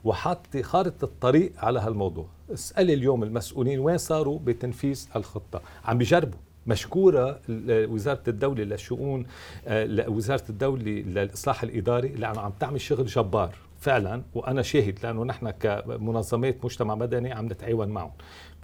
وحاط 0.03 0.57
خارطة 0.57 1.05
الطريق 1.05 1.51
على 1.57 1.79
هالموضوع. 1.79 2.25
اسأل 2.53 2.91
اليوم 2.91 3.23
المسؤولين 3.23 3.79
وين 3.79 3.97
صاروا 3.97 4.39
بتنفيذ 4.39 5.07
الخطة. 5.15 5.61
عم 5.85 5.97
بيجربوا 5.97 6.39
مشكورة 6.67 7.39
وزارة 7.69 8.23
الدولة 8.27 8.63
للشؤون 8.63 9.25
آه، 9.67 10.09
وزارة 10.09 10.43
الدولة 10.49 10.83
للإصلاح 10.83 11.63
الإداري 11.63 12.07
لأنه 12.07 12.39
عم 12.41 12.51
تعمل 12.59 12.81
شغل 12.81 13.05
جبار 13.05 13.55
فعلا 13.79 14.23
وأنا 14.33 14.61
شاهد 14.61 14.99
لأنه 15.03 15.25
نحن 15.25 15.49
كمنظمات 15.49 16.65
مجتمع 16.65 16.95
مدني 16.95 17.33
عم 17.33 17.45
نتعاون 17.45 17.89
معهم. 17.89 18.11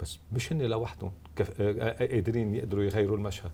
بس 0.00 0.18
مش 0.32 0.52
هن 0.52 0.62
لوحدهم. 0.62 1.12
قادرين 2.00 2.54
يقدروا 2.54 2.84
يغيروا 2.84 3.16
المشهد. 3.16 3.50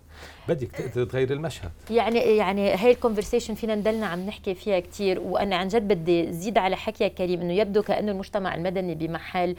بدك 0.47 0.71
تقدر 0.71 1.05
تغير 1.05 1.31
المشهد. 1.31 1.71
يعني 1.89 2.19
يعني 2.19 2.75
هي 2.75 2.91
ال 2.91 2.96
conversation 2.96 3.53
فينا 3.53 3.75
نضلنا 3.75 4.05
عم 4.05 4.25
نحكي 4.25 4.53
فيها 4.53 4.79
كثير 4.79 5.19
وأنا 5.19 5.55
عن 5.55 5.67
جد 5.67 5.87
بدي 5.87 6.31
زيد 6.31 6.57
على 6.57 6.75
حكي 6.75 7.09
كريم 7.09 7.41
إنه 7.41 7.53
يبدو 7.53 7.81
كأنه 7.81 8.11
المجتمع 8.11 8.55
المدني 8.55 8.95
بمحل 8.95 9.55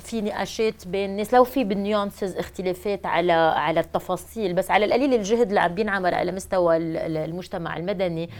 في 0.00 0.20
نقاشات 0.22 0.88
بين 0.88 1.10
الناس. 1.10 1.34
لو 1.34 1.44
في 1.44 1.64
بال 1.64 1.80
nuances 1.80 2.36
اختلافات 2.36 3.06
على 3.06 3.32
على 3.32 3.80
التفاصيل 3.80 4.54
بس 4.54 4.70
على 4.70 4.84
القليل 4.84 5.14
الجهد 5.14 5.48
اللي 5.48 5.60
عم 5.60 5.74
بينعمل 5.74 6.14
على 6.14 6.32
مستوى 6.32 6.76
المجتمع 6.76 7.76
المدني 7.76 8.30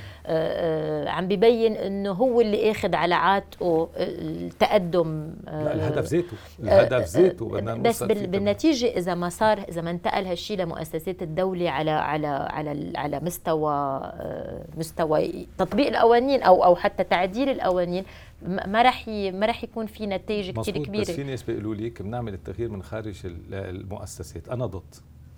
عم 1.10 1.28
ببين 1.28 1.76
إنه 1.76 2.12
هو 2.12 2.40
اللي 2.40 2.70
آخذ 2.70 2.94
على 2.94 3.14
عاتقه 3.14 3.88
التقدم 3.96 5.34
لا 5.46 5.74
الهدف 5.74 6.04
ذاته. 6.04 6.36
الهدف 6.62 7.08
ذاته. 7.08 7.48
بدنا 7.48 7.74
بس 7.74 8.02
بالنتيجة 8.30 8.86
إذا 8.86 9.14
ما 9.14 9.28
صار 9.28 9.58
إذا 9.58 9.80
ما 9.80 9.90
انتقل 9.90 10.26
هالشيء 10.26 10.58
لمؤسسات 10.58 11.22
الدولة 11.22 11.70
على 11.70 11.90
على 11.90 12.26
على 12.26 12.92
على 12.96 13.20
مستوى 13.20 14.02
مستوى 14.76 15.46
تطبيق 15.58 15.86
القوانين 15.86 16.42
أو 16.42 16.64
أو 16.64 16.76
حتى 16.76 17.04
تعديل 17.04 17.48
القوانين 17.48 18.04
ما 18.42 18.82
راح 18.82 19.08
ما 19.08 19.46
راح 19.46 19.64
يكون 19.64 19.86
في 19.86 20.06
نتائج 20.06 20.50
كثير 20.50 20.84
كبيره 20.84 21.02
بس 21.02 21.10
في 21.10 21.24
ناس 21.24 21.42
بيقولوا 21.42 21.74
لي 21.74 21.90
بنعمل 21.90 22.34
التغيير 22.34 22.70
من 22.70 22.82
خارج 22.82 23.20
المؤسسات. 23.52 24.48
أنا 24.48 24.66
ضد. 24.66 24.94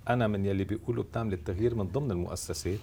أنا 0.09 0.27
من 0.27 0.47
يلي 0.47 0.65
بيقولوا 0.65 1.05
بتعمل 1.05 1.33
التغيير 1.33 1.75
من 1.75 1.85
ضمن 1.85 2.11
المؤسسات 2.11 2.79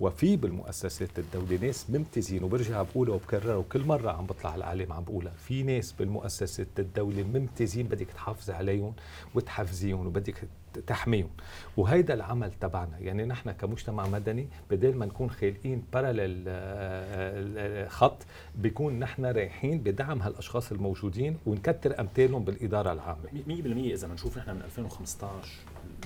وفي 0.00 0.36
بالمؤسسات 0.36 1.18
الدولة 1.18 1.58
ناس 1.62 1.90
ممتازين 1.90 2.42
وبرجع 2.44 2.82
بقولها 2.82 3.14
وبكررها 3.14 3.56
وكل 3.56 3.84
مرة 3.84 4.10
عم 4.10 4.26
بطلع 4.26 4.50
على 4.50 4.58
العالم 4.58 4.92
عم 4.92 5.04
بقولها. 5.04 5.32
في 5.32 5.62
ناس 5.62 5.92
بالمؤسسات 5.92 6.68
الدولة 6.78 7.22
ممتازين 7.22 7.86
بدك 7.86 8.06
تحافظي 8.06 8.52
عليهم 8.52 8.92
وتحفزيهم 9.34 10.06
وبدك 10.06 10.48
تحميهم. 10.86 11.30
وهيدا 11.76 12.14
العمل 12.14 12.52
تبعنا. 12.60 12.98
يعني 12.98 13.24
نحن 13.24 13.50
كمجتمع 13.52 14.08
مدني 14.08 14.48
بدل 14.70 14.94
ما 14.94 15.06
نكون 15.06 15.30
خالقين 15.30 15.82
باراليل 15.92 16.44
آه، 16.48 17.84
آه، 17.84 17.88
خط 17.88 18.22
بيكون 18.54 18.98
نحن 18.98 19.26
رايحين 19.26 19.78
بدعم 19.78 20.22
هالأشخاص 20.22 20.72
الموجودين 20.72 21.36
ونكتر 21.46 22.00
أمثالهم 22.00 22.44
بالإدارة 22.44 22.92
العامة. 22.92 23.24
100% 23.46 23.92
إذا 23.92 24.08
بنشوف 24.08 24.38
نحن 24.38 24.50
من 24.50 24.62
2015 24.62 25.48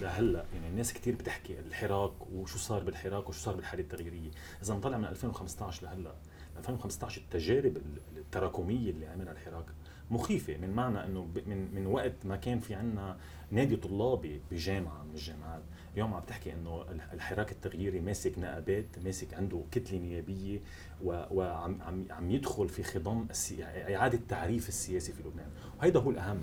لهلا 0.01 0.45
يعني 0.55 0.69
الناس 0.69 0.93
كثير 0.93 1.15
بتحكي 1.15 1.59
الحراك 1.59 2.13
وشو 2.33 2.59
صار 2.59 2.83
بالحراك 2.85 3.29
وشو 3.29 3.41
صار 3.41 3.57
بالحاله 3.57 3.83
التغييرية. 3.83 4.31
إذا 4.63 4.75
نطلع 4.75 4.99
من 4.99 5.05
2015 5.05 5.83
لهلا 5.83 6.15
2015 6.59 7.21
التجارب 7.21 7.77
التراكمية 8.17 8.91
اللي 8.91 9.07
عملها 9.07 9.33
الحراك 9.33 9.67
مخيفة 10.11 10.57
من 10.57 10.71
معنى 10.71 11.05
إنه 11.05 11.29
من 11.47 11.75
من 11.75 11.87
وقت 11.87 12.27
ما 12.27 12.37
كان 12.37 12.61
في 12.61 12.75
عندنا 12.75 13.19
نادي 13.51 13.77
طلابي 13.77 14.41
بجامعة 14.51 15.03
من 15.03 15.11
الجامعات. 15.11 15.63
اليوم 15.95 16.15
عم 16.15 16.23
تحكي 16.23 16.53
إنه 16.53 16.85
الحراك 17.13 17.53
التغييري 17.53 18.01
ماسك 18.01 18.39
نقابات 18.39 18.87
ماسك 19.05 19.35
عنده 19.35 19.63
كتلة 19.71 19.99
نيابية 19.99 20.61
وعم 21.03 21.83
عم 21.83 22.07
عم 22.11 22.31
يدخل 22.31 22.69
في 22.69 22.83
خضم 22.83 23.27
إعادة 23.95 24.21
تعريف 24.29 24.69
السياسي 24.69 25.13
في 25.13 25.23
لبنان. 25.23 25.51
وهيدا 25.79 26.01
هو 26.01 26.11
الأهم. 26.11 26.39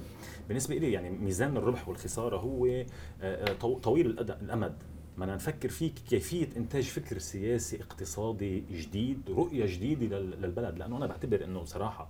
بالنسبة 0.47 0.75
لي 0.75 0.91
يعني 0.91 1.09
ميزان 1.09 1.57
الربح 1.57 1.87
والخسارة 1.89 2.37
هو 2.37 2.65
آه، 2.65 2.85
آه، 3.21 3.53
طويل 3.83 4.19
الأمد. 4.19 4.75
بدنا 5.17 5.35
نفكر 5.35 5.69
فيه 5.69 5.91
كيفية 6.09 6.49
إنتاج 6.57 6.83
فكر 6.83 7.17
سياسي 7.17 7.81
اقتصادي 7.81 8.63
جديد 8.71 9.21
رؤية 9.29 9.65
جديدة 9.65 10.19
للبلد. 10.19 10.77
لأنه 10.77 10.97
أنا 10.97 11.05
بعتبر 11.05 11.43
إنه 11.43 11.65
صراحة 11.65 12.09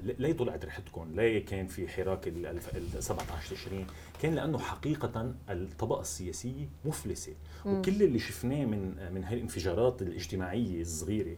ليه 0.00 0.32
طلعت 0.32 0.64
ريحتكم؟ 0.64 1.12
ليه 1.14 1.44
كان 1.44 1.66
في 1.66 1.88
حراك 1.88 2.28
ال 2.28 3.02
17 3.02 3.54
تشرين؟ 3.56 3.86
كان 4.22 4.34
لأنه 4.34 4.58
حقيقة 4.58 5.34
الطبقه 5.50 6.00
السياسيه 6.00 6.68
مفلسة 6.84 7.32
وكل 7.66 8.02
اللي 8.02 8.18
شفناه 8.18 8.64
من 8.64 9.12
من 9.14 9.24
هاي 9.24 9.34
الانفجارات 9.34 10.02
الاجتماعية 10.02 10.80
الصغيرة 10.80 11.36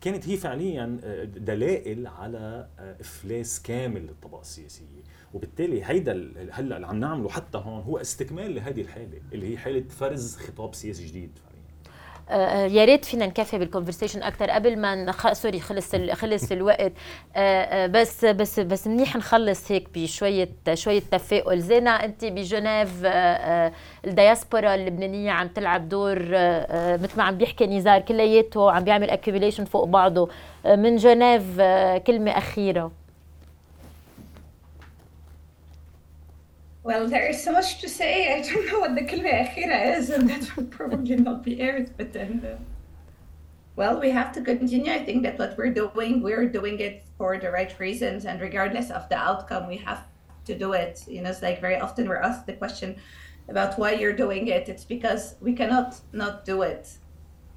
كانت 0.00 0.28
هي 0.28 0.36
فعليا 0.36 0.98
آه، 1.04 1.24
دلائل 1.24 2.06
على 2.06 2.68
آه، 2.78 2.96
إفلاس 3.00 3.62
كامل 3.62 4.00
للطبقة 4.06 4.40
السياسية 4.40 5.02
وبالتالي 5.34 5.84
هيدا 5.84 6.12
هلأ 6.50 6.76
اللي 6.76 6.86
عم 6.86 7.00
نعمله 7.00 7.28
حتى 7.28 7.58
هون 7.58 7.82
هو 7.82 7.98
استكمال 7.98 8.54
لهذه 8.54 8.80
الحالة 8.80 9.20
اللي 9.32 9.52
هي 9.52 9.58
حالة 9.58 9.84
فرز 9.88 10.36
خطاب 10.36 10.74
سياسي 10.74 11.06
جديد 11.06 11.30
آه، 11.38 11.57
يا 12.70 12.84
ريت 12.84 13.04
فينا 13.04 13.26
نكفي 13.26 13.58
بال 13.58 13.67
conversation 13.67 14.22
أكثر 14.22 14.50
قبل 14.50 14.78
ما 14.78 14.94
نخ... 14.94 15.32
sorry 15.32 15.60
خلص 15.60 15.94
ال... 15.94 16.12
خلص 16.16 16.52
الوقت. 16.52 16.92
آه، 17.36 17.86
بس 17.86 18.24
بس 18.24 18.60
بس 18.60 18.86
منيح 18.86 19.16
نخلص 19.16 19.72
هيك 19.72 19.88
بشوية 19.94 20.48
شوية 20.74 21.02
تفاؤل. 21.10 21.60
زينة 21.60 21.90
أنت 21.90 22.24
بجنيف 22.24 22.90
الدياسبورا 24.04 24.74
اللبنانية 24.74 25.30
عم 25.30 25.48
تلعب 25.48 25.88
دور 25.88 26.18
مثل 27.02 27.16
ما 27.16 27.22
عم 27.24 27.38
بيحكي 27.38 27.66
نزار 27.66 28.00
كلياته 28.00 28.70
عم 28.72 28.84
بيعمل 28.84 29.10
اكيوميليشن 29.10 29.64
فوق 29.64 29.84
بعضه. 29.84 30.28
من 30.64 30.96
جنيف 30.96 31.42
كلمة 32.06 32.30
أخيرة. 32.30 32.92
Well, 36.88 37.06
there 37.06 37.28
is 37.28 37.44
so 37.44 37.52
much 37.52 37.82
to 37.82 37.88
say. 37.88 38.34
I 38.34 38.40
don't 38.40 38.66
know 38.66 38.80
what 38.80 38.94
the 38.94 39.02
kalma 39.02 39.98
is, 39.98 40.08
and 40.08 40.26
that 40.30 40.56
will 40.56 40.64
probably 40.64 41.16
not 41.16 41.44
be 41.44 41.60
aired. 41.60 41.92
But 41.98 42.14
then, 42.14 42.42
uh, 42.42 42.56
well, 43.76 44.00
we 44.00 44.08
have 44.08 44.32
to 44.32 44.40
continue. 44.40 44.90
I 44.90 45.04
think 45.04 45.22
that 45.24 45.38
what 45.38 45.58
we're 45.58 45.74
doing, 45.74 46.22
we're 46.22 46.48
doing 46.48 46.80
it 46.80 47.04
for 47.18 47.36
the 47.36 47.50
right 47.50 47.78
reasons, 47.78 48.24
and 48.24 48.40
regardless 48.40 48.90
of 48.90 49.06
the 49.10 49.16
outcome, 49.16 49.68
we 49.68 49.76
have 49.76 50.06
to 50.46 50.58
do 50.58 50.72
it. 50.72 51.04
You 51.06 51.20
know, 51.20 51.28
it's 51.28 51.42
like 51.42 51.60
very 51.60 51.78
often 51.78 52.08
we're 52.08 52.24
asked 52.28 52.46
the 52.46 52.54
question 52.54 52.96
about 53.50 53.78
why 53.78 53.92
you're 53.92 54.16
doing 54.16 54.48
it. 54.48 54.70
It's 54.70 54.86
because 54.86 55.34
we 55.42 55.52
cannot 55.52 56.00
not 56.14 56.46
do 56.46 56.62
it, 56.62 56.88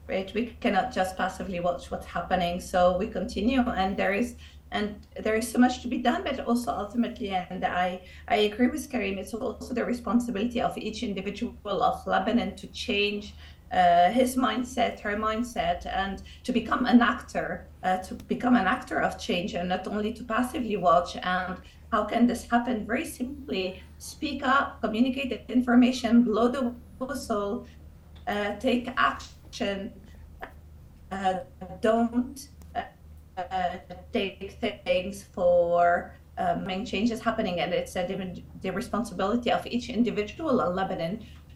right? 0.09 0.29
We 0.33 0.57
cannot 0.59 0.93
just 0.93 1.15
passively 1.15 1.61
watch 1.61 1.89
what's 1.89 2.07
happening. 2.07 2.59
So 2.59 2.97
we 2.97 3.07
continue, 3.07 3.61
and 3.61 3.95
there 3.95 4.13
is 4.13 4.35
and 4.71 4.95
there 5.21 5.35
is 5.35 5.51
so 5.51 5.59
much 5.59 5.81
to 5.81 5.87
be 5.87 5.97
done 5.97 6.23
but 6.23 6.39
also 6.41 6.71
ultimately 6.71 7.29
and 7.29 7.63
i 7.65 7.99
i 8.27 8.35
agree 8.35 8.67
with 8.67 8.89
karim 8.89 9.17
it's 9.17 9.33
also 9.33 9.73
the 9.73 9.83
responsibility 9.83 10.61
of 10.61 10.77
each 10.77 11.03
individual 11.03 11.83
of 11.83 12.05
lebanon 12.07 12.55
to 12.55 12.67
change 12.67 13.33
uh, 13.71 14.09
his 14.11 14.35
mindset 14.35 14.99
her 14.99 15.15
mindset 15.15 15.85
and 15.85 16.23
to 16.43 16.51
become 16.51 16.85
an 16.85 17.01
actor 17.01 17.67
uh, 17.83 17.97
to 17.97 18.13
become 18.13 18.55
an 18.55 18.67
actor 18.67 19.01
of 19.01 19.19
change 19.19 19.53
and 19.53 19.69
not 19.69 19.87
only 19.87 20.13
to 20.13 20.23
passively 20.23 20.77
watch. 20.77 21.15
And 21.15 21.57
how 21.91 22.05
can 22.05 22.27
this 22.27 22.47
happen? 22.47 22.85
Very 22.85 23.05
simply 23.05 23.81
speak 23.97 24.43
up 24.45 24.81
communicate 24.81 25.29
the 25.29 25.51
information 25.51 26.23
blow 26.23 26.47
the 26.47 26.73
whistle 26.99 27.65
uh, 28.27 28.55
take 28.57 28.89
action. 28.97 29.91
Uh, 31.11 31.39
don't 31.81 32.47
uh, 33.37 33.43
take 34.13 34.55
things 34.85 35.23
for 35.35 36.13
uh, 36.37 36.55
main 36.69 36.85
changes 36.85 37.19
happening 37.21 37.59
and 37.59 37.73
it's 37.73 37.95
a, 37.95 38.03
the 38.61 38.71
responsibility 38.71 39.51
of 39.51 39.65
each 39.65 39.89
individual 39.89 40.59
in 40.61 40.75
Lebanon 40.75 41.13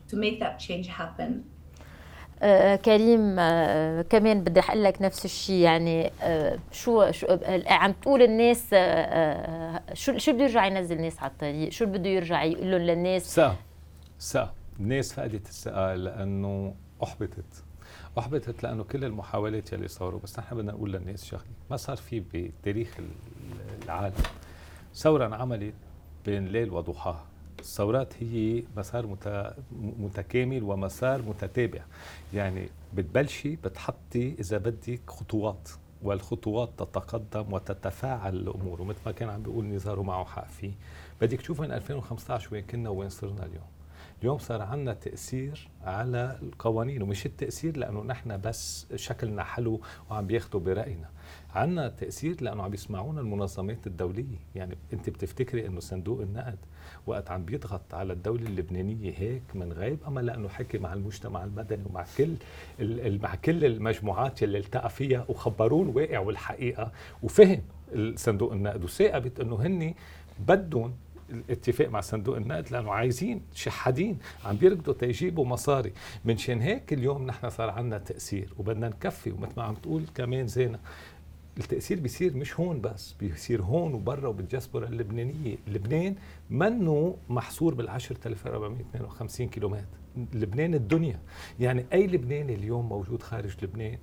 to 0.10 0.16
make 0.16 0.40
that 0.40 0.60
change 0.60 0.88
happen. 0.88 1.44
آه 2.42 2.76
كريم 2.76 3.40
آه 3.40 4.02
كمان 4.02 4.44
بدي 4.44 4.60
أقول 4.60 4.84
لك 4.84 5.02
نفس 5.02 5.26
الشيء. 5.26 5.56
يعني 5.56 6.12
آه 6.24 6.60
شو, 6.72 7.12
شو 7.12 7.28
عم 7.68 7.92
تقول 7.92 8.22
الناس 8.22 8.76
شو 9.94 10.18
شو 10.18 10.34
بده 10.34 10.44
يرجع 10.44 10.66
ينزل 10.66 10.96
الناس 10.96 11.20
على 11.20 11.32
الطريق؟ 11.32 11.70
شو 11.70 11.86
بده 11.86 12.10
يرجع 12.10 12.44
يقول 12.44 12.72
لهم 12.72 12.82
للناس؟ 12.82 13.36
ثقة 13.36 13.56
ثقة 14.20 14.54
الناس 14.80 15.14
فقدت 15.14 15.48
الثقة 15.48 15.96
لأنه 15.96 16.76
أحبطت. 17.04 17.64
أحبطت 18.20 18.63
لأنه 18.63 18.84
كل 18.84 19.05
المحاولات 19.05 19.74
يلي 19.74 19.88
صاروا 19.88 20.20
بس 20.20 20.39
نحن 20.39 20.55
بدنا 20.55 20.72
نقول 20.72 20.93
للناس 20.93 21.26
شغله 21.26 21.43
ما 21.72 21.78
صار 21.78 21.97
في 21.97 22.24
بتاريخ 22.34 22.97
العالم. 23.84 24.24
ثورة 24.95 25.26
انعملت 25.26 25.74
بين 26.26 26.47
ليل 26.47 26.70
وضحاها 26.70 27.26
الثورات 27.59 28.24
هي 28.24 28.63
مسار 28.78 29.18
متكامل 29.72 30.63
ومسار 30.63 31.22
متتابع. 31.22 31.82
يعني 32.34 32.70
بتبلشي 32.93 33.55
بتحطي 33.55 34.36
إذا 34.39 34.57
بدك 34.57 35.01
خطوات 35.07 35.70
والخطوات 36.03 36.70
تتقدم 36.78 37.53
وتتفاعل 37.53 38.36
الأمور. 38.36 38.82
ومثل 38.82 38.99
ما 39.05 39.11
كان 39.11 39.30
عم 39.30 39.43
بيقول 39.43 39.66
نزار 39.66 39.99
ومعه 39.99 40.26
حق 40.26 40.47
فيه. 40.47 40.72
بدك 41.22 41.41
تشوف 41.41 41.61
من 41.61 41.72
2015 41.72 42.53
وين 42.53 42.63
كنا 42.63 42.89
وين 42.89 43.09
صرنا 43.09 43.45
اليوم. 43.45 43.75
اليوم 44.22 44.38
صار 44.38 44.61
عندنا 44.61 44.93
تأثير 44.93 45.68
على 45.84 46.39
القوانين 46.41 47.01
ومش 47.01 47.26
التأثير 47.26 47.78
لأنه 47.78 48.03
نحن 48.03 48.41
بس 48.41 48.88
شكلنا 48.95 49.43
حلو 49.43 49.82
وعم 50.09 50.28
بياخدوا 50.28 50.59
برأينا. 50.59 51.09
عندنا 51.55 51.88
تأثير 51.89 52.43
لأنه 52.43 52.63
عم 52.63 52.74
يسمعونا 52.74 53.22
المنظمات 53.22 53.88
الدولية. 53.88 54.38
يعني 54.55 54.78
أنت 54.93 55.09
بتفتكري 55.09 55.68
أنه 55.68 55.80
صندوق 55.80 56.22
النقد 56.22 56.57
وقت 57.07 57.32
عم 57.32 57.45
بيضغط 57.45 57.93
على 57.93 58.13
الدولة 58.13 58.45
اللبنانية 58.47 59.13
هيك 59.18 59.43
من 59.55 59.74
غيب 59.74 59.97
أما 60.07 60.20
لأنه 60.22 60.49
حكي 60.49 60.78
مع 60.78 60.93
المجتمع 60.93 61.43
المدني 61.43 61.84
ومع 61.89 62.05
كل 62.18 62.36
مع 63.22 63.36
كل 63.36 63.66
المجموعات 63.66 64.43
اللي 64.43 64.57
التقى 64.57 64.89
فيها 64.89 65.26
وخبروه 65.30 65.84
الواقع 65.84 66.20
والحقيقة 66.20 66.91
وفهم 67.24 67.61
صندوق 68.16 68.51
النقد. 68.51 68.84
وثاقبت 68.84 69.39
أنه 69.39 69.55
هن 69.55 69.93
بدهم 70.39 70.93
الاتفاق 71.30 71.90
مع 71.90 72.02
صندوق 72.02 72.36
النقد 72.38 72.72
لأنه 72.72 72.92
عايزين 72.92 73.42
شحادين 73.54 74.18
عم 74.46 74.56
بيركضوا 74.56 74.94
تيجيبوا 74.94 75.46
مصاري 75.46 75.94
منشان 76.26 76.62
هيك 76.62 76.94
اليوم 76.94 77.26
نحن 77.26 77.50
صار 77.50 77.70
عندنا 77.70 77.98
تأثير 77.98 78.54
وبدنا 78.58 78.90
نكفي. 78.90 79.32
ومثل 79.32 79.54
ما 79.58 79.64
عم 79.64 79.76
تقول 79.76 80.04
كمان 80.16 80.48
زينة 80.48 80.80
التأثير 81.58 82.00
بيصير 82.00 82.38
مش 82.38 82.60
هون 82.60 82.82
بس 82.82 83.16
بيصير 83.20 83.62
هون 83.62 83.94
وبرا 83.94 84.28
وبالجسبرة 84.28 84.88
اللبنانية. 84.88 85.56
لبنان 85.68 86.16
منه 86.50 87.18
محصور 87.30 87.74
بال 87.74 87.90
10452 87.90 89.50
كيلومتر. 89.50 89.86
لبنان 90.34 90.74
الدنيا. 90.74 91.20
يعني 91.60 91.86
أي 91.94 92.08
لبناني 92.08 92.56
اليوم 92.56 92.90
موجود 92.90 93.24
خارج 93.24 93.56
لبنان 93.64 93.98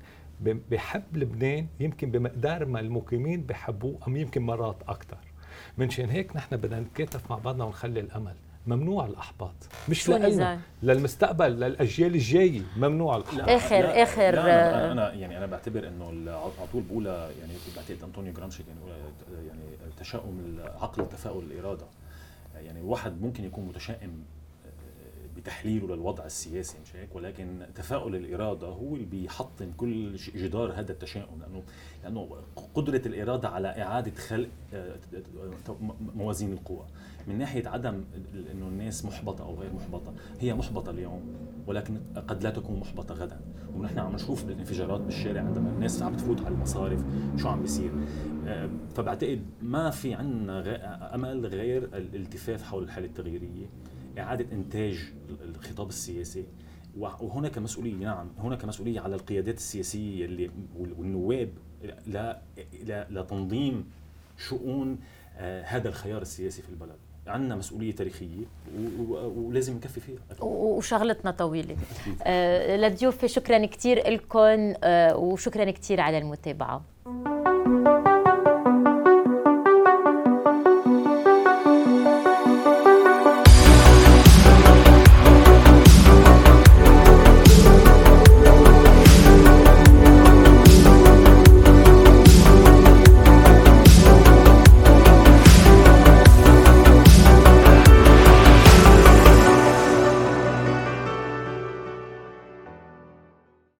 بحب 0.71 1.17
لبنان 1.17 1.67
يمكن 1.81 2.11
بمقدار 2.11 2.65
ما 2.65 2.81
المقيمين 2.81 3.43
بحبوه 3.43 3.99
أم 4.09 4.17
يمكن 4.17 4.43
مرات 4.43 4.77
أكثر 4.89 5.19
منشان 5.79 6.11
هيك 6.11 6.37
نحن 6.37 6.57
بدنا 6.57 6.81
نتكاتف 6.81 7.31
مع 7.31 7.39
بعضنا 7.39 7.65
ونخلي 7.65 8.01
الأمل. 8.01 8.35
ممنوع 8.67 9.07
الأحباط. 9.07 9.55
مش 9.89 10.09
لنا 10.09 10.61
للمستقبل 10.83 11.47
للأجيال 11.47 12.15
الجاية. 12.15 12.63
ممنوع 12.77 13.17
الأحباط. 13.17 13.49
آخر 13.49 13.81
لا 13.81 14.03
آخر. 14.03 14.31
لا 14.31 14.71
أنا, 14.71 14.93
أنا 14.93 15.13
يعني 15.13 15.39
أنا 15.39 15.47
بعتبر 15.47 15.89
إنه 15.89 16.07
على 16.31 16.69
طول 16.73 16.83
بقولها 16.83 17.31
يعني 17.41 17.53
بعتقد 17.77 18.03
أنطونيو 18.05 18.33
جرامشي 18.33 18.63
كان 18.63 18.77
يعني 19.47 19.61
تشاؤم 19.99 20.39
العقل 20.39 21.03
وتفاؤل 21.03 21.45
الإرادة. 21.45 21.87
يعني 22.55 22.81
الواحد 22.81 23.23
ممكن 23.23 23.45
يكون 23.45 23.65
متشائم 23.65 24.25
بتحليله 25.37 25.95
للوضع 25.95 26.25
السياسي 26.25 26.77
مش 26.83 26.97
هيك؟ 26.97 27.17
ولكن 27.17 27.67
تفاؤل 27.75 28.17
الإرادة 28.17 28.67
هو 28.67 28.95
اللي 28.95 29.07
بيحطم 29.07 29.73
كل 29.77 30.17
جدار 30.17 30.73
هذا 30.73 30.93
التشاؤم 30.93 31.41
لأنه 31.41 31.63
لأنه 32.05 32.29
قدرة 32.75 33.03
الإرادة 33.07 33.49
على 33.49 33.69
إعادة 33.69 34.15
خلق 34.15 34.49
آه، 34.75 34.97
موازين 36.15 36.53
القوى. 36.53 36.87
من 37.27 37.39
ناحية 37.39 37.69
عدم 37.69 38.05
إنه 38.53 38.69
الناس 38.69 39.05
محبطة 39.05 39.45
أو 39.45 39.55
غير 39.55 39.73
محبطة 39.73 40.13
هي 40.41 40.55
محبطة 40.55 40.91
اليوم 40.91 41.21
ولكن 41.67 42.01
قد 42.29 42.43
لا 42.43 42.51
تكون 42.51 42.81
محبطة 42.81 43.15
غدا. 43.15 43.41
ونحن 43.77 43.99
عم 43.99 44.15
نشوف 44.15 44.45
بالانفجارات 44.45 45.01
بالشارع 45.01 45.41
عندما 45.41 45.71
الناس 45.71 46.03
عم 46.03 46.17
تفوت 46.17 46.41
على 46.41 46.55
المصارف 46.55 47.05
شو 47.37 47.49
عم 47.49 47.61
بيصير. 47.61 47.91
آه، 48.47 48.71
فبعتقد 48.95 49.43
ما 49.63 49.91
في 49.91 50.15
عندنا 50.15 51.15
أمل 51.15 51.47
غير 51.47 51.85
الالتفاف 51.85 52.63
حول 52.63 52.83
الحالة 52.83 53.07
التغييرية. 53.07 53.67
إعادة 54.19 54.47
إنتاج 54.53 54.99
الخطاب 55.45 55.89
السياسي. 55.89 56.45
وهناك 56.99 57.59
مسؤولية 57.59 57.95
نعم 57.95 58.29
هناك 58.39 58.65
مسؤولية 58.65 59.01
على 59.01 59.15
القيادات 59.15 59.57
السياسية 59.57 60.25
اللي 60.25 60.51
والنواب 60.99 61.51
لتنظيم 63.11 63.91
شؤون 64.49 64.99
آه، 65.37 65.63
هذا 65.63 65.89
الخيار 65.89 66.23
السياسي 66.23 66.63
في 66.63 66.69
البلد. 66.69 66.97
عندنا 67.27 67.57
مسؤولية 67.57 67.93
تاريخية 67.95 68.45
ولازم 69.37 69.75
نكفي 69.77 70.01
فيها. 70.01 70.19
وشغلتنا 70.41 71.31
طويلة. 71.31 71.77
آه 72.23 72.77
لضيوفي 72.77 73.29
شكرا 73.29 73.67
كثير 73.67 74.11
لكم 74.11 74.75
آه 74.85 75.17
وشكرا 75.17 75.71
كثير 75.71 76.01
على 76.01 76.19
المتابعة. 76.19 76.85